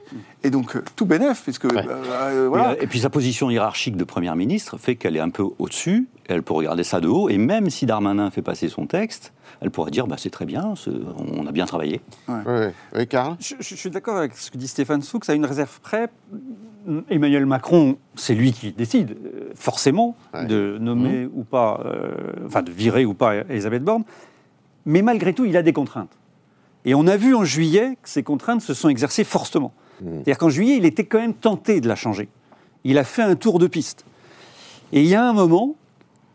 Et 0.42 0.50
donc, 0.50 0.76
euh, 0.76 0.84
tout 0.96 1.06
bénef, 1.06 1.42
puisque... 1.42 1.66
voilà. 1.66 2.76
Et 2.80 2.86
puis 2.86 3.00
sa 3.00 3.10
position 3.10 3.50
hiérarchique 3.50 3.96
de 3.96 4.04
Première 4.04 4.36
ministre 4.36 4.78
fait 4.78 4.96
qu'elle 4.96 5.16
est 5.16 5.20
un 5.20 5.30
peu 5.30 5.44
au-dessus, 5.58 6.08
elle 6.26 6.42
peut 6.42 6.54
regarder 6.54 6.84
ça 6.84 7.00
de 7.00 7.08
haut, 7.08 7.28
et 7.28 7.38
même 7.38 7.70
si 7.70 7.86
Darmanin 7.86 8.30
fait 8.30 8.42
passer 8.42 8.68
son 8.68 8.86
texte, 8.86 9.32
elle 9.60 9.70
pourrait 9.70 9.90
dire 9.90 10.06
bah, 10.06 10.16
c'est 10.18 10.30
très 10.30 10.46
bien, 10.46 10.74
on 11.16 11.46
a 11.46 11.52
bien 11.52 11.66
travaillé. 11.66 12.00
Oui, 12.28 13.06
Karl 13.08 13.36
je, 13.40 13.74
suis 13.74 13.90
d'accord 13.90 14.16
avec 14.16 14.36
ce 14.36 14.50
que 14.50 14.58
dit 14.58 14.68
Stéphane 14.68 15.02
Souk, 15.02 15.28
à 15.28 15.34
une 15.34 15.46
réserve 15.46 15.80
près. 15.80 16.08
Emmanuel 17.10 17.44
Macron, 17.44 17.98
c'est 18.14 18.34
lui 18.34 18.52
qui 18.52 18.72
décide, 18.72 19.10
euh, 19.10 19.50
forcément, 19.54 20.16
de 20.48 20.78
nommer 20.80 21.26
mmh. 21.26 21.30
ou 21.34 21.44
pas, 21.44 21.82
euh, 21.84 22.14
enfin 22.46 22.62
de 22.62 22.70
virer 22.70 23.04
ou 23.04 23.12
pas 23.12 23.36
Elisabeth 23.48 23.84
Borne. 23.84 24.04
Mais 24.86 25.02
malgré 25.02 25.34
tout, 25.34 25.44
il 25.44 25.56
a 25.56 25.62
des 25.62 25.74
contraintes. 25.74 26.16
Et 26.86 26.94
on 26.94 27.06
a 27.06 27.16
vu 27.18 27.34
en 27.34 27.44
juillet 27.44 27.98
que 28.02 28.08
ces 28.08 28.22
contraintes 28.22 28.62
se 28.62 28.72
sont 28.72 28.88
exercées 28.88 29.24
fortement. 29.24 29.74
Mmh. 30.00 30.06
C'est-à-dire 30.14 30.38
qu'en 30.38 30.50
juillet, 30.50 30.76
il 30.76 30.84
était 30.84 31.04
quand 31.04 31.18
même 31.18 31.34
tenté 31.34 31.80
de 31.80 31.88
la 31.88 31.96
changer. 31.96 32.28
Il 32.84 32.98
a 32.98 33.04
fait 33.04 33.22
un 33.22 33.37
tour 33.37 33.58
de 33.58 33.66
piste. 33.66 34.04
Et 34.92 35.00
il 35.00 35.06
y 35.06 35.14
a 35.14 35.24
un 35.24 35.32
moment, 35.32 35.76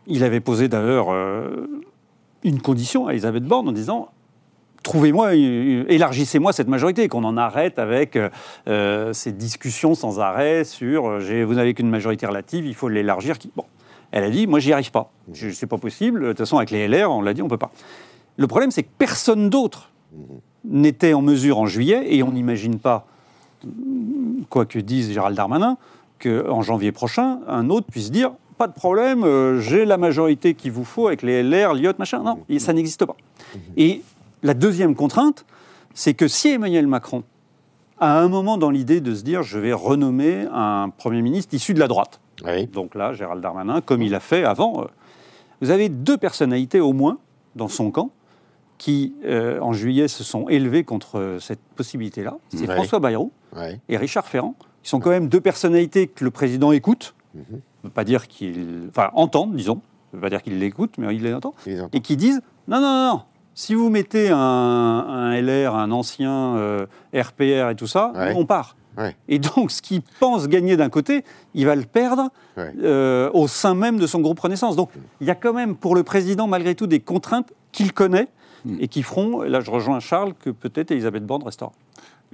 il 0.06 0.22
avait 0.24 0.40
posé 0.40 0.68
d'ailleurs 0.68 1.12
euh, 1.12 1.66
une 2.42 2.60
condition 2.60 3.06
à 3.06 3.12
Elisabeth 3.12 3.44
Borne 3.44 3.68
en 3.68 3.72
disant 3.72 4.08
trouvez-moi, 4.82 5.34
élargissez-moi 5.34 6.52
cette 6.52 6.68
majorité, 6.68 7.08
qu'on 7.08 7.24
en 7.24 7.38
arrête 7.38 7.78
avec 7.78 8.18
euh, 8.68 9.12
ces 9.12 9.32
discussions 9.32 9.94
sans 9.94 10.20
arrêt 10.20 10.62
sur 10.64 11.06
euh, 11.06 11.44
vous 11.44 11.54
n'avez 11.54 11.72
qu'une 11.74 11.88
majorité 11.88 12.26
relative, 12.26 12.66
il 12.66 12.74
faut 12.74 12.88
l'élargir. 12.88 13.36
Bon, 13.56 13.64
elle 14.12 14.24
a 14.24 14.30
dit, 14.30 14.46
moi 14.46 14.60
j'y 14.60 14.72
arrive 14.72 14.90
pas, 14.90 15.10
c'est 15.32 15.66
pas 15.66 15.78
possible. 15.78 16.20
De 16.20 16.28
toute 16.28 16.38
façon, 16.38 16.58
avec 16.58 16.70
les 16.70 16.86
LR, 16.86 17.10
on 17.10 17.22
l'a 17.22 17.32
dit, 17.32 17.42
on 17.42 17.48
peut 17.48 17.56
pas. 17.56 17.72
Le 18.36 18.46
problème, 18.46 18.70
c'est 18.70 18.82
que 18.82 18.90
personne 18.98 19.48
d'autre 19.48 19.90
n'était 20.64 21.14
en 21.14 21.22
mesure 21.22 21.58
en 21.58 21.66
juillet, 21.66 22.14
et 22.14 22.22
on 22.22 22.32
n'imagine 22.32 22.78
pas, 22.78 23.06
quoi 24.50 24.66
que 24.66 24.78
dise 24.78 25.12
Gérald 25.12 25.36
Darmanin, 25.36 25.76
qu'en 26.20 26.62
janvier 26.62 26.92
prochain, 26.92 27.40
un 27.48 27.70
autre 27.70 27.86
puisse 27.90 28.10
dire 28.10 28.32
pas 28.56 28.68
de 28.68 28.72
problème, 28.72 29.24
euh, 29.24 29.60
j'ai 29.60 29.84
la 29.84 29.96
majorité 29.96 30.54
qu'il 30.54 30.72
vous 30.72 30.84
faut 30.84 31.08
avec 31.08 31.22
les 31.22 31.42
LR, 31.42 31.74
Lyot, 31.74 31.92
machin. 31.98 32.22
Non, 32.22 32.38
ça 32.58 32.72
n'existe 32.72 33.04
pas. 33.04 33.16
Et 33.76 34.02
la 34.42 34.54
deuxième 34.54 34.94
contrainte, 34.94 35.44
c'est 35.92 36.14
que 36.14 36.28
si 36.28 36.48
Emmanuel 36.48 36.86
Macron 36.86 37.24
a 37.98 38.20
un 38.20 38.28
moment 38.28 38.56
dans 38.56 38.70
l'idée 38.70 39.00
de 39.00 39.14
se 39.14 39.22
dire 39.22 39.42
je 39.42 39.58
vais 39.58 39.72
renommer 39.72 40.46
un 40.52 40.90
Premier 40.96 41.22
ministre 41.22 41.54
issu 41.54 41.74
de 41.74 41.80
la 41.80 41.88
droite, 41.88 42.20
donc 42.72 42.94
là, 42.94 43.12
Gérald 43.12 43.42
Darmanin, 43.42 43.80
comme 43.80 44.02
il 44.02 44.14
a 44.14 44.20
fait 44.20 44.44
avant, 44.44 44.82
euh, 44.82 44.86
vous 45.60 45.70
avez 45.70 45.88
deux 45.88 46.16
personnalités 46.16 46.80
au 46.80 46.92
moins 46.92 47.18
dans 47.56 47.68
son 47.68 47.90
camp 47.90 48.10
qui, 48.76 49.14
euh, 49.24 49.60
en 49.60 49.72
juillet, 49.72 50.08
se 50.08 50.24
sont 50.24 50.48
élevées 50.48 50.84
contre 50.84 51.38
cette 51.40 51.60
possibilité-là. 51.76 52.36
C'est 52.48 52.66
François 52.66 52.98
Bayrou 52.98 53.30
et 53.88 53.96
Richard 53.96 54.26
Ferrand. 54.26 54.54
Ils 54.84 54.88
sont 54.88 55.00
quand 55.00 55.10
même 55.10 55.28
deux 55.28 55.40
personnalités 55.40 56.08
que 56.08 56.24
le 56.24 56.30
président 56.30 56.72
écoute. 56.72 57.14
Mhm 57.34 57.60
pas 57.90 58.04
dire 58.04 58.28
qu'il. 58.28 58.88
Enfin, 58.88 59.10
entendent, 59.14 59.54
disons. 59.54 59.80
Ne 60.12 60.18
veut 60.18 60.22
pas 60.22 60.30
dire 60.30 60.42
qu'il 60.42 60.58
l'écoute, 60.58 60.94
mais 60.98 61.14
il 61.14 61.22
les 61.22 61.34
entend. 61.34 61.54
Et 61.92 62.00
qui 62.00 62.16
disent 62.16 62.40
non, 62.68 62.80
non, 62.80 62.82
non, 62.82 63.08
non. 63.14 63.22
Si 63.56 63.74
vous 63.74 63.88
mettez 63.88 64.30
un, 64.30 65.32
LR, 65.40 65.76
un 65.76 65.90
ancien 65.92 66.86
RPR 67.14 67.40
euh, 67.40 67.70
et 67.70 67.74
tout 67.76 67.86
ça, 67.86 68.12
on 68.34 68.46
part. 68.46 68.76
Et 69.28 69.40
donc, 69.40 69.72
ce 69.72 69.82
qu'il 69.82 70.02
pense 70.20 70.46
gagner 70.48 70.76
d'un 70.76 70.88
côté, 70.88 71.24
il 71.54 71.66
va 71.66 71.74
le 71.74 71.82
perdre 71.82 72.30
euh, 72.58 73.28
au 73.32 73.48
sein 73.48 73.74
même 73.74 73.98
de 73.98 74.06
son 74.06 74.20
groupe 74.20 74.38
Renaissance. 74.38 74.76
Donc, 74.76 74.90
il 75.20 75.26
y 75.26 75.30
a 75.30 75.34
quand 75.34 75.52
même 75.52 75.74
pour 75.74 75.96
le 75.96 76.04
président, 76.04 76.46
malgré 76.46 76.76
tout, 76.76 76.86
des 76.86 77.00
contraintes 77.00 77.52
qu'il 77.72 77.92
connaît 77.92 78.28
hmm. 78.64 78.76
et 78.78 78.86
qui 78.86 79.02
feront, 79.02 79.42
là 79.42 79.60
je 79.60 79.70
rejoins 79.70 79.98
Charles, 79.98 80.32
que 80.34 80.50
peut-être 80.50 80.92
Elisabeth 80.92 81.26
Borne 81.26 81.42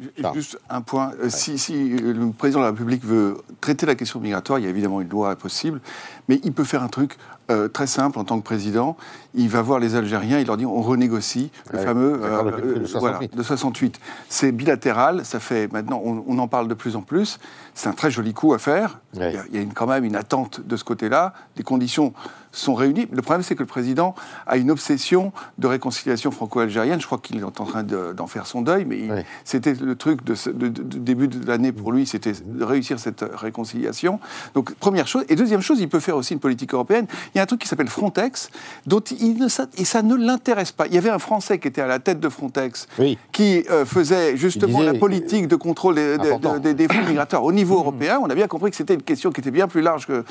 restera. 0.07 0.33
Juste 0.35 0.59
un 0.69 0.81
point. 0.81 1.13
Euh, 1.23 1.29
si, 1.29 1.59
si, 1.59 1.91
le 1.91 2.31
président 2.33 2.61
de 2.61 2.65
la 2.65 2.71
République 2.71 3.05
veut 3.05 3.39
traiter 3.61 3.87
la 3.87 3.95
question 3.95 4.21
migratoire, 4.21 4.59
il 4.59 4.65
y 4.65 4.67
a 4.67 4.71
évidemment 4.71 5.01
une 5.01 5.09
loi 5.09 5.37
possible, 5.37 5.81
mais 6.29 6.41
il 6.45 6.53
peut 6.53 6.65
faire 6.65 6.83
un 6.83 6.89
truc 6.89 7.17
euh, 7.51 7.69
très 7.69 7.87
simple 7.87 8.19
en 8.19 8.25
tant 8.25 8.39
que 8.39 8.45
président. 8.45 8.97
Il 9.35 9.49
va 9.49 9.63
voir 9.63 9.79
les 9.79 9.95
Algériens, 9.95 10.39
il 10.39 10.47
leur 10.47 10.57
dit 10.57 10.67
on 10.67 10.83
renégocie 10.83 11.51
le 11.73 11.79
fameux 11.79 12.19
de, 12.19 12.85
68. 12.85 12.97
Euh, 12.97 12.99
voilà, 12.99 13.19
de 13.27 13.43
68. 13.43 14.01
C'est 14.29 14.53
bilatéral, 14.53 15.25
ça 15.25 15.41
fait 15.41 15.73
maintenant, 15.73 16.01
on, 16.05 16.39
en 16.39 16.49
parle 16.49 16.69
de 16.69 16.75
plus 16.75 16.97
en 16.97 17.03
plus. 17.03 17.39
C'est 17.75 17.89
un 17.89 17.93
très 17.93 18.11
joli 18.11 18.35
coup 18.35 18.55
à 18.55 18.59
faire. 18.59 19.01
Il 19.15 19.21
y 19.21 19.25
a, 19.25 19.45
il 19.49 19.55
y 19.55 19.59
a 19.59 19.63
une, 19.63 19.73
quand 19.73 19.87
même 19.87 20.05
une 20.05 20.17
attente 20.17 20.61
de 20.67 20.77
ce 20.77 20.85
côté-là. 20.85 21.35
Les 21.57 21.63
conditions 21.63 22.13
sont 22.53 22.75
réunis. 22.75 23.07
Le 23.13 23.23
problème, 23.23 23.43
c'est 23.43 23.55
que 23.55 23.61
le 23.61 23.67
président 23.67 24.15
a 24.47 24.57
une 24.57 24.71
obsession 24.71 25.33
de 25.59 25.67
réconciliation 25.67 26.31
franco-algérienne. 26.31 27.01
Je 27.01 27.07
crois 27.07 27.19
qu'il 27.19 27.39
est 27.39 27.45
en 27.45 27.51
train 27.51 27.83
d'en 27.83 28.27
faire 28.27 28.47
son 28.47 28.63
deuil, 28.63 28.85
mais 28.85 29.25
c'était 29.45 29.75
le 29.75 29.95
truc 29.95 30.25
de, 30.25 30.35
début 30.69 31.29
de 31.29 31.47
l'année 31.47 31.73
pour 31.73 31.93
lui, 31.93 32.07
c'était 32.07 32.33
de 32.33 32.65
réussir 32.65 32.99
cette 32.99 33.25
réconciliation. 33.35 34.21
Donc, 34.55 34.75
première 34.75 35.07
chose. 35.07 35.25
Et 35.29 35.37
deuxième 35.37 35.61
chose, 35.61 35.81
il 35.81 35.89
peut 35.89 36.01
faire 36.01 36.17
aussi 36.17 36.35
une 36.35 36.41
politique 36.41 36.75
européenne. 36.75 37.07
Il 37.35 37.39
y 37.39 37.40
a 37.40 37.40
un 37.41 37.47
truc 37.47 37.61
qui 37.61 37.69
s'appelle 37.69 37.89
Frontex, 37.89 38.51
dont 38.87 39.01
il 39.01 39.39
ne, 39.39 39.47
et 39.79 39.85
ça 39.85 40.03
ne 40.03 40.15
l'intéresse 40.15 40.73
pas. 40.73 40.87
Il 40.87 40.95
y 40.95 40.99
avait 40.99 41.11
un 41.11 41.19
Français 41.19 41.59
qui 41.59 41.69
était 41.69 41.81
à 41.81 41.87
la 41.87 41.99
tête 41.99 42.21
de 42.21 42.29
Frontex, 42.29 42.89
qui 43.33 43.65
euh, 43.71 43.85
faisait 43.85 44.37
justement 44.37 44.83
la 44.83 44.95
politique 44.95 45.49
de 45.49 45.57
contrôle 45.57 45.97
des, 45.97 46.75
des, 46.75 46.89
flux 46.89 47.05
migrateurs 47.05 47.45
au 47.45 47.53
niveau 47.53 47.79
européen. 47.79 48.19
On 48.23 48.31
a 48.31 48.35
bien 48.35 48.47
compris 48.47 48.71
que 48.71 48.77
c'était 48.77 48.95
une 48.95 49.03
question 49.03 49.31
qui 49.31 49.41
était 49.41 49.51
bien 49.51 49.69
plus 49.69 49.83
large 49.83 50.07
que, 50.07 50.25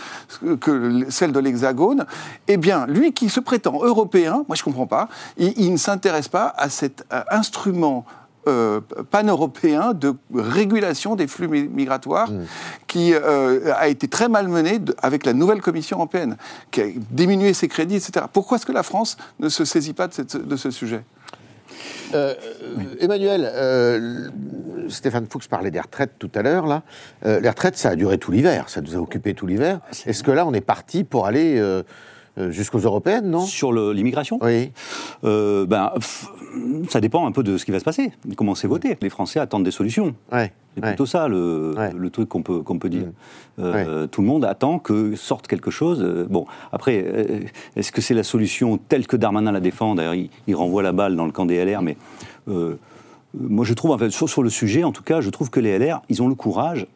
que 0.55 1.05
celle 1.09 1.31
de 1.31 1.39
l'Hexagone 1.39 2.05
eh 2.47 2.57
bien, 2.57 2.85
lui 2.87 3.13
qui 3.13 3.29
se 3.29 3.39
prétend 3.39 3.83
européen, 3.83 4.43
moi 4.47 4.55
je 4.55 4.61
ne 4.61 4.65
comprends 4.65 4.87
pas, 4.87 5.09
il, 5.37 5.71
ne 5.71 5.77
s'intéresse 5.77 6.27
pas 6.27 6.53
à 6.57 6.69
cet 6.69 7.05
euh, 7.13 7.21
instrument 7.31 8.05
euh, 8.49 8.81
pan-européen 9.11 9.93
de 9.93 10.15
régulation 10.33 11.15
des 11.15 11.27
flux 11.27 11.47
migratoires 11.47 12.31
mmh. 12.31 12.45
qui 12.87 13.13
euh, 13.13 13.73
a 13.75 13.87
été 13.87 14.07
très 14.07 14.29
malmené 14.29 14.79
avec 15.01 15.25
la 15.25 15.33
nouvelle 15.33 15.61
Commission 15.61 15.97
européenne, 15.97 16.37
qui 16.71 16.81
a 16.81 16.85
diminué 17.11 17.53
ses 17.53 17.67
crédits, 17.67 17.95
etc. 17.95 18.25
Pourquoi 18.31 18.57
est-ce 18.57 18.65
que 18.65 18.71
la 18.71 18.83
France 18.83 19.17
ne 19.39 19.49
se 19.49 19.65
saisit 19.65 19.93
pas 19.93 20.07
de, 20.07 20.55
ce 20.55 20.71
sujet? 20.71 21.03
Emmanuel, 22.99 24.31
Stéphane 24.89 25.27
Fuchs 25.29 25.47
parlait 25.47 25.71
des 25.71 25.79
retraites 25.79 26.13
tout 26.17 26.31
à 26.33 26.41
l'heure. 26.41 26.65
Là, 26.65 26.81
les 27.23 27.47
retraites, 27.47 27.77
ça 27.77 27.89
a 27.89 27.95
duré 27.95 28.17
tout 28.17 28.31
l'hiver, 28.31 28.67
ça 28.67 28.81
nous 28.81 28.95
a 28.95 28.99
occupé 28.99 29.33
tout 29.33 29.45
l'hiver. 29.45 29.79
Est-ce 30.05 30.23
que 30.23 30.31
là, 30.31 30.45
on 30.45 30.53
est 30.53 30.61
parti 30.61 31.03
pour 31.03 31.27
aller 31.27 31.59
euh, 31.59 31.83
jusqu'aux 32.49 32.79
européennes, 32.79 33.29
non? 33.29 33.41
Sur 33.41 33.71
l'immigration? 33.71 34.39
Oui. 34.41 34.71
Euh, 35.23 35.65
ben, 35.65 35.91
ça 36.89 37.01
dépend 37.01 37.27
un 37.27 37.31
peu 37.31 37.43
de 37.43 37.57
ce 37.57 37.65
qui 37.65 37.71
va 37.71 37.79
se 37.79 37.83
passer, 37.83 38.11
comment 38.35 38.55
c'est 38.55 38.67
voté? 38.67 38.97
Les 39.01 39.09
Français 39.09 39.39
attendent 39.39 39.63
des 39.63 39.71
solutions. 39.71 40.15
Ouais. 40.31 40.51
C'est 40.75 40.81
plutôt 40.81 41.05
ça 41.05 41.27
le, 41.27 41.75
le 41.95 42.09
truc 42.09 42.29
qu'on 42.29 42.41
peut, 42.41 42.61
qu'on 42.61 42.79
peut 42.79 42.89
dire. 42.89 43.07
Mm. 43.57 43.61
Euh, 43.63 44.07
tout 44.07 44.21
le 44.21 44.27
monde 44.27 44.45
attend 44.45 44.79
que 44.79 45.15
sorte 45.15 45.47
quelque 45.47 45.71
chose. 45.71 46.03
Bon, 46.29 46.45
après, 46.71 47.05
est-ce 47.75 47.91
que 47.91 48.01
c'est 48.01 48.13
la 48.13 48.23
solution 48.23 48.77
telle 48.77 49.05
que 49.05 49.17
Darmanin 49.17 49.51
la 49.51 49.59
défend? 49.59 49.95
D'ailleurs, 49.95 50.15
il, 50.47 50.55
renvoie 50.55 50.83
la 50.83 50.91
balle 50.91 51.15
dans 51.15 51.25
le 51.25 51.31
camp 51.31 51.45
des 51.45 51.63
LR, 51.63 51.81
mais 51.81 51.97
moi 52.47 53.65
je 53.65 53.73
trouve, 53.73 53.91
en 53.91 53.97
fait, 53.97 54.09
sur, 54.09 54.29
sur, 54.29 54.41
le 54.41 54.49
sujet, 54.49 54.83
en 54.83 54.91
tout 54.91 55.03
cas, 55.03 55.21
je 55.21 55.29
trouve 55.29 55.49
que 55.49 55.59
les 55.59 55.77
LR, 55.77 56.01
ils 56.09 56.21
ont 56.21 56.27
le 56.27 56.35
courage 56.35 56.87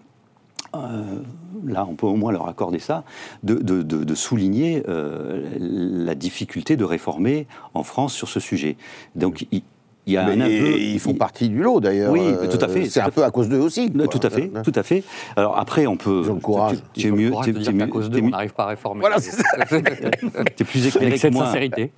là 1.65 1.85
on 1.89 1.95
peut 1.95 2.07
au 2.07 2.15
moins 2.15 2.31
leur 2.31 2.47
accorder 2.47 2.79
ça, 2.79 3.03
de, 3.43 4.15
souligner 4.15 4.83
euh, 4.87 5.43
la 5.59 6.15
difficulté 6.15 6.75
de 6.75 6.83
réformer 6.83 7.47
en 7.73 7.83
France 7.83 8.13
sur 8.13 8.29
ce 8.29 8.39
sujet. 8.39 8.77
Donc 9.15 9.45
il 9.51 9.63
y 10.07 10.17
a 10.17 10.25
un 10.25 10.39
aveu. 10.39 10.77
Ils 10.77 10.99
font 10.99 11.13
partie 11.13 11.49
du 11.49 11.61
lot 11.61 11.79
d'ailleurs. 11.79 12.11
Oui, 12.11 12.21
tout 12.51 12.63
à 12.63 12.67
fait. 12.67 12.89
C'est 12.89 13.01
un 13.01 13.09
peu 13.09 13.23
à 13.23 13.31
cause 13.31 13.49
d'eux 13.49 13.59
aussi. 13.59 13.91
Quoi. 13.91 14.07
Tout 14.07 14.19
à 14.21 14.29
fait, 14.29 14.51
tout 14.63 14.71
à 14.75 14.83
fait. 14.83 15.03
Alors 15.35 15.57
après, 15.57 15.87
on 15.87 15.97
peut. 15.97 16.21
Ils 16.25 16.31
ont 16.31 16.35
le 16.35 16.39
courage. 16.39 16.77
Tu 16.93 17.07
es 17.07 17.11
mieux. 17.11 17.31
Tu 17.43 17.49
es 17.51 17.71
mieux. 17.71 17.83
À 17.83 17.87
cause 17.87 18.09
d'eux, 18.09 18.21
on 18.21 18.29
n'arrive 18.29 18.53
pas 18.53 18.63
à 18.63 18.67
réformer. 18.67 19.01
Voilà, 19.01 19.19
c'est 19.19 19.31
ça. 19.31 19.43
T'es 20.55 20.63
plus 20.63 20.87
éclairé 20.87 21.07
Avec 21.07 21.15
que 21.15 21.21
cette 21.21 21.33
moi. 21.33 21.45
sincérité. 21.45 21.91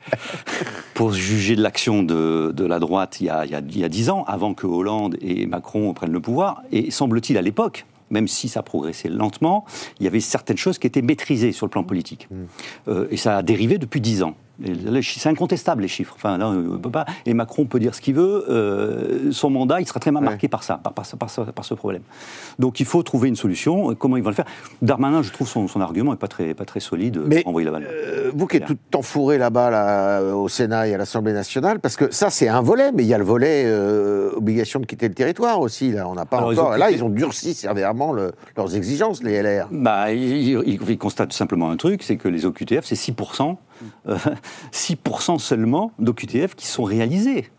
Pour 0.94 1.12
juger 1.12 1.56
de 1.56 1.62
l'action 1.62 2.04
de, 2.04 2.54
de, 2.56 2.66
la 2.66 2.80
droite 2.80 3.20
il 3.20 3.28
y 3.28 3.30
a 3.30 3.90
dix 3.90 4.10
ans, 4.10 4.24
avant 4.28 4.54
que 4.54 4.66
Hollande 4.66 5.18
et 5.22 5.46
Macron 5.46 5.94
prennent 5.94 6.14
le 6.14 6.22
pouvoir, 6.22 6.62
et 6.72 6.90
semble-t-il 6.90 7.38
à 7.38 7.42
l'époque, 7.42 7.86
même 8.10 8.28
si 8.28 8.50
ça 8.50 8.64
progressait 8.64 9.10
lentement, 9.10 9.66
il 10.00 10.04
y 10.04 10.08
avait 10.08 10.20
certaines 10.20 10.58
choses 10.58 10.78
qui 10.78 10.88
étaient 10.88 11.02
maîtrisées 11.02 11.52
sur 11.52 11.66
le 11.66 11.72
plan 11.72 11.84
politique. 11.84 12.28
Mmh. 12.30 12.36
Euh, 12.88 13.08
et 13.12 13.18
ça 13.18 13.38
a 13.38 13.42
dérivé 13.44 13.78
depuis 13.78 14.02
dix 14.02 14.24
ans. 14.24 14.36
C'est 15.02 15.30
incontestable 15.30 15.82
les 15.82 15.88
chiffres. 15.88 16.14
Enfin, 16.16 16.38
là, 16.38 16.50
on 16.50 16.78
peut 16.78 16.92
pas. 16.92 17.06
Et 17.26 17.34
Macron 17.34 17.66
peut 17.66 17.80
dire 17.80 17.94
ce 17.96 18.02
qu'il 18.02 18.16
veut. 18.16 18.46
Euh, 18.50 19.32
son 19.32 19.50
mandat, 19.50 19.82
il 19.82 19.88
sera 19.88 20.00
très 20.00 20.12
mal 20.12 20.24
marqué 20.24 20.46
ouais. 20.46 20.50
par 20.50 20.64
ça, 20.64 20.80
par, 20.82 20.94
par, 20.94 21.06
par, 21.06 21.30
par, 21.54 21.66
ce 21.66 21.74
problème. 21.74 22.02
Donc, 22.60 22.80
il 22.80 22.86
faut 22.86 23.04
trouver 23.04 23.30
une 23.30 23.36
solution. 23.36 23.94
Comment 23.96 24.18
ils 24.18 24.24
vont 24.24 24.30
le 24.30 24.36
faire? 24.36 24.46
Darmanin, 24.82 25.22
je 25.22 25.32
trouve 25.32 25.48
son, 25.48 25.68
son 25.68 25.82
argument 25.82 26.14
est 26.14 26.18
pas 26.18 26.28
très, 26.28 26.54
pas 26.54 26.66
très 26.66 26.80
solide. 26.80 27.22
Mais 27.26 27.44
la 27.46 27.72
balle. 27.72 27.88
Euh, 27.90 28.32
vous 28.34 28.48
qui 28.48 28.58
êtes 28.58 28.66
tout 28.66 28.78
enfourré 28.96 29.38
là-bas, 29.38 29.70
là, 29.70 30.22
au 30.36 30.48
Sénat 30.48 30.88
et 30.88 30.94
à 30.94 30.98
l'Assemblée 30.98 31.34
nationale, 31.34 31.80
parce 31.80 31.96
que 31.96 32.12
ça, 32.12 32.30
c'est 32.30 32.48
un 32.48 32.62
volet, 32.62 32.92
mais 32.94 33.04
il 33.04 33.08
y 33.08 33.14
a 33.14 33.18
le 33.18 33.24
volet 33.24 33.64
euh, 33.66 34.32
obligation 34.36 34.80
de 34.80 34.86
quitter 34.86 35.08
le 35.08 35.14
territoire 35.14 35.60
aussi. 35.60 35.92
Là, 35.92 36.08
on 36.08 36.16
n'a 36.16 36.26
pas 36.26 36.38
Alors, 36.38 36.52
encore. 36.52 36.76
Ils 36.76 36.80
là, 36.80 36.92
ils 36.92 37.04
ont 37.04 37.10
durci 37.10 37.54
sévèrement 37.54 38.14
le, 38.14 38.32
leurs 38.56 38.76
exigences, 38.76 39.24
les 39.24 39.42
LR. 39.42 39.68
Bah, 39.72 40.12
ils, 40.12 40.50
ils, 40.50 40.80
ils 40.90 40.98
constatent 40.98 41.34
simplement 41.34 41.70
un 41.70 41.78
truc, 41.78 42.04
c'est 42.04 42.18
que 42.18 42.28
les 42.28 42.46
OQTF, 42.46 42.86
c'est 42.86 42.96
6 42.96 43.14
euh, 44.08 44.18
6% 44.74 45.40
seulement 45.40 45.92
d'OQTF 46.00 46.56
qui 46.56 46.68
sont 46.68 46.84
réalisés. 46.84 47.50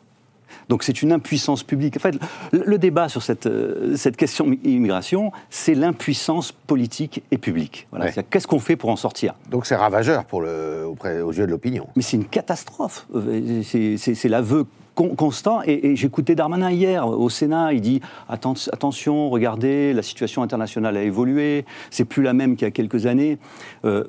Donc 0.69 0.83
c'est 0.83 1.03
une 1.03 1.13
impuissance 1.13 1.63
publique. 1.63 1.97
En 1.97 2.01
fait, 2.01 2.17
le, 2.53 2.79
débat 2.79 3.09
sur 3.09 3.23
cette, 3.23 3.47
euh, 3.47 3.97
cette 3.97 4.17
question 4.17 4.47
immigration, 4.65 5.33
c'est 5.51 5.75
l'impuissance 5.75 6.53
politique 6.53 7.23
et 7.31 7.39
publique. 7.39 7.87
Voilà. 7.91 8.07
Ouais. 8.07 8.25
Qu'est-ce 8.31 8.47
qu'on 8.47 8.59
fait 8.59 8.77
pour 8.77 8.91
en 8.91 8.97
sortir? 8.97 9.35
Donc 9.51 9.67
c'est 9.67 9.77
ravageur 9.77 10.25
pour 10.25 10.41
le, 10.41 10.85
auprès, 10.87 11.21
aux 11.21 11.33
yeux 11.33 11.47
de 11.47 11.51
l'opinion. 11.51 11.89
Mais 11.97 12.03
c'est 12.03 12.17
une 12.17 12.27
catastrophe. 12.27 13.07
Euh, 13.15 13.63
C'est 13.63 14.29
l'aveu 14.29 14.67
constant. 14.97 15.61
Et, 15.65 15.87
et 15.89 15.97
j'écoutais 15.97 16.35
Darmanin 16.35 16.71
hier 16.71 17.07
au 17.07 17.29
Sénat. 17.29 17.73
Il 17.73 17.81
dit 17.81 18.01
Atten 18.29 18.55
attention, 18.73 19.31
regardez, 19.31 19.93
la 19.93 20.03
situation 20.03 20.43
internationale 20.43 20.97
a 20.97 21.03
évolué. 21.03 21.65
C'est 21.91 22.05
plus 22.05 22.23
la 22.23 22.33
même 22.33 22.57
qu'il 22.57 22.67
y 22.67 22.69
a 22.69 22.73
quelques 22.73 23.07
années. 23.07 23.39
Euh, 23.85 24.05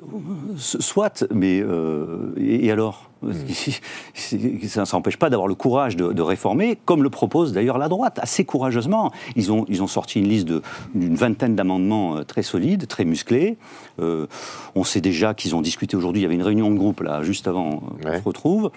soit, 0.56 1.24
mais 1.32 1.60
euh, 1.60 2.34
et, 2.36 2.66
et, 2.66 2.72
alors 2.72 3.08
mmh. 3.22 4.68
Ça 4.68 4.84
n'empêche 4.92 5.16
pas 5.16 5.28
d'avoir 5.28 5.48
le 5.48 5.54
courage 5.54 5.96
de, 5.96 6.12
de, 6.12 6.22
réformer, 6.22 6.78
comme 6.84 7.02
le 7.02 7.10
propose 7.10 7.52
d'ailleurs 7.52 7.78
la 7.78 7.88
droite, 7.88 8.18
assez 8.22 8.44
courageusement. 8.44 9.10
Ils 9.34 9.50
ont, 9.50 9.64
ils 9.68 9.82
ont 9.82 9.88
sorti 9.88 10.20
une 10.20 10.28
liste 10.28 10.48
d'une 10.94 11.16
vingtaine 11.16 11.56
d'amendements 11.56 12.18
euh, 12.18 12.22
très 12.22 12.42
solides, 12.42 12.86
très 12.86 13.04
musclés. 13.04 13.56
Euh, 14.00 14.26
on 14.74 14.84
sait 14.84 15.00
déjà 15.00 15.34
qu'ils 15.34 15.56
ont 15.56 15.62
discuté 15.62 15.96
aujourd'hui. 15.96 16.20
Il 16.20 16.24
y 16.24 16.26
avait 16.26 16.36
une 16.36 16.42
réunion 16.42 16.70
de 16.70 16.76
groupe 16.76 17.00
là, 17.00 17.22
juste 17.22 17.48
avant 17.48 17.78
qu'on 17.78 18.08
ouais. 18.08 18.18
se 18.18 18.24
retrouve. 18.24 18.70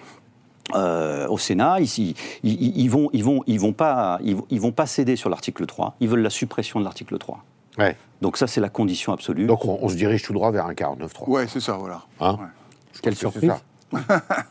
Euh, 0.76 1.28
au 1.28 1.38
Sénat, 1.38 1.80
ici, 1.80 2.16
ils, 2.44 2.78
ils, 2.78 2.90
vont, 2.90 3.10
ils, 3.14 3.24
vont, 3.24 3.44
ils, 3.48 3.60
vont 3.60 3.74
pas, 3.74 4.20
ils, 4.24 4.38
ils 4.50 4.62
vont 4.62 4.72
pas 4.72 4.86
céder 4.86 5.16
sur 5.16 5.30
l'article 5.30 5.66
3. 5.66 5.96
Ils 6.00 6.10
veulent 6.10 6.22
la 6.22 6.30
suppression 6.30 6.80
de 6.80 6.86
l'article 6.86 7.18
3. 7.18 7.44
Ouais. 7.78 7.96
Donc 8.22 8.38
ça, 8.38 8.48
c'est 8.48 8.62
la 8.62 8.70
condition 8.70 9.14
absolue. 9.14 9.46
Donc 9.46 9.66
on, 9.66 9.80
on, 9.82 9.90
se 9.90 9.96
dirige 9.96 10.24
tout 10.24 10.34
droit 10.34 10.52
vers 10.52 10.66
un 10.66 10.74
49-3. 10.74 11.30
Ouais, 11.30 11.48
c'est 11.48 11.60
ça, 11.60 11.74
voilà. 11.74 12.02
Hein 12.20 12.38
ouais. 12.40 12.48
Quelle 13.02 13.16
surprise 13.16 13.54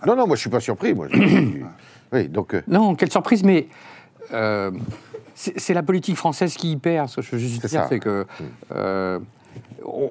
Non, 0.07 0.17
non, 0.17 0.27
moi 0.27 0.37
je 0.37 0.41
suis 0.41 0.51
pas 0.51 0.61
surpris. 0.61 0.95
Moi. 0.95 1.09
oui, 2.13 2.29
donc. 2.29 2.55
Euh... 2.55 2.63
Non, 2.69 2.95
quelle 2.95 3.11
surprise, 3.11 3.43
mais. 3.43 3.69
Euh, 4.33 4.71
c'est 5.35 5.73
la 5.73 5.83
politique 5.83 6.17
française 6.17 6.55
qui 6.55 6.73
y 6.73 6.77
perd. 6.77 7.09
Ce 7.09 7.17
que 7.17 7.23
je 7.23 7.31
veux 7.33 7.39
juste 7.39 7.65
dire, 7.67 7.87
c'est 7.89 7.99
que. 7.99 8.27
Euh, 8.73 9.19
on, 9.85 10.11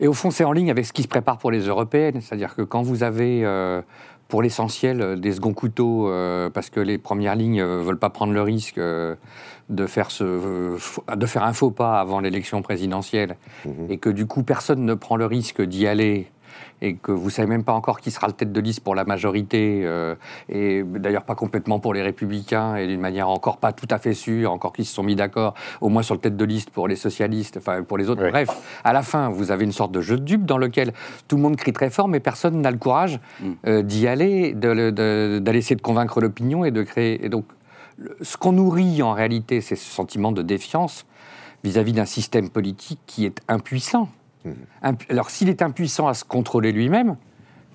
et 0.00 0.06
au 0.06 0.12
fond, 0.12 0.30
c'est 0.30 0.44
en 0.44 0.52
ligne 0.52 0.70
avec 0.70 0.86
ce 0.86 0.92
qui 0.92 1.02
se 1.02 1.08
prépare 1.08 1.38
pour 1.38 1.50
les 1.50 1.60
européennes. 1.60 2.20
C'est-à-dire 2.20 2.54
que 2.54 2.62
quand 2.62 2.82
vous 2.82 3.02
avez 3.02 3.44
euh, 3.44 3.82
pour 4.28 4.42
l'essentiel 4.42 5.18
des 5.18 5.32
seconds 5.32 5.54
couteaux, 5.54 6.08
euh, 6.08 6.50
parce 6.50 6.68
que 6.68 6.80
les 6.80 6.98
premières 6.98 7.34
lignes 7.34 7.62
ne 7.62 7.82
veulent 7.82 7.98
pas 7.98 8.10
prendre 8.10 8.34
le 8.34 8.42
risque 8.42 8.76
euh, 8.76 9.16
de, 9.70 9.86
faire 9.86 10.10
ce, 10.10 10.76
de 11.14 11.26
faire 11.26 11.44
un 11.44 11.54
faux 11.54 11.70
pas 11.70 11.98
avant 11.98 12.20
l'élection 12.20 12.60
présidentielle, 12.60 13.36
mmh. 13.64 13.70
et 13.88 13.96
que 13.96 14.10
du 14.10 14.26
coup 14.26 14.42
personne 14.42 14.84
ne 14.84 14.94
prend 14.94 15.16
le 15.16 15.24
risque 15.24 15.62
d'y 15.62 15.86
aller 15.86 16.30
et 16.80 16.94
que 16.94 17.12
vous 17.12 17.30
savez 17.30 17.48
même 17.48 17.64
pas 17.64 17.72
encore 17.72 18.00
qui 18.00 18.10
sera 18.10 18.26
le 18.26 18.32
tête 18.32 18.52
de 18.52 18.60
liste 18.60 18.80
pour 18.80 18.94
la 18.94 19.04
majorité, 19.04 19.82
euh, 19.84 20.14
et 20.48 20.82
d'ailleurs 20.82 21.24
pas 21.24 21.34
complètement 21.34 21.80
pour 21.80 21.94
les 21.94 22.02
républicains, 22.02 22.76
et 22.76 22.86
d'une 22.86 23.00
manière 23.00 23.28
encore 23.28 23.58
pas 23.58 23.72
tout 23.72 23.88
à 23.90 23.98
fait 23.98 24.14
sûre, 24.14 24.52
encore 24.52 24.72
qu'ils 24.72 24.86
se 24.86 24.94
sont 24.94 25.02
mis 25.02 25.16
d'accord, 25.16 25.54
au 25.80 25.88
moins 25.88 26.02
sur 26.02 26.14
le 26.14 26.20
tête 26.20 26.36
de 26.36 26.44
liste 26.44 26.70
pour 26.70 26.88
les 26.88 26.96
socialistes, 26.96 27.56
enfin 27.56 27.82
pour 27.82 27.98
les 27.98 28.08
autres. 28.08 28.22
Oui. 28.24 28.30
Bref, 28.30 28.48
à 28.84 28.92
la 28.92 29.02
fin, 29.02 29.28
vous 29.28 29.50
avez 29.50 29.64
une 29.64 29.72
sorte 29.72 29.92
de 29.92 30.00
jeu 30.00 30.16
de 30.16 30.24
dupes 30.24 30.44
dans 30.44 30.58
lequel 30.58 30.92
tout 31.26 31.36
le 31.36 31.42
monde 31.42 31.56
crie 31.56 31.72
très 31.72 31.90
fort, 31.90 32.08
mais 32.08 32.20
personne 32.20 32.60
n'a 32.60 32.70
le 32.70 32.78
courage 32.78 33.20
euh, 33.66 33.82
d'y 33.82 34.06
aller, 34.06 34.52
d'aller 34.54 34.92
de, 34.92 35.40
de, 35.40 35.52
essayer 35.52 35.76
de 35.76 35.82
convaincre 35.82 36.20
l'opinion 36.20 36.64
et 36.64 36.70
de 36.70 36.82
créer. 36.82 37.24
Et 37.24 37.28
donc, 37.28 37.44
ce 38.22 38.36
qu'on 38.36 38.52
nourrit 38.52 39.02
en 39.02 39.12
réalité, 39.12 39.60
c'est 39.60 39.76
ce 39.76 39.90
sentiment 39.90 40.32
de 40.32 40.42
défiance 40.42 41.04
vis-à-vis 41.64 41.92
d'un 41.92 42.04
système 42.04 42.48
politique 42.48 43.00
qui 43.06 43.26
est 43.26 43.40
impuissant. 43.48 44.08
Alors, 44.82 45.30
s'il 45.30 45.48
est 45.48 45.62
impuissant 45.62 46.08
à 46.08 46.14
se 46.14 46.24
contrôler 46.24 46.72
lui-même, 46.72 47.16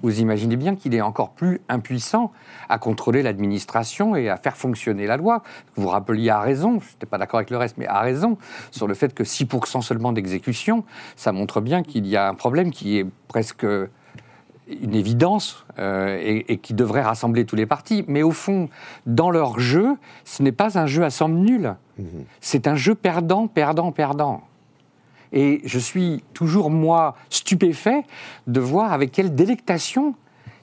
vous 0.04 0.20
imaginez 0.20 0.58
bien 0.58 0.76
qu'il 0.76 0.94
est 0.94 1.02
encore 1.02 1.32
plus 1.32 1.62
impuissant 1.70 2.32
à 2.68 2.78
contrôler 2.78 3.24
l'administration 3.24 4.16
et 4.18 4.30
à 4.30 4.36
faire 4.36 4.58
fonctionner 4.58 5.08
la 5.08 5.16
loi. 5.16 5.44
Vous 5.76 5.84
vous 5.84 5.90
rappeliez 5.90 6.30
à 6.30 6.42
raison, 6.42 6.80
je 6.82 6.92
n'étais 6.92 7.06
pas 7.06 7.18
d'accord 7.18 7.38
avec 7.38 7.50
le 7.50 7.58
reste, 7.58 7.78
mais 7.78 7.88
à 7.88 8.02
raison, 8.02 8.38
sur 8.70 8.88
le 8.88 8.94
fait 8.94 9.14
que 9.14 9.24
6% 9.24 9.82
seulement 9.82 10.12
d'exécution, 10.12 10.84
ça 11.16 11.32
montre 11.32 11.62
bien 11.62 11.84
qu'il 11.84 12.06
y 12.06 12.18
a 12.18 12.28
un 12.28 12.34
problème 12.34 12.72
qui 12.72 13.00
est 13.00 13.06
presque 13.30 13.66
une 14.68 14.96
évidence 14.96 15.66
euh, 15.80 16.18
et, 16.22 16.54
et, 16.54 16.58
qui 16.58 16.74
devrait 16.74 17.02
rassembler 17.02 17.46
tous 17.46 17.56
les 17.56 17.66
partis. 17.66 18.04
Mais 18.08 18.24
au 18.24 18.32
fond, 18.32 18.70
dans 19.06 19.30
leur 19.30 19.60
jeu, 19.60 19.96
ce 20.26 20.44
n'est 20.44 20.52
pas 20.52 20.78
un 20.78 20.86
jeu 20.86 21.04
à 21.04 21.10
somme 21.10 21.36
nulle. 21.36 21.76
Mmh. 21.98 22.04
C'est 22.42 22.68
un 22.68 22.76
jeu 22.76 22.96
perdant, 22.96 23.48
perdant, 23.48 23.92
perdant. 23.92 24.44
Et 25.34 25.62
je 25.66 25.80
suis 25.80 26.24
toujours, 26.34 26.70
moi, 26.70 27.16
stupéfait 27.30 28.04
de 28.48 28.60
voir 28.60 28.94
avec 28.94 29.12
quelle 29.12 29.36
délectation 29.36 30.16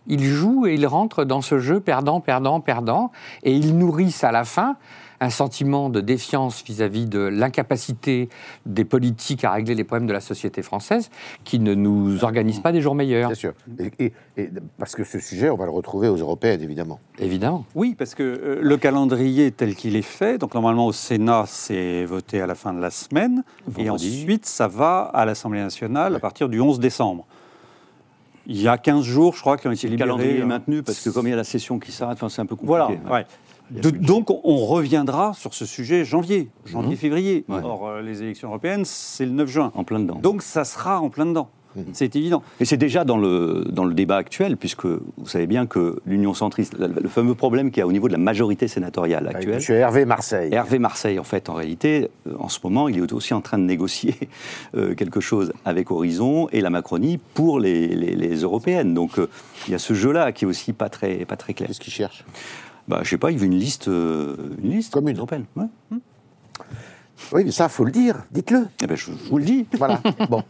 ils 0.07 0.25
jouent 0.25 0.67
et 0.67 0.75
ils 0.75 0.87
rentrent 0.87 1.25
dans 1.25 1.43
ce 1.43 1.59
jeu 1.59 1.81
perdant, 1.81 2.21
perdant, 2.21 2.61
perdant. 2.61 3.13
Et 3.43 3.53
ils 3.53 3.77
nourrissent 3.77 4.25
à 4.25 4.33
la 4.33 4.45
fin 4.45 4.77
un 5.21 5.31
sentiment 5.31 5.91
de 5.91 6.01
défiance 6.01 6.63
vis-à-vis 6.65 7.05
-vis 7.05 7.09
de 7.09 7.21
l'incapacité 7.21 8.29
des 8.67 8.85
politiques 8.85 9.45
à 9.45 9.53
régler 9.53 9.75
les 9.75 9.85
problèmes 9.85 10.09
de 10.09 10.13
la 10.13 10.21
société 10.21 10.63
française 10.63 11.11
qui 11.45 11.59
ne 11.59 11.75
nous 11.75 12.25
organise 12.25 12.61
pas 12.61 12.73
des 12.73 12.81
jours 12.81 12.95
meilleurs. 12.95 13.29
Bien 13.29 13.35
sûr. 13.35 13.53
Et, 13.79 14.07
et, 14.07 14.13
et, 14.37 14.51
parce 14.79 14.95
que 14.95 15.05
ce 15.05 15.19
sujet, 15.19 15.51
on 15.51 15.57
va 15.57 15.67
le 15.67 15.71
retrouver 15.71 16.09
aux 16.09 16.17
européennes, 16.17 16.63
évidemment. 16.63 17.01
Évidemment. 17.19 17.65
Oui, 17.75 17.95
parce 17.97 18.15
que 18.15 18.23
euh, 18.23 18.59
le 18.63 18.77
calendrier 18.77 19.51
tel 19.53 19.75
qu'il 19.75 19.97
est 19.97 20.03
fait, 20.03 20.39
donc 20.39 20.55
normalement 20.55 20.87
au 20.87 20.93
Sénat, 20.93 21.45
c'est 21.47 22.05
voté 22.05 22.41
à 22.41 22.47
la 22.47 22.55
fin 22.55 22.73
de 22.73 22.81
la 22.81 22.91
semaine, 22.91 23.45
Vendredi. 23.67 23.87
et 23.87 23.91
ensuite 23.91 24.47
ça 24.47 24.69
va 24.69 25.03
à 25.03 25.25
l'Assemblée 25.25 25.61
nationale 25.61 26.13
ouais. 26.13 26.17
à 26.17 26.21
partir 26.21 26.49
du 26.49 26.61
11 26.61 26.81
décembre. 26.81 27.27
Il 28.47 28.61
y 28.61 28.69
a 28.69 28.79
15 28.79 29.05
jours, 29.05 29.37
je 29.37 29.41
crois, 29.43 29.57
qui 29.59 29.69
ont 29.69 29.71
été 29.71 29.87
libérés. 29.87 30.09
Le 30.09 30.17
calendrier 30.17 30.41
est 30.41 30.47
maintenu 30.47 30.83
parce 30.83 31.01
que 31.01 31.11
comme 31.11 31.27
il 31.27 31.31
y 31.31 31.35
a 31.35 31.37
la 31.37 31.45
session 31.45 31.79
qui 31.79 31.93
s'arrête, 31.93 32.17
enfin, 32.17 32.29
c'est 32.29 32.41
un 32.41 32.47
peu 32.47 32.57
compliqué. 32.57 32.67
Voilà, 32.67 32.89
ouais. 32.89 33.27
De, 33.71 33.91
donc 33.91 34.31
on 34.31 34.57
reviendra 34.67 35.33
sur 35.35 35.55
ce 35.55 35.65
sujet 35.65 36.05
janvier, 36.05 36.49
janvier-février. 36.67 37.45
Mmh. 37.49 37.55
Or, 37.65 37.89
euh, 37.89 38.03
les 38.03 38.23
élections 38.23 38.49
européennes, 38.49 38.85
c'est 38.85 39.27
le 39.27 39.33
9 39.33 39.49
juin. 39.49 39.73
En 39.75 39.85
plein 39.85 40.01
dedans. 40.01 40.19
Donc 40.23 40.43
ça 40.43 40.65
sera 40.65 41.01
en 41.01 41.09
plein 41.09 41.27
dedans. 41.27 41.51
Mmh. 41.77 41.83
C'est 41.93 42.17
évident. 42.17 42.43
Et 42.59 42.65
c'est 42.65 42.77
déjà 42.77 43.05
dans 43.05 43.17
le, 43.17 43.65
dans 43.71 43.85
le 43.85 43.95
débat 43.95 44.17
actuel, 44.17 44.57
puisque 44.57 44.87
vous 44.87 45.27
savez 45.27 45.47
bien 45.47 45.67
que 45.67 46.01
l'Union 46.05 46.35
centriste, 46.35 46.77
le, 46.77 46.89
le 46.89 47.09
fameux 47.09 47.37
problème 47.37 47.71
qu'il 47.71 47.79
y 47.79 47.83
a 47.83 47.87
au 47.87 47.93
niveau 47.93 48.09
de 48.09 48.13
la 48.13 48.19
majorité 48.19 48.67
sénatoriale 48.67 49.29
actuelle. 49.29 49.55
Monsieur 49.55 49.77
Hervé 49.77 50.05
Marseille. 50.05 50.53
Hervé 50.53 50.81
Marseille, 50.81 51.19
en 51.21 51.25
fait, 51.25 51.49
en 51.49 51.55
réalité, 51.55 52.11
euh, 52.27 52.33
en 52.41 52.49
ce 52.49 52.59
moment, 52.65 52.89
il 52.89 52.99
est 52.99 53.13
aussi 53.13 53.35
en 53.35 53.41
train 53.41 53.59
de 53.59 53.65
négocier 53.65 54.17
euh, 54.75 54.95
quelque 54.95 55.21
chose 55.21 55.53
avec 55.65 55.93
Horizon 55.93 56.49
et 56.51 56.61
la 56.61 56.71
Macronie 56.71 57.21
pour 57.35 57.61
les, 57.61 57.87
les, 57.89 58.17
les 58.17 58.37
européennes. 58.43 58.93
Donc 58.95 59.19
euh, 59.19 59.29
il 59.69 59.71
y 59.71 59.75
a 59.75 59.79
ce 59.79 59.95
jeu-là 59.95 60.33
qui 60.33 60.47
est 60.47 60.49
aussi 60.49 60.73
pas 60.73 60.89
très, 60.89 61.25
pas 61.25 61.37
très 61.37 61.55
clair. 61.55 61.69
Qu'est-ce 61.69 61.81
qu'il 61.81 61.93
cherche? 61.93 62.25
Bah, 62.89 63.01
je 63.03 63.11
sais 63.11 63.19
pas, 63.19 63.31
il 63.31 63.39
veut 63.39 63.47
une 63.47 63.59
liste, 63.59 63.89
euh, 63.89 64.37
une 64.63 64.71
liste 64.71 64.93
commune 64.93 65.17
européenne. 65.17 65.45
Ouais. 65.57 65.67
Mmh. 65.91 65.99
Oui, 67.33 67.45
mais 67.45 67.53
ça, 67.53 67.69
faut 67.69 67.85
le 67.85 67.93
dire. 67.93 68.17
Dites-le. 68.33 68.67
Eh 68.83 68.87
ben, 68.87 68.97
je, 68.97 69.07
je, 69.07 69.29
vous 69.31 69.39
le 69.39 69.45
dis. 69.45 69.67
Voilà. 69.79 70.01
bon. 70.29 70.43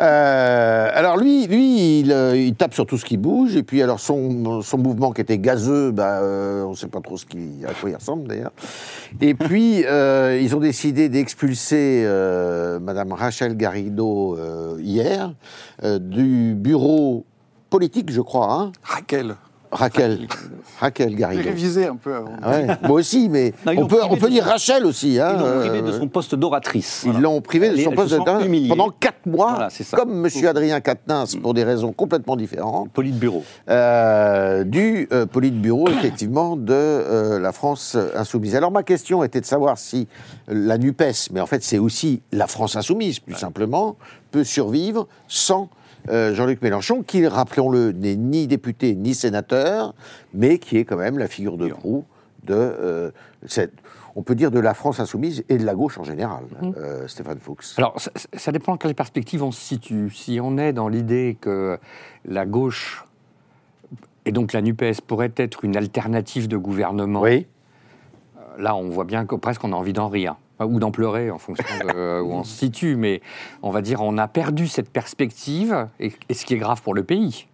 Euh, 0.00 0.90
alors 0.92 1.16
lui, 1.16 1.46
lui, 1.46 2.00
il, 2.00 2.12
euh, 2.12 2.36
il, 2.36 2.54
tape 2.54 2.74
sur 2.74 2.84
tout 2.84 2.98
ce 2.98 3.04
qui 3.04 3.16
bouge. 3.16 3.56
Et 3.56 3.62
puis 3.62 3.82
alors 3.82 4.00
son, 4.00 4.60
son 4.60 4.78
mouvement 4.78 5.12
qui 5.12 5.22
était 5.22 5.38
gazeux, 5.38 5.92
bah, 5.92 6.20
euh, 6.20 6.64
on 6.64 6.70
ne 6.70 6.76
sait 6.76 6.88
pas 6.88 7.00
trop 7.00 7.16
ce 7.16 7.24
qui, 7.24 7.64
à 7.66 7.72
quoi 7.72 7.90
il 7.90 7.96
ressemble 7.96 8.28
d'ailleurs. 8.28 8.52
Et 9.20 9.34
puis 9.34 9.84
euh, 9.86 10.38
ils 10.40 10.54
ont 10.54 10.60
décidé 10.60 11.08
d'expulser 11.08 12.04
Madame 12.80 13.12
Rachel 13.12 13.56
Garrido 13.56 14.38
hier 14.78 15.32
du 15.82 16.54
bureau 16.54 17.24
politique, 17.70 18.10
je 18.10 18.20
crois. 18.20 18.52
Hein 18.52 18.72
Raquel. 18.82 19.36
Raquel. 19.72 20.26
Raquel 20.80 21.14
Garrido. 21.14 21.42
J'ai 21.42 21.48
révisé 21.50 21.86
un 21.86 21.96
peu 21.96 22.14
avant. 22.14 22.32
Ouais, 22.44 22.66
moi 22.82 22.92
aussi, 22.98 23.28
mais 23.28 23.52
on 23.66 23.86
peut, 23.86 24.00
on 24.08 24.16
peut 24.16 24.28
dire 24.30 24.44
Rachel 24.44 24.84
aussi. 24.84 25.20
Hein, 25.20 25.36
Ils 25.36 25.42
l'ont 25.42 25.60
privé 25.60 25.82
de 25.82 25.86
euh, 25.88 25.98
son 25.98 26.08
poste 26.08 26.34
d'oratrice. 26.34 27.04
Ils 27.06 27.20
l'ont 27.20 27.40
privé 27.40 27.70
de 27.70 27.76
son 27.76 27.92
poste 27.92 28.14
de 28.14 28.44
humiliée. 28.46 28.68
pendant 28.68 28.90
quatre 28.90 29.26
mois, 29.26 29.50
Voilà, 29.52 29.70
c'est 29.70 29.84
ça. 29.84 29.96
comme 29.96 30.26
M. 30.26 30.46
Adrien 30.46 30.80
Quatennens, 30.80 31.36
pour 31.36 31.54
des 31.54 31.62
raisons 31.64 31.92
complètement 31.92 32.36
différentes, 32.36 32.90
Politburo. 32.92 33.44
euh, 33.68 34.64
du 34.64 35.08
euh, 35.12 35.26
Politburo, 35.26 35.88
effectivement, 35.98 36.56
de 36.56 36.72
euh, 36.72 37.38
la 37.38 37.52
France 37.52 37.96
insoumise. 38.16 38.56
Alors, 38.56 38.70
ma 38.72 38.82
question 38.82 39.22
était 39.22 39.40
de 39.40 39.46
savoir 39.46 39.78
si 39.78 40.08
la 40.48 40.78
NUPES, 40.78 41.30
mais 41.32 41.40
en 41.40 41.46
fait, 41.46 41.62
c'est 41.62 41.78
aussi 41.78 42.22
la 42.32 42.46
France 42.46 42.74
insoumise, 42.76 43.20
plus 43.20 43.34
simplement, 43.34 43.96
peut 44.32 44.44
survivre 44.44 45.06
sans 45.28 45.68
euh, 46.08 46.34
Jean-Luc 46.34 46.62
Mélenchon, 46.62 47.02
qui, 47.02 47.26
rappelons-le, 47.26 47.92
n'est 47.92 48.16
ni 48.16 48.46
député 48.46 48.94
ni 48.94 49.14
sénateur, 49.14 49.94
mais 50.34 50.58
qui 50.58 50.78
est 50.78 50.84
quand 50.84 50.96
même 50.96 51.18
la 51.18 51.28
figure 51.28 51.56
de 51.56 51.68
proue 51.68 52.04
de 52.44 52.54
euh, 52.54 53.10
cette, 53.46 53.74
on 54.16 54.22
peut 54.22 54.34
dire, 54.34 54.50
de 54.50 54.60
la 54.60 54.74
France 54.74 55.00
insoumise 55.00 55.44
et 55.48 55.58
de 55.58 55.64
la 55.64 55.74
gauche 55.74 55.98
en 55.98 56.04
général, 56.04 56.44
euh, 56.76 57.06
Stéphane 57.06 57.38
Fuchs. 57.38 57.76
Alors, 57.76 58.00
ça, 58.00 58.10
ça 58.32 58.52
dépend 58.52 58.72
dans 58.72 58.78
quelle 58.78 58.94
perspective 58.94 59.42
on 59.42 59.52
se 59.52 59.60
situe. 59.60 60.10
Si 60.10 60.40
on 60.42 60.56
est 60.58 60.72
dans 60.72 60.88
l'idée 60.88 61.36
que 61.40 61.78
la 62.24 62.46
gauche, 62.46 63.04
et 64.24 64.32
donc 64.32 64.52
la 64.52 64.62
NUPES, 64.62 65.02
pourrait 65.06 65.32
être 65.36 65.64
une 65.64 65.76
alternative 65.76 66.48
de 66.48 66.56
gouvernement, 66.56 67.20
oui. 67.20 67.46
là, 68.58 68.74
on 68.74 68.88
voit 68.88 69.04
bien 69.04 69.26
que 69.26 69.34
presque 69.34 69.64
on 69.64 69.72
a 69.72 69.76
envie 69.76 69.92
d'en 69.92 70.08
rire. 70.08 70.36
Ou 70.64 70.78
d'en 70.78 70.90
pleurer 70.90 71.30
en 71.30 71.38
fonction 71.38 71.64
de 71.86 72.20
où 72.20 72.32
on 72.32 72.44
se 72.44 72.56
situe. 72.56 72.96
Mais 72.96 73.20
on 73.62 73.70
va 73.70 73.80
dire, 73.82 74.02
on 74.02 74.18
a 74.18 74.28
perdu 74.28 74.68
cette 74.68 74.90
perspective, 74.90 75.88
et, 75.98 76.12
et 76.28 76.34
ce 76.34 76.44
qui 76.44 76.54
est 76.54 76.58
grave 76.58 76.82
pour 76.82 76.94
le 76.94 77.02
pays 77.02 77.46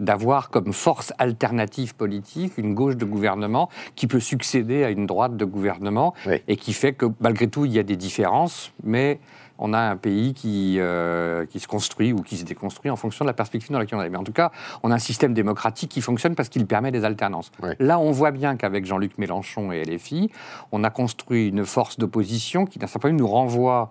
d'avoir 0.00 0.50
comme 0.50 0.72
force 0.72 1.12
alternative 1.18 1.94
politique 1.94 2.58
une 2.58 2.74
gauche 2.74 2.96
de 2.96 3.04
gouvernement 3.04 3.68
qui 3.94 4.08
peut 4.08 4.18
succéder 4.18 4.82
à 4.82 4.90
une 4.90 5.06
droite 5.06 5.36
de 5.36 5.44
gouvernement 5.44 6.14
Oui. 6.26 6.42
et 6.48 6.56
qui 6.56 6.72
fait 6.72 6.92
que 6.94 7.06
malgré 7.20 7.46
tout 7.46 7.64
il 7.64 7.72
y 7.72 7.78
a 7.78 7.84
des 7.84 7.94
différences, 7.94 8.72
mais 8.82 9.20
on 9.58 9.72
a 9.72 9.78
un 9.78 9.96
pays 9.96 10.34
qui, 10.34 10.76
euh, 10.78 11.46
qui 11.46 11.60
se 11.60 11.68
construit 11.68 12.12
ou 12.12 12.22
qui 12.22 12.36
se 12.36 12.44
déconstruit 12.44 12.90
en 12.90 12.96
fonction 12.96 13.24
de 13.24 13.28
la 13.28 13.34
perspective 13.34 13.70
dans 13.70 13.78
laquelle 13.78 13.98
on 13.98 14.02
est. 14.02 14.10
Mais 14.10 14.18
en 14.18 14.24
tout 14.24 14.32
cas, 14.32 14.50
on 14.82 14.90
a 14.90 14.94
un 14.94 14.98
système 14.98 15.34
démocratique 15.34 15.90
qui 15.90 16.00
fonctionne 16.00 16.34
parce 16.34 16.48
qu'il 16.48 16.66
permet 16.66 16.90
des 16.90 17.04
alternances. 17.04 17.50
Oui. 17.62 17.70
Là, 17.78 17.98
on 17.98 18.10
voit 18.10 18.30
bien 18.30 18.56
qu'avec 18.56 18.84
Jean-Luc 18.84 19.18
Mélenchon 19.18 19.72
et 19.72 19.82
LFI, 19.84 20.30
on 20.72 20.84
a 20.84 20.90
construit 20.90 21.48
une 21.48 21.64
force 21.64 21.98
d'opposition 21.98 22.66
qui, 22.66 22.78
d'un 22.78 22.86
certain 22.86 23.08
point 23.08 23.12
nous 23.12 23.28
renvoie 23.28 23.90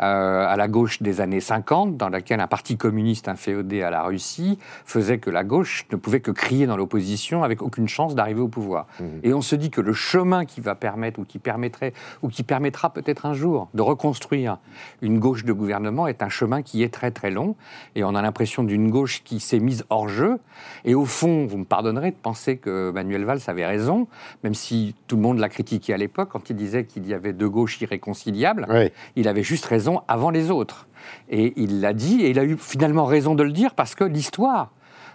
euh, 0.00 0.46
à 0.46 0.56
la 0.56 0.68
gauche 0.68 1.02
des 1.02 1.20
années 1.20 1.40
50, 1.40 1.96
dans 1.96 2.08
laquelle 2.08 2.38
un 2.38 2.46
parti 2.46 2.76
communiste 2.76 3.26
inféodé 3.26 3.82
à 3.82 3.90
la 3.90 4.04
Russie 4.04 4.56
faisait 4.84 5.18
que 5.18 5.28
la 5.28 5.42
gauche 5.42 5.86
ne 5.90 5.96
pouvait 5.96 6.20
que 6.20 6.30
crier 6.30 6.66
dans 6.66 6.76
l'opposition 6.76 7.42
avec 7.42 7.62
aucune 7.62 7.88
chance 7.88 8.14
d'arriver 8.14 8.40
au 8.40 8.46
pouvoir. 8.46 8.86
Et 9.24 9.34
on 9.34 9.40
se 9.40 9.56
dit 9.56 9.70
que 9.70 9.80
le 9.80 9.92
chemin 9.92 10.44
qui 10.44 10.60
va 10.60 10.76
permettre, 10.76 11.18
ou 11.18 11.24
qui 11.24 11.40
permettrait, 11.40 11.94
ou 12.22 12.28
qui 12.28 12.44
permettra 12.44 12.92
peut-être 12.92 13.26
un 13.26 13.34
jour 13.34 13.68
de 13.74 13.82
reconstruire 13.82 14.58
une 15.02 15.07
gauche 15.16 15.44
de 15.44 15.52
gouvernement 15.54 16.06
est 16.06 16.22
un 16.22 16.28
chemin 16.28 16.60
qui 16.60 16.82
est 16.82 16.92
très 16.92 17.10
très 17.10 17.30
long. 17.30 17.56
Et 17.94 18.04
on 18.04 18.14
a 18.14 18.20
l'impression 18.20 18.64
d'une 18.64 18.90
gauche 18.90 19.22
qui 19.24 19.40
s'est 19.40 19.60
mise 19.60 19.84
hors 19.88 20.08
jeu. 20.08 20.38
Et 20.84 20.94
au 20.94 21.06
fond, 21.06 21.46
vous 21.46 21.56
me 21.56 21.64
pardonnerez 21.64 22.10
de 22.10 22.16
penser 22.16 22.58
que 22.58 22.90
Manuel 22.90 23.24
Valls 23.24 23.40
avait 23.46 23.66
raison, 23.66 24.08
même 24.44 24.54
si 24.54 24.94
tout 25.06 25.16
le 25.16 25.22
monde 25.22 25.38
l'a 25.38 25.48
critiqué 25.48 25.94
à 25.94 25.96
l'époque 25.96 26.28
quand 26.32 26.50
il 26.50 26.56
disait 26.56 26.84
qu'il 26.84 27.06
y 27.08 27.14
avait 27.14 27.32
deux 27.32 27.48
gauches 27.48 27.80
irréconciliables. 27.80 28.66
Oui. 28.68 28.90
Il 29.16 29.28
avait 29.28 29.42
juste 29.42 29.64
raison 29.64 30.02
avant 30.08 30.28
les 30.28 30.50
autres. 30.50 30.86
Et 31.30 31.54
il 31.56 31.80
l'a 31.80 31.94
dit, 31.94 32.22
et 32.22 32.30
il 32.30 32.38
a 32.38 32.44
eu 32.44 32.58
finalement 32.58 33.06
raison 33.06 33.34
de 33.34 33.42
le 33.42 33.52
dire 33.52 33.74
parce 33.74 33.94
que 33.94 34.04
l'histoire 34.04 34.72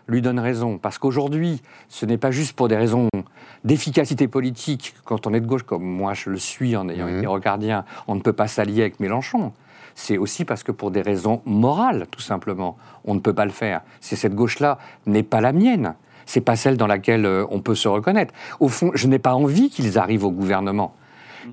lui 0.08 0.22
donne 0.22 0.40
raison. 0.40 0.78
Parce 0.78 0.98
qu'aujourd'hui, 0.98 1.62
ce 1.90 2.06
n'est 2.06 2.18
pas 2.18 2.32
juste 2.32 2.54
pour 2.54 2.68
des 2.68 2.76
raisons 2.76 3.10
d'efficacité 3.64 4.28
politique. 4.28 4.96
Quand 5.06 5.28
on 5.28 5.34
est 5.34 5.40
de 5.40 5.48
gauche, 5.48 5.64
comme 5.64 5.84
moi 5.84 6.14
je 6.14 6.30
le 6.30 6.38
suis 6.38 6.76
en 6.76 6.90
ayant 6.90 7.08
été 7.08 7.26
rocardien, 7.26 7.86
on 8.08 8.16
ne 8.16 8.22
peut 8.22 8.34
pas 8.34 8.48
s'allier 8.48 8.82
avec 8.82 9.00
Mélenchon. 9.00 9.54
C'est 9.96 10.18
aussi 10.18 10.46
parce 10.46 10.64
que 10.64 10.72
pour 10.72 10.92
des 10.92 11.02
raisons 11.02 11.42
morales, 11.46 12.08
tout 12.12 12.22
simplement, 12.22 12.78
on 13.06 13.14
ne 13.14 13.20
peut 13.20 13.34
pas 13.34 13.46
le 13.46 13.52
faire. 13.52 13.82
C'est 14.02 14.16
cette 14.16 14.36
gauche-là 14.36 14.78
n'est 15.06 15.24
pas 15.24 15.42
la 15.42 15.54
mienne. 15.54 15.96
C'est 16.26 16.42
pas 16.42 16.56
celle 16.56 16.78
dans 16.78 16.88
laquelle 16.88 17.26
euh, 17.26 17.46
on 17.50 17.60
peut 17.60 17.76
se 17.76 17.88
reconnaître. 17.88 18.34
Au 18.60 18.70
fond, 18.70 18.92
je 18.94 19.08
n'ai 19.08 19.20
pas 19.20 19.34
envie 19.34 19.70
qu'ils 19.70 20.00
arrivent 20.00 20.24
au 20.24 20.32
gouvernement. 20.32 20.96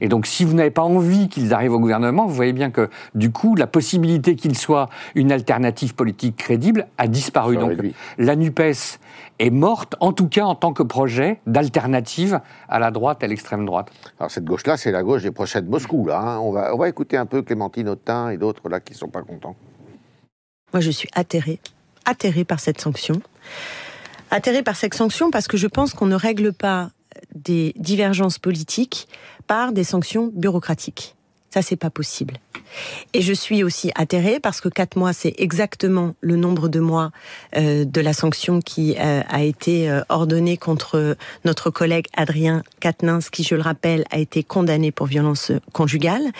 Et 0.01 0.09
donc, 0.09 0.26
si 0.26 0.45
vous 0.45 0.55
n'avez 0.55 0.70
pas 0.70 0.82
envie 0.82 1.28
qu'ils 1.28 1.53
arrivent 1.55 1.72
au 1.72 1.80
gouvernement, 1.80 2.26
vous 2.26 2.34
voyez 2.34 2.53
bien 2.53 2.70
que, 2.70 2.88
du 3.14 3.30
coup, 3.30 3.55
la 3.57 3.66
possibilité 3.66 4.36
qu'ils 4.36 4.57
soient 4.57 4.88
une 5.14 5.32
alternative 5.32 5.95
politique 5.95 6.36
crédible 6.36 6.86
a 6.99 7.07
disparu. 7.07 7.55
Ça 7.55 7.61
Donc, 7.61 7.70
réduit. 7.70 7.95
la 8.18 8.36
NUPES 8.36 8.99
est 9.41 9.51
morte, 9.51 9.97
en 10.01 10.12
tout 10.12 10.28
cas 10.28 10.45
en 10.45 10.55
tant 10.55 10.72
que 10.72 10.82
projet 10.82 11.41
d'alternative 11.47 12.41
à 12.68 12.78
la 12.78 12.91
droite 12.91 13.18
et 13.22 13.24
à 13.24 13.28
l'extrême 13.28 13.64
droite. 13.64 13.91
Alors 14.18 14.30
cette 14.30 14.45
gauche-là, 14.45 14.76
c'est 14.76 14.93
la 14.93 15.03
gauche 15.03 15.22
des 15.22 15.30
prochains 15.30 15.62
de 15.62 15.68
Moscou. 15.68 16.07
Là, 16.07 16.20
hein. 16.20 16.38
on, 16.38 16.53
va, 16.53 16.74
on 16.74 16.78
va 16.78 16.88
écouter 16.88 17.16
un 17.16 17.26
peu 17.26 17.43
Clémentine 17.43 17.88
Autain 17.88 18.30
et 18.30 18.36
d'autres 18.36 18.68
là 18.68 18.80
qui 18.80 18.93
ne 18.93 18.99
sont 18.99 19.09
pas 19.09 19.22
contents. 19.22 19.57
Moi, 20.72 20.80
je 20.80 20.91
suis 20.91 21.09
atterrée, 21.14 21.59
atterrée 22.05 22.45
par 22.45 22.61
cette 22.61 22.80
sanction. 22.80 23.20
Atterrée 24.30 24.62
par 24.62 24.76
cette 24.76 24.95
sanction 24.95 25.30
parce 25.30 25.49
que 25.49 25.57
je 25.57 25.66
pense 25.66 25.95
qu'on 25.95 26.07
ne 26.07 26.14
règle 26.14 26.53
pas 26.53 26.91
des 27.35 27.73
divergences 27.77 28.39
politiques 28.39 29.09
par 29.47 29.73
des 29.73 29.85
sanctions 29.85 30.31
bureaucratiques. 30.35 31.15
Ça, 31.53 31.63
c'est 31.63 31.77
pas 31.77 31.91
possible. 31.91 32.35
Et 33.13 33.23
je 33.23 33.33
suis 33.33 33.65
aussi 33.65 33.91
atterrée 33.97 34.39
parce 34.39 34.61
que 34.61 34.69
quatre 34.69 34.97
mois, 34.97 35.13
c'est 35.13 35.35
exactement 35.39 36.15
le 36.21 36.37
nombre 36.37 36.69
de 36.69 36.79
mois 36.79 37.11
euh, 37.57 37.85
de 37.85 38.01
la 38.01 38.13
sanction 38.13 38.61
qui 38.61 38.95
euh, 38.99 39.23
a 39.29 39.43
été 39.43 39.91
euh, 39.91 40.03
ordonnée 40.09 40.57
contre 40.57 41.17
notre 41.45 41.71
collègue 41.71 42.07
Adrien 42.17 42.63
Quatennens, 42.79 43.31
qui, 43.31 43.43
je 43.43 43.57
le 43.57 43.63
rappelle, 43.63 44.05
a 44.13 44.19
été 44.19 44.45
condamné 44.45 44.93
pour 44.93 45.07
violence 45.07 45.51
conjugale, 45.73 46.31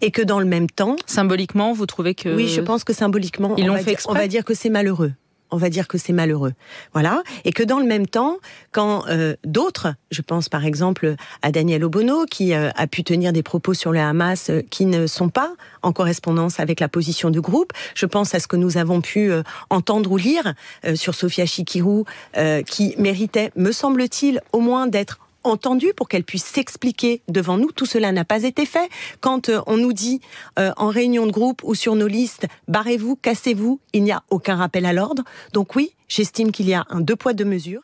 et 0.00 0.12
que 0.12 0.22
dans 0.22 0.38
le 0.38 0.46
même 0.46 0.70
temps, 0.70 0.94
Symboliquement, 1.06 1.72
vous 1.72 1.86
trouvez 1.86 2.14
que. 2.14 2.28
oui, 2.28 2.46
je 2.46 2.60
pense 2.60 2.84
que 2.84 2.92
symboliquement, 2.92 3.56
Ils 3.56 3.68
on, 3.68 3.74
va 3.74 3.80
fait 3.80 3.96
dire, 3.96 4.06
on 4.06 4.14
va 4.14 4.28
dire 4.28 4.44
que 4.44 4.54
c'est 4.54 4.70
malheureux. 4.70 5.12
On 5.50 5.56
va 5.56 5.70
dire 5.70 5.88
que 5.88 5.98
c'est 5.98 6.12
malheureux. 6.12 6.52
Voilà. 6.92 7.22
Et 7.44 7.52
que 7.52 7.62
dans 7.62 7.78
le 7.78 7.86
même 7.86 8.06
temps, 8.06 8.38
quand 8.72 9.06
euh, 9.08 9.34
d'autres, 9.44 9.94
je 10.10 10.22
pense 10.22 10.48
par 10.48 10.64
exemple 10.64 11.14
à 11.42 11.50
Daniel 11.52 11.84
Obono, 11.84 12.26
qui 12.26 12.54
euh, 12.54 12.70
a 12.76 12.86
pu 12.86 13.04
tenir 13.04 13.32
des 13.32 13.42
propos 13.42 13.74
sur 13.74 13.92
le 13.92 14.00
Hamas 14.00 14.50
euh, 14.50 14.62
qui 14.70 14.86
ne 14.86 15.06
sont 15.06 15.28
pas 15.28 15.52
en 15.82 15.92
correspondance 15.92 16.60
avec 16.60 16.80
la 16.80 16.88
position 16.88 17.30
du 17.30 17.40
groupe, 17.40 17.72
je 17.94 18.06
pense 18.06 18.34
à 18.34 18.40
ce 18.40 18.46
que 18.46 18.56
nous 18.56 18.76
avons 18.76 19.00
pu 19.00 19.30
euh, 19.30 19.42
entendre 19.70 20.10
ou 20.10 20.16
lire 20.16 20.54
euh, 20.84 20.94
sur 20.94 21.14
Sofia 21.14 21.46
Chikirou, 21.46 22.04
euh, 22.36 22.62
qui 22.62 22.94
méritait, 22.98 23.50
me 23.56 23.72
semble-t-il, 23.72 24.40
au 24.52 24.60
moins 24.60 24.86
d'être 24.86 25.18
entendue 25.44 25.92
pour 25.94 26.08
qu'elle 26.08 26.24
puisse 26.24 26.44
s'expliquer 26.44 27.22
devant 27.28 27.56
nous. 27.58 27.72
Tout 27.72 27.86
cela 27.86 28.12
n'a 28.12 28.24
pas 28.24 28.44
été 28.44 28.66
fait. 28.66 28.88
Quand 29.20 29.48
euh, 29.48 29.60
on 29.66 29.76
nous 29.76 29.92
dit 29.92 30.20
euh, 30.58 30.72
en 30.76 30.88
réunion 30.88 31.26
de 31.26 31.32
groupe 31.32 31.62
ou 31.64 31.74
sur 31.74 31.94
nos 31.94 32.06
listes, 32.06 32.46
barrez-vous, 32.68 33.16
cassez-vous, 33.16 33.80
il 33.92 34.04
n'y 34.04 34.12
a 34.12 34.22
aucun 34.30 34.56
rappel 34.56 34.86
à 34.86 34.92
l'ordre. 34.92 35.22
Donc 35.52 35.76
oui, 35.76 35.94
j'estime 36.08 36.52
qu'il 36.52 36.68
y 36.68 36.74
a 36.74 36.84
un 36.90 37.00
deux 37.00 37.16
poids 37.16 37.32
deux 37.32 37.44
mesures. 37.44 37.82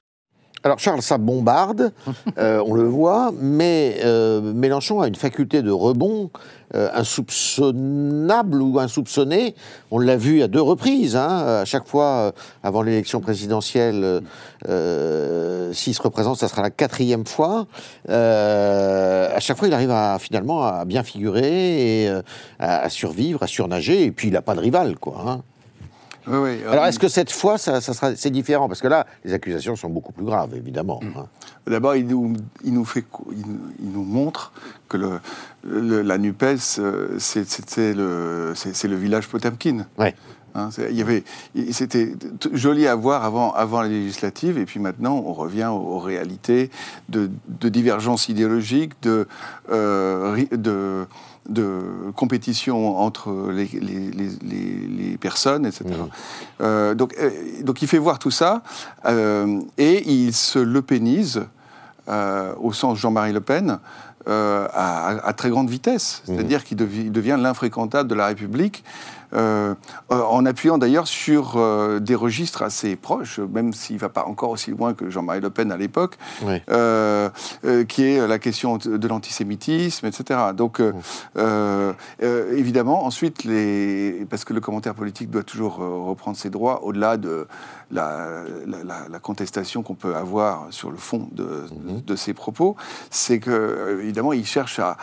Alors 0.66 0.80
Charles, 0.80 1.00
ça 1.00 1.16
bombarde, 1.16 1.92
euh, 2.38 2.60
on 2.66 2.74
le 2.74 2.82
voit, 2.88 3.30
mais 3.40 4.00
euh, 4.04 4.40
Mélenchon 4.40 5.00
a 5.00 5.06
une 5.06 5.14
faculté 5.14 5.62
de 5.62 5.70
rebond 5.70 6.28
euh, 6.74 6.88
insoupçonnable 6.92 8.60
ou 8.60 8.80
insoupçonnée. 8.80 9.54
On 9.92 10.00
l'a 10.00 10.16
vu 10.16 10.42
à 10.42 10.48
deux 10.48 10.60
reprises, 10.60 11.14
hein, 11.14 11.60
à 11.60 11.64
chaque 11.64 11.86
fois 11.86 12.32
avant 12.64 12.82
l'élection 12.82 13.20
présidentielle, 13.20 14.22
s'il 14.64 15.94
se 15.94 16.02
représente, 16.02 16.38
ça 16.38 16.48
sera 16.48 16.62
la 16.62 16.70
quatrième 16.70 17.26
fois. 17.26 17.68
À 18.08 19.38
chaque 19.38 19.58
fois, 19.58 19.68
il 19.68 19.74
arrive 19.74 19.92
à, 19.92 20.18
finalement 20.18 20.64
à 20.64 20.84
bien 20.84 21.04
figurer 21.04 22.06
et 22.06 22.08
à, 22.58 22.80
à 22.80 22.88
survivre, 22.88 23.44
à 23.44 23.46
surnager, 23.46 24.02
et 24.02 24.10
puis 24.10 24.26
il 24.26 24.32
n'a 24.32 24.42
pas 24.42 24.56
de 24.56 24.60
rival, 24.60 24.98
quoi. 24.98 25.22
hein. 25.24 25.42
Oui, 26.28 26.36
oui. 26.38 26.58
Alors, 26.68 26.84
est-ce 26.86 26.98
que 26.98 27.08
cette 27.08 27.30
fois, 27.30 27.56
ça, 27.58 27.80
ça 27.80 27.94
sera, 27.94 28.16
c'est 28.16 28.30
différent? 28.30 28.68
Parce 28.68 28.80
que 28.80 28.88
là, 28.88 29.06
les 29.24 29.32
accusations 29.32 29.76
sont 29.76 29.88
beaucoup 29.88 30.12
plus 30.12 30.24
graves, 30.24 30.54
évidemment. 30.56 31.00
hein. 31.16 31.26
D'abord, 31.66 31.94
il 31.96 32.06
nous, 32.06 32.34
il 32.64 32.72
nous 32.74 32.84
fait, 32.84 33.02
co- 33.02 33.26
il, 33.32 33.46
nous- 33.46 33.60
il 33.80 33.90
nous 33.92 34.02
montre 34.04 34.52
que 34.88 34.96
le, 34.96 35.20
le- 35.64 36.02
la 36.02 36.18
Nupes, 36.18 36.42
euh, 36.78 37.16
c'est 37.18 37.94
le, 37.94 38.54
le 38.54 38.96
village 38.96 39.28
Potemkin. 39.28 39.86
Ouais. 39.98 40.14
Hein, 40.56 40.70
il 40.90 40.96
y 40.96 41.02
avait, 41.02 41.22
c'était 41.70 42.14
joli 42.52 42.86
à 42.86 42.94
voir 42.94 43.24
avant, 43.26 43.52
avant 43.52 43.82
la 43.82 43.88
législative, 43.88 44.56
et 44.56 44.64
puis 44.64 44.80
maintenant 44.80 45.22
on 45.26 45.34
revient 45.34 45.66
aux, 45.70 45.76
aux 45.96 45.98
réalités 45.98 46.70
de, 47.10 47.30
de 47.48 47.68
divergences 47.68 48.30
idéologiques, 48.30 48.92
de, 49.02 49.28
euh, 49.70 50.32
ri- 50.34 50.48
de, 50.50 51.04
de 51.50 51.82
compétition 52.16 52.96
entre 52.98 53.50
les, 53.52 53.66
les- 53.66 54.10
les- 54.10 54.38
les- 54.42 54.88
les 55.10 55.16
personnes, 55.18 55.66
etc. 55.66 55.84
Euh, 56.62 56.94
donc, 56.94 57.14
euh, 57.20 57.30
donc 57.62 57.82
il 57.82 57.88
fait 57.88 57.98
voir 57.98 58.18
tout 58.18 58.30
ça, 58.30 58.62
et 59.76 60.10
il 60.10 60.32
se 60.32 60.58
le 60.58 60.80
pénise, 60.80 61.42
au 62.60 62.72
sens 62.72 62.98
Jean-Marie 62.98 63.32
Le 63.32 63.40
Pen, 63.40 63.78
à, 64.26 65.32
très 65.36 65.50
grande 65.50 65.68
vitesse. 65.70 66.22
C'est-à-dire 66.26 66.64
qu'il 66.64 66.76
devi- 66.76 67.04
il 67.06 67.12
devient 67.12 67.36
l'infréquentable 67.38 68.08
de 68.08 68.14
la 68.14 68.26
République. 68.26 68.82
En 69.36 70.46
appuyant 70.46 70.78
d'ailleurs 70.78 71.06
sur 71.06 72.00
des 72.00 72.14
registres 72.14 72.62
assez 72.62 72.96
proches, 72.96 73.38
même 73.38 73.72
s'il 73.72 73.96
ne 73.96 74.00
va 74.00 74.08
pas 74.08 74.24
encore 74.24 74.50
aussi 74.50 74.70
loin 74.70 74.94
que 74.94 75.10
Jean-Marie 75.10 75.40
Le 75.40 75.50
Pen 75.50 75.72
à 75.72 75.76
l'époque, 75.76 76.16
qui 76.48 78.02
est 78.02 78.26
la 78.26 78.38
question 78.38 78.78
de 78.78 79.08
l'antisémitisme, 79.08 80.06
etc. 80.06 80.40
Donc, 80.54 80.80
évidemment, 82.20 83.04
ensuite, 83.04 83.44
les... 83.44 84.26
parce 84.30 84.44
que 84.44 84.52
le 84.52 84.60
commentaire 84.60 84.94
politique 84.94 85.30
doit 85.30 85.42
toujours 85.42 85.76
reprendre 85.76 86.36
ses 86.36 86.50
droits 86.50 86.84
au-delà 86.84 87.16
de 87.16 87.46
la, 87.90 88.44
contestation 89.22 89.82
qu'on 89.82 89.94
peut 89.94 90.14
avoir 90.14 90.66
sur 90.70 90.90
le 90.90 90.96
fond 90.96 91.28
de, 91.32 91.64
mhm. 92.08 92.16
ces 92.16 92.34
propos, 92.34 92.76
c'est 93.10 93.38
que 93.38 93.98
évidemment 94.02 94.32
il 94.32 94.46
cherche 94.46 94.80
à, 94.80 94.96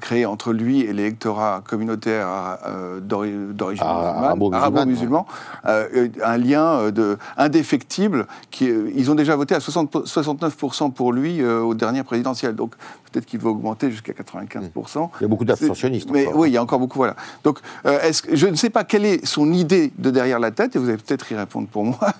créer 0.00 0.26
entre 0.26 0.52
lui 0.52 0.80
et 0.80 0.92
l'électorat 0.92 1.62
communautaire 1.66 2.58
euh, 2.66 2.89
d'origine 3.00 3.84
ah, 3.86 4.34
arabo-musulman 4.52 5.26
euh, 5.66 6.08
un 6.24 6.36
lien 6.36 6.64
euh, 6.64 6.90
de, 6.90 7.18
indéfectible. 7.36 8.26
Qui, 8.50 8.70
ils 8.94 9.10
ont 9.10 9.14
déjà 9.14 9.36
voté 9.36 9.54
à 9.54 9.60
60, 9.60 10.06
69% 10.06 10.92
pour 10.92 11.12
lui 11.12 11.44
aux 11.44 11.74
dernières 11.74 12.04
présidentielles, 12.04 12.54
donc 12.54 12.74
peut-être 13.10 13.26
qu'il 13.26 13.40
va 13.40 13.50
augmenter 13.50 13.90
jusqu'à 13.90 14.12
95%. 14.12 15.10
Il 15.20 15.22
y 15.22 15.24
a 15.24 15.28
beaucoup 15.28 15.44
d'abstentionnistes. 15.44 16.10
Mais 16.10 16.26
oui, 16.32 16.50
il 16.50 16.52
y 16.54 16.56
a 16.56 16.62
encore 16.62 16.78
beaucoup. 16.78 16.98
Voilà. 16.98 17.16
Donc, 17.44 17.58
est-ce 17.84 18.22
je 18.32 18.46
ne 18.46 18.56
sais 18.56 18.70
pas 18.70 18.84
quelle 18.84 19.04
est 19.04 19.24
son 19.24 19.52
idée 19.52 19.92
de 19.98 20.10
derrière 20.10 20.40
la 20.40 20.50
tête, 20.50 20.76
et 20.76 20.78
vous 20.78 20.88
allez 20.88 20.98
peut-être 20.98 21.30
y 21.30 21.34
répondre 21.34 21.68
pour 21.68 21.84
moi. 21.84 21.98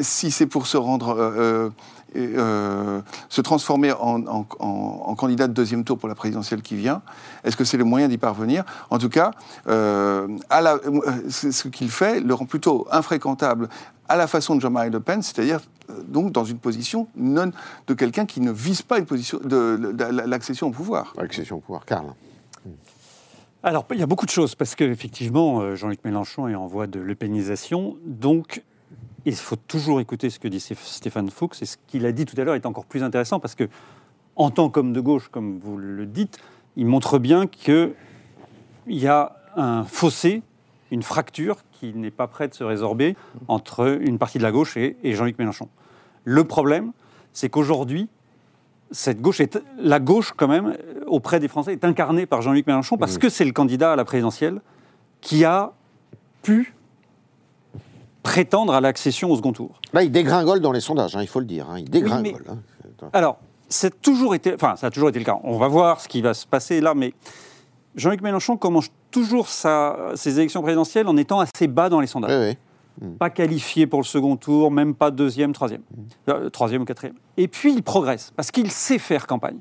Si 0.00 0.30
c'est 0.30 0.46
pour 0.46 0.66
se 0.66 0.76
rendre 0.76 1.72
euh, 2.16 3.02
se 3.28 3.42
transformer 3.42 3.92
en, 3.92 4.44
candidat 5.14 5.46
de 5.46 5.52
deuxième 5.52 5.84
tour 5.84 5.98
pour 5.98 6.08
la 6.08 6.14
présidentielle 6.14 6.62
qui 6.62 6.74
vient 6.74 7.02
Est-ce 7.44 7.56
que 7.56 7.64
c'est 7.64 7.76
le 7.76 7.84
moyen 7.84 8.08
d'y 8.08 8.16
parvenir? 8.16 8.64
En 8.88 8.98
tout 8.98 9.10
cas, 9.10 9.32
euh, 9.66 10.26
euh, 10.50 11.20
ce 11.28 11.68
qu'il 11.68 11.90
fait 11.90 12.20
le 12.20 12.32
rend 12.32 12.46
plutôt 12.46 12.86
infréquentable 12.90 13.68
à 14.08 14.16
la 14.16 14.26
façon 14.26 14.56
de 14.56 14.60
Jean-Marie 14.60 14.90
Le 14.90 15.00
Pen, 15.00 15.20
c'est-à-dire 15.20 15.60
donc 16.06 16.32
dans 16.32 16.44
une 16.44 16.58
position 16.58 17.08
non 17.14 17.52
de 17.86 17.94
quelqu'un 17.94 18.24
qui 18.24 18.40
ne 18.40 18.52
vise 18.52 18.80
pas 18.80 18.98
une 18.98 19.06
position 19.06 19.38
de, 19.44 19.94
l'accession 20.26 20.68
au 20.68 20.70
pouvoir. 20.70 21.12
L'accession 21.18 21.56
au 21.56 21.60
pouvoir, 21.60 21.84
Karl. 21.84 22.06
Alors, 23.62 23.84
il 23.90 23.98
y 23.98 24.02
a 24.02 24.06
beaucoup 24.06 24.24
de 24.24 24.30
choses, 24.30 24.54
parce 24.54 24.74
qu'effectivement, 24.74 25.74
Jean-Luc 25.74 26.02
Mélenchon 26.04 26.48
est 26.48 26.54
en 26.54 26.66
voie 26.66 26.86
de 26.86 27.00
lepénisation, 27.00 27.96
donc 28.06 28.62
il 29.24 29.34
faut 29.34 29.56
toujours 29.56 30.00
écouter 30.00 30.30
ce 30.30 30.38
que 30.38 30.48
dit 30.48 30.60
Stéphane 30.60 31.30
Fuchs. 31.30 31.62
Et 31.62 31.66
ce 31.66 31.76
qu'il 31.86 32.06
a 32.06 32.12
dit 32.12 32.24
tout 32.24 32.40
à 32.40 32.44
l'heure 32.44 32.54
est 32.54 32.66
encore 32.66 32.84
plus 32.84 33.02
intéressant 33.02 33.40
parce 33.40 33.54
que, 33.54 33.68
en 34.36 34.50
tant 34.50 34.70
qu'homme 34.70 34.92
de 34.92 35.00
gauche, 35.00 35.28
comme 35.28 35.58
vous 35.58 35.76
le 35.76 36.06
dites, 36.06 36.38
il 36.76 36.86
montre 36.86 37.18
bien 37.18 37.46
qu'il 37.46 37.94
y 38.86 39.06
a 39.06 39.36
un 39.56 39.84
fossé, 39.84 40.42
une 40.90 41.02
fracture 41.02 41.58
qui 41.72 41.92
n'est 41.92 42.10
pas 42.10 42.26
prête 42.26 42.52
de 42.52 42.56
se 42.56 42.64
résorber 42.64 43.16
entre 43.48 43.98
une 44.00 44.18
partie 44.18 44.38
de 44.38 44.42
la 44.42 44.52
gauche 44.52 44.76
et, 44.76 44.96
Jean-Luc 45.04 45.38
Mélenchon. 45.38 45.68
Le 46.24 46.44
problème, 46.44 46.92
c'est 47.32 47.48
qu'aujourd'hui, 47.48 48.08
cette 48.90 49.20
gauche 49.20 49.40
est, 49.40 49.60
la 49.78 50.00
gauche, 50.00 50.32
quand 50.36 50.48
même, 50.48 50.76
auprès 51.06 51.40
des 51.40 51.48
Français, 51.48 51.72
est 51.72 51.84
incarnée 51.84 52.26
par 52.26 52.42
Jean-Luc 52.42 52.66
Mélenchon 52.66 52.96
parce 52.96 53.18
que 53.18 53.28
c'est 53.28 53.44
le 53.44 53.52
candidat 53.52 53.92
à 53.92 53.96
la 53.96 54.04
présidentielle 54.04 54.60
qui 55.20 55.44
a 55.44 55.72
pu 56.42 56.74
prétendre 58.28 58.74
à 58.74 58.80
l'accession 58.82 59.30
au 59.30 59.36
second 59.36 59.52
tour. 59.52 59.70
Là, 59.94 60.02
il 60.02 60.12
dégringole 60.12 60.60
dans 60.60 60.72
les 60.72 60.82
sondages, 60.82 61.16
hein, 61.16 61.22
il 61.22 61.28
faut 61.28 61.40
le 61.40 61.46
dire. 61.46 61.66
Hein, 61.70 61.78
il 61.78 61.88
dégringole. 61.88 62.44
Hein. 62.50 63.08
Alors, 63.14 63.38
c'est 63.70 64.02
toujours 64.02 64.34
été, 64.34 64.54
enfin, 64.54 64.76
ça 64.76 64.88
a 64.88 64.90
toujours 64.90 65.08
été 65.08 65.18
le 65.18 65.24
cas. 65.24 65.38
On 65.44 65.56
va 65.56 65.68
voir 65.68 66.00
ce 66.00 66.08
qui 66.08 66.20
va 66.20 66.34
se 66.34 66.46
passer 66.46 66.82
là, 66.82 66.92
mais 66.94 67.14
Jean-Luc 67.96 68.20
Mélenchon 68.20 68.58
commence 68.58 68.90
toujours 69.10 69.48
sa, 69.48 70.12
ses 70.14 70.38
élections 70.38 70.60
présidentielles 70.60 71.08
en 71.08 71.16
étant 71.16 71.40
assez 71.40 71.68
bas 71.68 71.88
dans 71.88 72.00
les 72.00 72.06
sondages. 72.06 72.56
Hmm. 73.00 73.14
Pas 73.14 73.30
qualifié 73.30 73.86
pour 73.86 74.00
le 74.00 74.04
second 74.04 74.36
tour, 74.36 74.70
même 74.70 74.94
pas 74.94 75.10
deuxième, 75.10 75.54
troisième. 75.54 75.82
Hmm. 75.96 76.30
Euh, 76.30 76.50
troisième 76.50 76.82
ou 76.82 76.84
quatrième. 76.84 77.16
Et 77.38 77.48
puis 77.48 77.72
il 77.72 77.82
progresse, 77.82 78.32
parce 78.36 78.50
qu'il 78.50 78.70
sait 78.70 78.98
faire 78.98 79.26
campagne. 79.26 79.58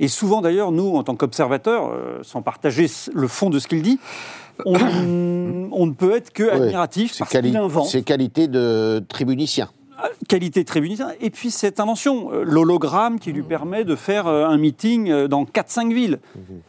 Et 0.00 0.08
souvent 0.08 0.40
d'ailleurs, 0.40 0.72
nous, 0.72 0.96
en 0.96 1.04
tant 1.04 1.14
qu'observateurs, 1.14 1.88
euh, 1.92 2.18
sans 2.22 2.42
partager 2.42 2.86
le 3.12 3.28
fond 3.28 3.48
de 3.48 3.60
ce 3.60 3.68
qu'il 3.68 3.82
dit, 3.82 4.00
on, 4.64 5.86
ne 5.86 5.92
peut 5.92 6.14
être 6.14 6.32
que 6.32 6.48
admiratif 6.48 7.18
parce 7.18 7.30
qu'il 7.30 7.56
invente. 7.56 7.86
C'est 7.86 8.02
qualité 8.02 8.48
de 8.48 9.02
tribunicien 9.08 9.68
ah, 9.98 10.08
qualité 10.26 10.64
tribunicien, 10.64 11.10
et 11.20 11.30
puis 11.30 11.52
cette 11.52 11.78
invention, 11.78 12.32
euh, 12.32 12.42
l'hologramme 12.44 13.20
qui 13.20 13.30
lui 13.30 13.44
permet 13.44 13.84
de 13.84 13.94
faire 13.94 14.26
euh, 14.26 14.46
un 14.46 14.56
meeting 14.56 15.08
euh, 15.10 15.28
dans 15.28 15.44
4-5 15.44 15.94
villes. 15.94 16.18
Mhm 16.34 16.60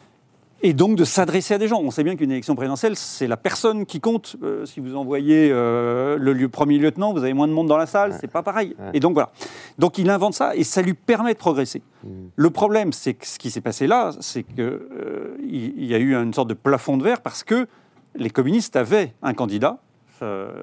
et 0.64 0.74
donc 0.74 0.96
de 0.96 1.04
s'adresser 1.04 1.54
à 1.54 1.58
des 1.58 1.68
gens. 1.68 1.82
On 1.82 1.91
sait 1.91 2.04
bien 2.04 2.16
qu'une 2.16 2.32
élection 2.32 2.56
présidentielle, 2.56 2.96
c'est 2.96 3.28
la 3.28 3.38
personne 3.38 3.86
qui 3.86 4.00
compte. 4.00 4.38
Euh, 4.41 4.66
si 4.66 4.80
vous 4.80 4.96
envoyez 4.96 5.50
euh, 5.52 6.18
le 6.18 6.32
lieu, 6.32 6.48
premier 6.48 6.78
lieutenant, 6.78 7.12
vous 7.12 7.20
avez 7.20 7.34
moins 7.34 7.50
de 7.50 7.54
monde 7.54 7.68
dans 7.68 7.78
la 7.78 7.86
salle, 7.86 8.18
c'est 8.20 8.32
pas 8.32 8.41
pareil. 8.41 8.76
Et 8.94 9.02
donc 9.02 9.14
voilà. 9.14 9.32
Donc 9.78 9.98
il 9.98 10.10
invente 10.10 10.34
ça 10.34 10.56
et 10.56 10.64
ça 10.64 10.82
lui 10.82 10.94
permet 10.94 11.34
de 11.34 11.38
progresser. 11.38 11.82
Mmh. 12.04 12.08
Le 12.36 12.50
problème, 12.50 12.94
c'est 12.94 13.14
que 13.14 13.28
ce 13.28 13.38
qui 13.38 13.52
s'est 13.52 13.62
passé 13.62 13.88
là, 13.88 14.12
c'est 14.22 14.44
qu'il 14.44 14.62
euh, 14.62 15.38
il 15.46 15.86
y 15.86 15.94
a 15.94 16.00
eu 16.00 16.16
une 16.16 16.34
sorte 16.34 16.48
de 16.48 16.54
plafond 16.54 16.98
de 16.98 17.04
verre 17.04 17.22
parce 17.22 17.44
que 17.44 17.68
les 18.16 18.30
communistes 18.30 18.76
avaient 18.76 19.14
un 19.22 19.34
candidat, 19.34 19.80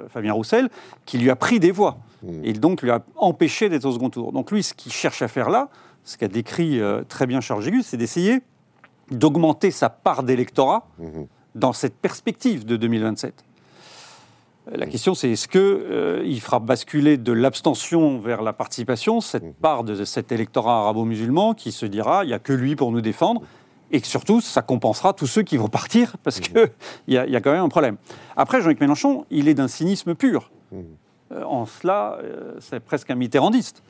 Fabien 0.09 0.33
Roussel, 0.33 0.71
qui 1.05 1.19
lui 1.19 1.29
a 1.29 1.37
pris 1.37 1.61
des 1.61 1.71
voix 1.71 1.99
mmh. 2.23 2.45
et 2.45 2.53
donc 2.55 2.81
lui 2.81 2.91
a 2.91 3.03
empêché 3.17 3.69
d'être 3.69 3.85
au 3.85 3.93
second 3.93 4.09
tour. 4.09 4.33
Donc 4.33 4.51
lui, 4.51 4.63
ce 4.63 4.73
qu'il 4.73 4.91
cherche 4.91 5.21
à 5.21 5.29
faire 5.29 5.51
là, 5.51 5.69
ce 6.03 6.17
qu'a 6.17 6.29
décrit 6.29 6.81
très 7.09 7.27
bien 7.27 7.43
Charles 7.43 7.63
Gégus, 7.63 7.83
c'est 7.83 7.99
d'essayer 7.99 8.41
d'augmenter 9.11 9.71
sa 9.71 9.91
part 9.91 10.23
d'électorat 10.23 10.87
mhm. 10.99 11.27
dans 11.55 11.73
cette 11.73 11.97
perspective 11.97 12.65
de 12.65 12.77
2027. 12.77 13.45
La 14.73 14.87
question, 14.87 15.15
c'est 15.15 15.31
est-ce 15.31 15.49
qu'il 15.49 15.61
euh, 15.61 16.39
fera 16.39 16.61
basculer 16.61 17.17
de 17.17 17.33
l'abstention 17.33 18.19
vers 18.19 18.43
la 18.43 18.53
participation 18.53 19.21
cette 19.21 19.43
mhm. 19.43 19.55
part 19.55 19.85
de 19.85 20.05
cet 20.05 20.33
électorat 20.33 20.81
arabo-musulman 20.81 21.55
qui 21.55 21.73
se 21.73 21.87
dira 21.87 22.25
il 22.25 22.29
n'y 22.29 22.35
a 22.35 22.39
que 22.39 22.53
lui 22.53 22.77
pour 22.77 22.93
nous 22.93 23.01
défendre 23.01 23.43
et 23.91 24.01
que 24.01 24.07
surtout 24.07 24.41
ça 24.41 24.63
compensera 24.63 25.13
tous 25.13 25.27
ceux 25.27 25.43
qui 25.43 25.57
vont 25.57 25.69
partir 25.69 26.17
parce 26.23 26.39
mhm. 26.39 26.45
qu'il 26.45 26.71
y, 27.09 27.19
a, 27.19 27.27
y 27.27 27.37
a 27.37 27.41
quand 27.41 27.53
même 27.53 27.65
un 27.65 27.69
problème. 27.69 27.97
Après, 28.37 28.61
Jean-Luc 28.61 28.81
Mélenchon, 28.81 29.25
il 29.31 29.49
est 29.49 29.55
d'un 29.55 29.69
cynisme 29.69 30.15
pur. 30.15 30.51
Euh, 31.33 31.45
en 31.45 31.67
cela, 31.67 32.19
euh, 32.23 32.55
c'est 32.61 32.81
presque 32.81 33.11
un 33.11 33.15
mitterrandiste. 33.15 33.83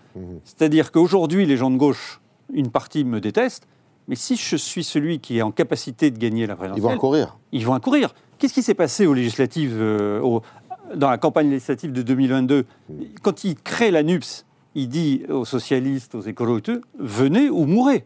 C'est-à-dire 0.44 0.90
qu'aujourd'hui, 0.90 1.46
les 1.46 1.56
gens 1.56 1.70
de 1.70 1.76
gauche, 1.76 2.20
une 2.52 2.70
partie 2.70 3.04
me 3.04 3.20
déteste, 3.20 3.68
mais 4.08 4.16
si 4.16 4.34
je 4.34 4.56
suis 4.56 4.82
celui 4.82 5.20
qui 5.20 5.38
est 5.38 5.42
en 5.42 5.52
capacité 5.52 6.10
de 6.10 6.18
gagner 6.18 6.48
la 6.48 6.56
présidentielle... 6.56 6.84
Ils 6.84 6.88
vont 6.88 6.94
accourir. 6.94 7.38
Ils 7.52 7.64
vont 7.64 7.74
accourir. 7.74 8.14
Qu'est-ce 8.38 8.54
qui 8.54 8.62
s'est 8.62 8.74
passé 8.74 9.06
aux 9.06 9.14
législatives, 9.14 9.76
euh, 9.78 10.40
dans 10.96 11.10
la 11.10 11.18
campagne 11.18 11.48
législative 11.48 11.92
de 11.92 12.02
2022 12.02 12.64
Quand 13.22 13.44
il 13.44 13.54
crée 13.54 13.92
la 13.92 14.02
NUPS, 14.02 14.46
il 14.74 14.88
dit 14.88 15.22
aux 15.28 15.44
socialistes, 15.44 16.16
aux 16.16 16.22
écologistes, 16.22 16.80
venez 16.98 17.50
ou 17.50 17.66
mourrez. 17.66 18.04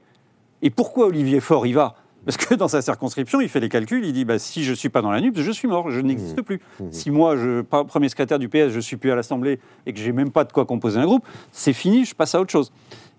Et 0.64 0.70
pourquoi 0.70 1.06
Olivier 1.06 1.40
Faure 1.40 1.66
y 1.66 1.74
va? 1.74 1.94
Parce 2.24 2.38
que 2.38 2.54
dans 2.54 2.68
sa 2.68 2.80
circonscription, 2.80 3.42
il 3.42 3.50
fait 3.50 3.60
les 3.60 3.68
calculs, 3.68 4.02
il 4.04 4.14
dit 4.14 4.24
bah, 4.24 4.38
si 4.38 4.64
je 4.64 4.70
ne 4.70 4.74
suis 4.74 4.88
pas 4.88 5.02
dans 5.02 5.10
la 5.10 5.20
NUPS, 5.20 5.40
je 5.40 5.50
suis 5.50 5.68
mort, 5.68 5.90
je 5.90 6.00
n'existe 6.00 6.38
mmh. 6.38 6.42
plus. 6.42 6.60
Mmh. 6.80 6.84
Si 6.90 7.10
moi, 7.10 7.36
je, 7.36 7.60
premier 7.60 8.08
secrétaire 8.08 8.38
du 8.38 8.48
PS, 8.48 8.70
je 8.70 8.76
ne 8.76 8.80
suis 8.80 8.96
plus 8.96 9.12
à 9.12 9.14
l'Assemblée 9.14 9.60
et 9.84 9.92
que 9.92 10.00
j'ai 10.00 10.12
même 10.12 10.30
pas 10.30 10.44
de 10.44 10.52
quoi 10.52 10.64
composer 10.64 10.98
un 10.98 11.04
groupe, 11.04 11.24
c'est 11.52 11.74
fini, 11.74 12.06
je 12.06 12.14
passe 12.14 12.34
à 12.34 12.40
autre 12.40 12.50
chose. 12.50 12.72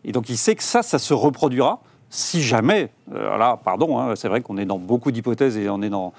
Et 0.03 0.11
donc 0.11 0.27
il 0.29 0.37
sait 0.37 0.55
que 0.55 0.63
ça, 0.63 0.81
ça 0.81 0.97
se 0.97 1.13
reproduira 1.13 1.81
si 2.09 2.41
jamais, 2.41 2.89
euh, 3.13 3.37
là, 3.37 3.59
pardon, 3.63 3.99
hein, 3.99 4.15
c'est 4.15 4.27
vrai 4.27 4.41
qu'on 4.41 4.57
est 4.57 4.65
dans 4.65 4.79
beaucoup 4.79 5.11
d'hypothèses 5.11 5.57
et 5.57 5.69
on 5.69 5.81
est 5.81 5.89
dans 5.89 6.13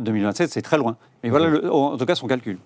2027, 0.00 0.46
mmh. 0.46 0.50
c'est 0.50 0.62
très 0.62 0.78
loin. 0.78 0.96
Mais 1.22 1.28
voilà, 1.28 1.70
en 1.70 1.98
tout 1.98 2.06
cas, 2.06 2.14
son 2.14 2.26
calcul. 2.26 2.58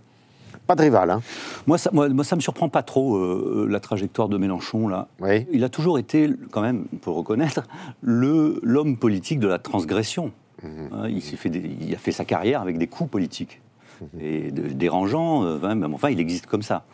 Pas 0.66 0.74
de 0.74 0.82
rival. 0.82 1.10
Hein. 1.10 1.22
Moi, 1.66 1.78
ça, 1.78 1.90
moi, 1.92 2.24
ça 2.24 2.36
me 2.36 2.40
surprend 2.40 2.68
pas 2.68 2.82
trop 2.82 3.16
euh, 3.16 3.66
la 3.70 3.80
trajectoire 3.80 4.28
de 4.28 4.36
Mélenchon 4.36 4.88
là. 4.88 5.08
Il 5.52 5.62
a 5.64 5.68
toujours 5.68 5.98
été, 5.98 6.30
quand 6.50 6.60
même, 6.60 6.86
pour 7.00 7.16
reconnaître, 7.16 7.62
le 8.02 8.60
l'homme 8.62 8.96
politique 8.96 9.38
de 9.38 9.48
la 9.48 9.58
transgression. 9.58 10.32
Mmh. 10.62 10.68
Hein, 10.92 11.08
il 11.08 11.22
s'est 11.22 11.36
fait, 11.36 11.50
il 11.50 11.94
a 11.94 11.98
fait 11.98 12.12
sa 12.12 12.24
carrière 12.24 12.62
avec 12.62 12.78
des 12.78 12.86
coups 12.86 13.10
politiques 13.10 13.60
mmh. 14.00 14.20
et 14.20 14.50
dérangeants. 14.50 15.44
Euh, 15.44 15.88
enfin, 15.92 16.10
il 16.10 16.20
existe 16.20 16.46
comme 16.46 16.62
ça. 16.62 16.84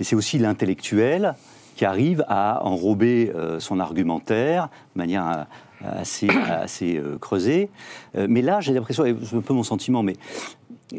Et 0.00 0.04
c'est 0.04 0.16
aussi 0.16 0.38
l'intellectuel 0.38 1.34
qui 1.74 1.84
arrive 1.84 2.24
à 2.28 2.64
enrober 2.64 3.32
euh, 3.34 3.58
son 3.60 3.80
argumentaire 3.80 4.68
de 4.94 4.98
manière 4.98 5.46
euh, 5.82 6.00
assez, 6.00 6.28
assez 6.48 6.96
euh, 6.96 7.18
creusée. 7.18 7.68
mais 8.14 8.42
là, 8.42 8.60
j'ai 8.60 8.72
l'impression, 8.72 9.04
c'est 9.22 9.36
un 9.36 9.40
peu 9.40 9.54
mon 9.54 9.62
sentiment, 9.62 10.02
mais 10.02 10.14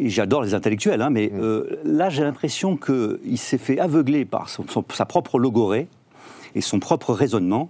j'adore 0.02 0.44
les 0.44 0.54
intellectuels, 0.54 1.02
hein, 1.02 1.10
mais 1.10 1.32
là, 1.84 2.10
j'ai 2.10 2.24
l'impression 2.24 2.78
qu'il 2.78 3.38
s'est 3.38 3.58
fait 3.58 3.80
aveugler 3.80 4.26
par 4.26 4.50
sa 4.50 5.06
propre 5.06 5.40
logorée 5.40 5.88
et 6.56 6.62
son 6.62 6.80
propre 6.80 7.14
raisonnement, 7.14 7.70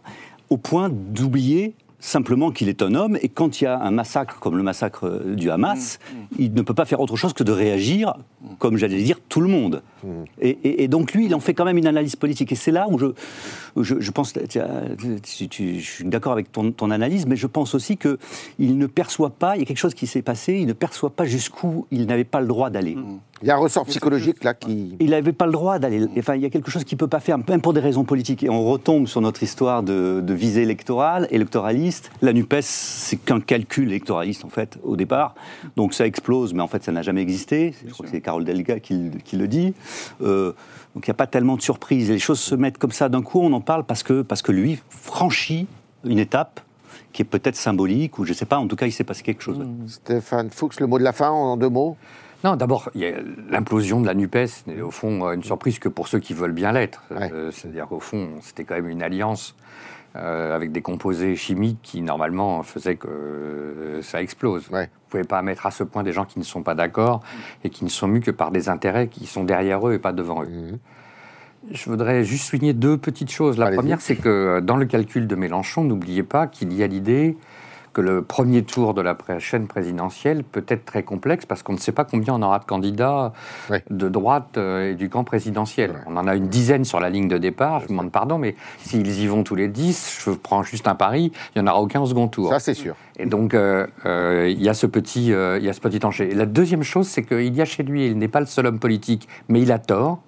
au 0.50 0.58
point 0.58 0.90
d'oublier 0.90 1.74
simplement 2.00 2.52
qu'il 2.52 2.70
est 2.70 2.84
un 2.84 2.94
homme, 2.94 3.18
et 3.22 3.30
quand 3.30 3.60
il 3.60 3.64
y 3.64 3.68
a 3.68 3.80
un 3.80 3.90
massacre 3.90 4.40
comme 4.40 4.58
le 4.58 4.64
massacre 4.64 5.24
du 5.26 5.50
Hamas, 5.50 5.98
mmh, 5.98 6.16
mmh. 6.16 6.26
il 6.38 6.54
ne 6.54 6.62
peut 6.62 6.76
pas 6.76 6.86
faire 6.86 7.00
autre 7.00 7.16
chose 7.16 7.34
que 7.34 7.44
de 7.44 7.52
réagir, 7.52 8.14
comme 8.60 8.78
j'allais 8.78 9.02
dire, 9.02 9.20
tout 9.28 9.42
le 9.42 9.48
monde. 9.48 9.82
Mmh. 10.06 10.24
Et, 10.42 10.88
donc 10.88 11.14
lui, 11.14 11.26
il 11.26 11.36
en 11.36 11.40
fait 11.40 11.54
quand 11.54 11.66
même 11.66 11.78
une 11.78 11.88
analyse 11.88 12.16
politique. 12.16 12.52
Et 12.52 12.56
c'est 12.56 12.72
là 12.72 12.88
où 12.90 12.98
je, 12.98 13.08
je, 13.76 14.12
pense, 14.12 14.34
je 14.36 15.80
suis 15.80 16.06
d'accord 16.06 16.34
avec 16.34 16.52
ton, 16.52 16.72
ton, 16.72 16.92
analyse, 16.92 17.26
mais 17.26 17.36
je 17.36 17.48
pense 17.48 17.76
aussi 17.76 17.98
qu'il 17.98 18.78
ne 18.78 18.88
perçoit 18.88 19.32
pas, 19.32 19.56
il 19.56 19.60
y 19.60 19.62
a 19.64 19.66
quelque 19.66 19.78
chose 19.78 19.96
qui 19.96 20.08
s'est 20.08 20.22
passé, 20.22 20.54
il 20.54 20.68
ne 20.68 20.74
perçoit 20.74 21.10
pas 21.10 21.26
jusqu'où 21.26 21.88
il 21.92 22.06
n'avait 22.06 22.24
pas 22.24 22.42
le 22.42 22.48
droit 22.48 22.70
d'aller. 22.70 22.96
Mmh. 22.96 23.20
Il 23.42 23.50
y 23.50 23.52
a 23.52 23.56
un 23.56 23.60
ressort 23.60 23.86
psychologique 23.86 24.46
là 24.46 24.54
qui. 24.54 24.96
Il 25.00 25.10
n'avait 25.10 25.34
pas 25.34 25.46
le 25.46 25.52
droit 25.52 25.78
d'aller. 25.78 26.08
Enfin, 26.18 26.36
il 26.36 26.42
y 26.42 26.46
a 26.46 26.50
quelque 26.50 26.72
chose 26.72 26.86
qu'il 26.86 26.96
ne 26.96 27.00
peut 27.00 27.10
pas 27.10 27.20
faire, 27.20 27.38
même 27.38 27.60
pour 27.60 27.74
des 27.74 27.82
raisons 27.82 28.06
politiques. 28.06 28.44
Et 28.44 28.50
on 28.50 28.66
retombe 28.66 29.08
sur 29.08 29.20
notre 29.20 29.44
histoire 29.44 29.84
de, 29.84 30.24
visée 30.30 30.62
électorale, 30.62 31.28
électoraliste. 31.32 32.12
La 32.22 32.32
NUPES, 32.32 32.62
c'est 32.62 33.18
qu'un 33.18 33.42
calcul 33.42 33.90
électoraliste, 33.90 34.46
en 34.46 34.50
fait, 34.50 34.80
au 34.84 34.96
départ. 34.96 35.36
Donc 35.76 35.94
ça 35.94 36.08
explose, 36.08 36.54
mais 36.54 36.62
en 36.62 36.68
fait, 36.68 36.84
ça 36.84 36.94
n'a 36.94 37.02
jamais 37.02 37.22
existé. 37.22 37.74
Je 37.86 37.92
crois 37.92 38.06
que 38.06 38.12
c'est 38.12 38.22
Carole 38.22 38.46
Delga 38.46 38.80
qui, 38.80 39.12
le 39.34 39.48
dit. 39.50 39.74
Euh, 40.22 40.54
donc 40.96 41.08
il 41.08 41.10
n'y 41.10 41.14
a 41.14 41.16
pas 41.16 41.28
tellement 41.28 41.56
de 41.56 41.62
surprises. 41.62 42.10
Les 42.10 42.20
choses 42.20 42.40
se 42.40 42.56
mettent 42.56 42.78
comme 42.78 42.92
ça 42.92 43.10
d'un 43.10 43.22
coup, 43.22 43.42
on 43.42 43.52
en 43.54 43.62
parle 43.62 43.84
parce 43.84 44.04
que, 44.04 44.22
parce 44.22 44.42
que 44.42 44.52
lui 44.52 44.80
franchit 44.90 45.68
une 46.04 46.20
étape 46.20 46.62
qui 47.12 47.22
est 47.22 47.26
peut-être 47.26 47.56
symbolique, 47.56 48.20
ou 48.20 48.26
je 48.26 48.32
ne 48.32 48.36
sais 48.36 48.46
pas, 48.46 48.58
en 48.58 48.68
tout 48.68 48.76
cas, 48.76 48.86
il 48.86 48.92
s'est 48.92 49.06
passé 49.06 49.24
quelque 49.24 49.42
chose. 49.42 49.60
Stéphane 49.88 50.50
Fuchs, 50.50 50.80
le 50.80 50.88
mot 50.88 51.00
de 51.00 51.04
la 51.04 51.14
fin 51.14 51.30
en 51.30 51.56
deux 51.56 51.70
mots? 51.70 51.96
Non, 52.44 52.56
d'abord, 52.56 52.90
il 52.94 53.02
y 53.02 53.06
a 53.06 53.14
l'implosion 53.50 54.02
de 54.02 54.06
la 54.06 54.14
NUPES 54.14 54.68
n'est 54.68 54.82
au 54.82 54.92
fond 54.92 55.32
une 55.32 55.44
surprise 55.44 55.80
que 55.80 55.90
pour 55.90 56.08
ceux 56.08 56.20
qui 56.20 56.34
veulent 56.34 56.52
bien 56.52 56.72
l'être. 56.74 57.04
Euh, 57.12 57.52
c'est-à-dire 57.52 57.88
qu'au 57.88 58.00
fond, 58.00 58.30
c'était 58.42 58.66
quand 58.66 58.76
même 58.76 58.90
une 58.90 59.02
alliance 59.02 59.56
euh, 60.16 60.56
avec 60.56 60.72
des 60.72 60.82
composés 60.82 61.36
chimiques 61.36 61.80
qui, 61.82 62.02
normalement, 62.02 62.64
faisaient 62.64 62.96
que 62.96 63.08
euh, 63.08 64.02
ça 64.02 64.22
explose. 64.22 64.68
Vous 64.70 64.78
ne 64.78 64.86
pouvez 65.10 65.24
pas 65.24 65.42
mettre 65.42 65.66
à 65.66 65.72
ce 65.72 65.84
point 65.84 66.04
des 66.04 66.14
gens 66.14 66.26
qui 66.26 66.40
ne 66.40 66.44
sont 66.44 66.64
pas 66.64 66.76
d'accord 66.76 67.22
et 67.64 67.70
qui 67.70 67.84
ne 67.84 67.90
sont 67.90 68.08
mus 68.08 68.22
que 68.22 68.32
par 68.32 68.52
des 68.52 68.70
intérêts 68.70 69.08
qui 69.08 69.26
sont 69.26 69.44
derrière 69.44 69.88
eux 69.88 69.94
et 69.94 70.00
pas 70.00 70.14
devant 70.14 70.44
eux. 70.44 70.48
Mmh. 70.48 70.78
Je 71.72 71.90
voudrais 71.90 72.24
juste 72.24 72.46
souligner 72.46 72.74
deux 72.74 72.98
petites 72.98 73.32
choses. 73.32 73.58
La 73.58 73.72
première, 73.72 74.00
c'est 74.00 74.16
que 74.16 74.60
dans 74.60 74.78
le 74.78 74.86
calcul 74.86 75.28
de 75.28 75.36
Mélenchon, 75.36 75.84
n'oubliez 75.84 76.24
pas 76.24 76.46
qu'il 76.46 76.72
y 76.74 76.84
a 76.84 76.88
l'idée 76.88 77.38
que 77.96 78.02
le 78.02 78.22
premier 78.22 78.64
tour 78.64 78.94
de 78.94 79.02
la 79.02 79.16
chaîne 79.40 79.68
présidentielle 79.68 80.44
peut 80.44 80.66
être 80.68 80.84
très 80.84 81.04
complexe 81.04 81.46
parce 81.46 81.64
qu'on 81.64 81.72
ne 81.72 81.78
sait 81.78 81.94
pas 81.94 82.04
combien 82.04 82.34
on 82.34 82.42
aura 82.42 82.60
de 82.60 82.66
candidats 82.66 83.32
de 83.90 84.10
droite 84.10 84.58
euh, 84.58 84.92
et 84.92 84.96
du 84.96 85.10
camp 85.10 85.24
présidentiel. 85.24 86.04
On 86.06 86.18
en 86.18 86.28
a 86.28 86.36
une 86.36 86.50
dizaine 86.50 86.84
sur 86.84 87.00
la 87.00 87.10
ligne 87.10 87.30
de 87.30 87.38
départ, 87.38 87.80
je 87.80 87.86
vous 87.86 87.94
demande 87.94 88.12
pardon, 88.12 88.38
mais 88.38 88.56
s'ils 88.80 89.22
y 89.22 89.28
vont 89.28 89.44
tous 89.44 89.56
les 89.56 89.70
dix, 89.70 90.22
je 90.26 90.32
prends 90.32 90.62
juste 90.62 90.90
un 90.90 90.96
pari, 90.96 91.32
il 91.56 91.62
n'y 91.62 91.68
en 91.68 91.72
aura 91.72 91.82
aucun 91.82 92.02
au 92.02 92.06
second 92.06 92.28
tour. 92.28 92.50
Ça, 92.50 92.60
c'est 92.60 92.74
sûr. 92.74 92.96
Et 93.18 93.26
donc, 93.26 93.54
euh, 93.54 93.88
euh, 94.06 94.50
il 94.52 94.62
y 94.62 94.68
a 94.68 94.74
ce 94.74 94.88
petit, 94.88 95.28
il 95.28 95.64
y 95.64 95.70
a 95.70 95.74
ce 95.74 95.80
petit 95.80 96.06
enjeu. 96.06 96.28
la 96.34 96.46
deuxième 96.46 96.84
chose, 96.84 97.08
c'est 97.08 97.24
qu'il 97.24 97.56
y 97.56 97.62
a 97.62 97.66
chez 97.66 97.84
lui, 97.84 98.08
il 98.08 98.18
n'est 98.18 98.28
pas 98.28 98.42
le 98.42 98.46
seul 98.46 98.66
homme 98.66 98.80
politique, 98.80 99.30
mais 99.48 99.62
il 99.62 99.72
a 99.72 99.80
tort. 99.80 100.20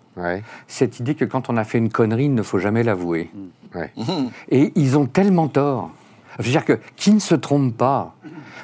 Cette 0.68 1.00
idée 1.02 1.16
que 1.16 1.26
quand 1.26 1.50
on 1.50 1.58
a 1.58 1.66
fait 1.66 1.78
une 1.78 1.90
connerie, 1.90 2.26
il 2.26 2.34
ne 2.34 2.44
faut 2.44 2.60
jamais 2.60 2.84
l'avouer. 2.84 3.30
Et 4.50 4.72
ils 4.76 4.98
ont 4.98 5.06
tellement 5.06 5.50
tort. 5.50 5.92
Je 6.40 6.46
veux 6.46 6.52
dire 6.52 6.66
que 6.66 6.80
qui 6.96 7.12
ne 7.12 7.20
se 7.20 7.36
trompe 7.36 7.76
pas? 7.76 8.16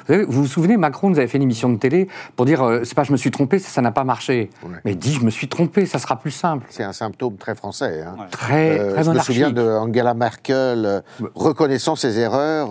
Vous, 0.08 0.24
vous, 0.28 0.46
souvenez, 0.46 0.76
Macron 0.76 1.10
nous 1.10 1.18
avait 1.18 1.28
fait 1.28 1.38
une 1.38 1.44
émission 1.44 1.70
de 1.70 1.78
télé 1.78 2.08
pour 2.36 2.44
dire 2.44 2.62
euh, 2.62 2.84
c'est 2.84 2.94
pas 2.94 3.04
je 3.04 3.12
me 3.12 3.16
suis 3.16 3.30
trompé, 3.30 3.58
ça 3.58 3.80
n'a 3.80 3.92
pas 3.92 4.04
marché. 4.04 4.50
Mais 4.84 4.94
dit 4.94 5.14
je 5.14 5.24
me 5.24 5.30
suis 5.30 5.48
trompé, 5.48 5.86
ça 5.86 5.98
sera 5.98 6.18
plus 6.18 6.30
simple. 6.30 6.66
C'est 6.68 6.82
un 6.82 6.92
symptôme 6.92 7.36
très 7.36 7.54
français. 7.54 8.02
Hein. 8.02 8.16
Très, 8.30 8.78
euh, 8.78 9.02
Je 9.02 9.10
me 9.10 9.18
souviens 9.20 9.50
de 9.50 9.62
Angela 9.62 10.14
Merkel 10.14 10.84
euh, 10.84 11.00
reconnaissant 11.34 11.96
ses 11.96 12.18
erreurs 12.18 12.70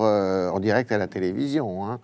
en 0.53 0.59
direct 0.59 0.91
à 0.91 0.97
la 0.97 1.07
télévision. 1.07 1.85
Hein. 1.85 1.99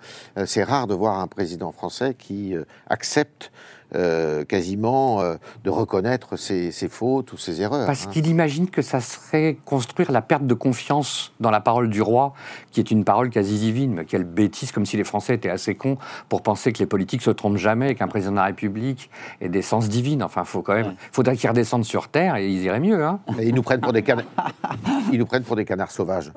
c'est 0.45 0.63
rare 0.63 0.87
de 0.87 0.93
voir 0.93 1.19
un 1.19 1.27
président 1.27 1.71
français 1.71 2.15
qui 2.17 2.55
accepte 2.89 3.51
euh, 3.95 4.45
quasiment 4.45 5.19
euh, 5.19 5.37
de 5.63 5.71
reconnaître 5.71 6.37
ses, 6.37 6.71
fautes 6.89 7.33
ou 7.33 7.37
ses 7.37 7.63
erreurs. 7.63 7.87
Parce 7.87 8.05
hein. 8.05 8.09
qu'il 8.11 8.27
imagine 8.27 8.69
que 8.69 8.83
ça 8.83 9.01
serait 9.01 9.57
construire 9.65 10.11
la 10.11 10.21
perte 10.21 10.45
de 10.45 10.53
confiance 10.53 11.33
dans 11.39 11.49
la 11.49 11.59
parole 11.59 11.89
du 11.89 12.03
roi, 12.03 12.33
qui 12.71 12.79
est 12.79 12.91
une 12.91 13.03
parole 13.03 13.31
quasi 13.31 13.57
divine. 13.57 13.93
Mais 13.95 14.05
quelle 14.05 14.25
bêtise, 14.25 14.71
comme 14.71 14.85
si 14.85 14.95
les 14.95 15.03
Français 15.03 15.33
étaient 15.33 15.49
assez 15.49 15.73
cons 15.73 15.97
pour 16.27 16.43
penser 16.43 16.71
que 16.71 16.77
les 16.77 16.85
politiques 16.85 17.23
se 17.23 17.31
trompent 17.31 17.57
jamais, 17.57 17.95
qu'un 17.95 18.07
président 18.07 18.33
de 18.33 18.37
la 18.37 18.43
République 18.43 19.09
ait 19.41 19.49
des 19.49 19.63
sens 19.63 19.89
divines. 19.89 20.21
Enfin, 20.21 20.43
faut 20.43 20.61
quand 20.61 20.75
même, 20.75 20.93
faudrait 21.11 21.35
qu'ils 21.35 21.49
redescendent 21.49 21.83
sur 21.83 22.09
terre 22.09 22.35
et 22.35 22.47
ils 22.47 22.61
iraient 22.61 22.79
mieux. 22.79 23.03
Hein. 23.03 23.19
ils 23.41 23.55
nous 23.55 23.63
prennent 23.63 23.81
pour 23.81 23.93
des 23.93 24.03
canards, 24.03 24.25
ils 25.11 25.17
nous 25.17 25.25
prennent 25.25 25.43
pour 25.43 25.55
des 25.55 25.65
canards 25.65 25.91
sauvages. 25.91 26.31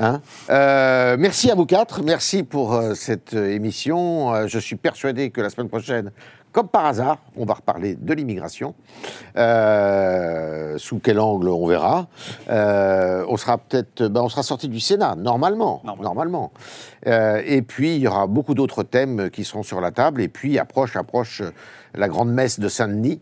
Hein. 0.00 0.22
Euh, 0.48 1.16
merci 1.18 1.50
à 1.50 1.54
vous 1.54 1.66
quatre, 1.66 2.02
merci 2.02 2.44
pour 2.44 2.80
cette 2.94 3.34
émission. 3.34 4.46
je 4.46 4.58
suis 4.58 4.76
persuadé 4.76 5.28
que 5.28 5.42
la 5.42 5.50
semaine 5.50 5.68
prochaine 5.68 6.10
comme 6.54 6.68
par 6.68 6.86
hasard, 6.86 7.18
on 7.36 7.44
va 7.44 7.54
reparler 7.54 7.96
de 7.96 8.14
l'immigration. 8.14 8.76
Euh, 9.36 10.78
sous 10.78 11.00
quel 11.00 11.18
angle, 11.18 11.48
on 11.48 11.66
verra. 11.66 12.06
Euh, 12.48 13.24
on 13.28 13.36
sera 13.36 13.58
peut-être, 13.58 14.06
ben, 14.06 14.22
on 14.22 14.28
sera 14.28 14.44
sorti 14.44 14.68
du 14.68 14.78
Sénat, 14.78 15.16
normalement. 15.16 15.82
Normalement. 15.84 16.52
Euh, 17.08 17.42
et 17.44 17.60
puis, 17.62 17.96
il 17.96 18.02
y 18.02 18.06
aura 18.06 18.28
beaucoup 18.28 18.54
d'autres 18.54 18.84
thèmes 18.84 19.30
qui 19.30 19.42
seront 19.42 19.64
sur 19.64 19.80
la 19.80 19.90
table. 19.90 20.22
Et 20.22 20.28
puis, 20.28 20.56
approche, 20.60 20.94
approche 20.94 21.42
la 21.92 22.06
grande 22.06 22.32
messe 22.32 22.60
de 22.60 22.68
Saint-Denis 22.68 23.20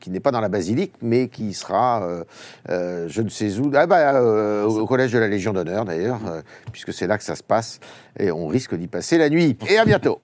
qui 0.00 0.10
n'est 0.10 0.18
pas 0.18 0.32
dans 0.32 0.40
la 0.40 0.48
basilique, 0.48 0.94
mais 1.00 1.28
qui 1.28 1.54
sera, 1.54 2.24
je 2.68 3.22
ne 3.22 3.28
sais 3.28 3.56
où, 3.60 3.70
ah 3.72 3.86
bah, 3.86 4.20
au 4.20 4.84
collège 4.84 5.12
de 5.12 5.20
la 5.20 5.28
Légion 5.28 5.52
d'honneur 5.52 5.84
d'ailleurs, 5.84 6.18
puisque 6.72 6.92
c'est 6.92 7.06
là 7.06 7.16
que 7.16 7.22
ça 7.22 7.36
se 7.36 7.44
passe, 7.44 7.78
et 8.18 8.32
on 8.32 8.48
risque 8.48 8.74
d'y 8.74 8.88
passer 8.88 9.16
la 9.16 9.30
nuit. 9.30 9.56
Et 9.68 9.78
à 9.78 9.84
bientôt. 9.84 10.18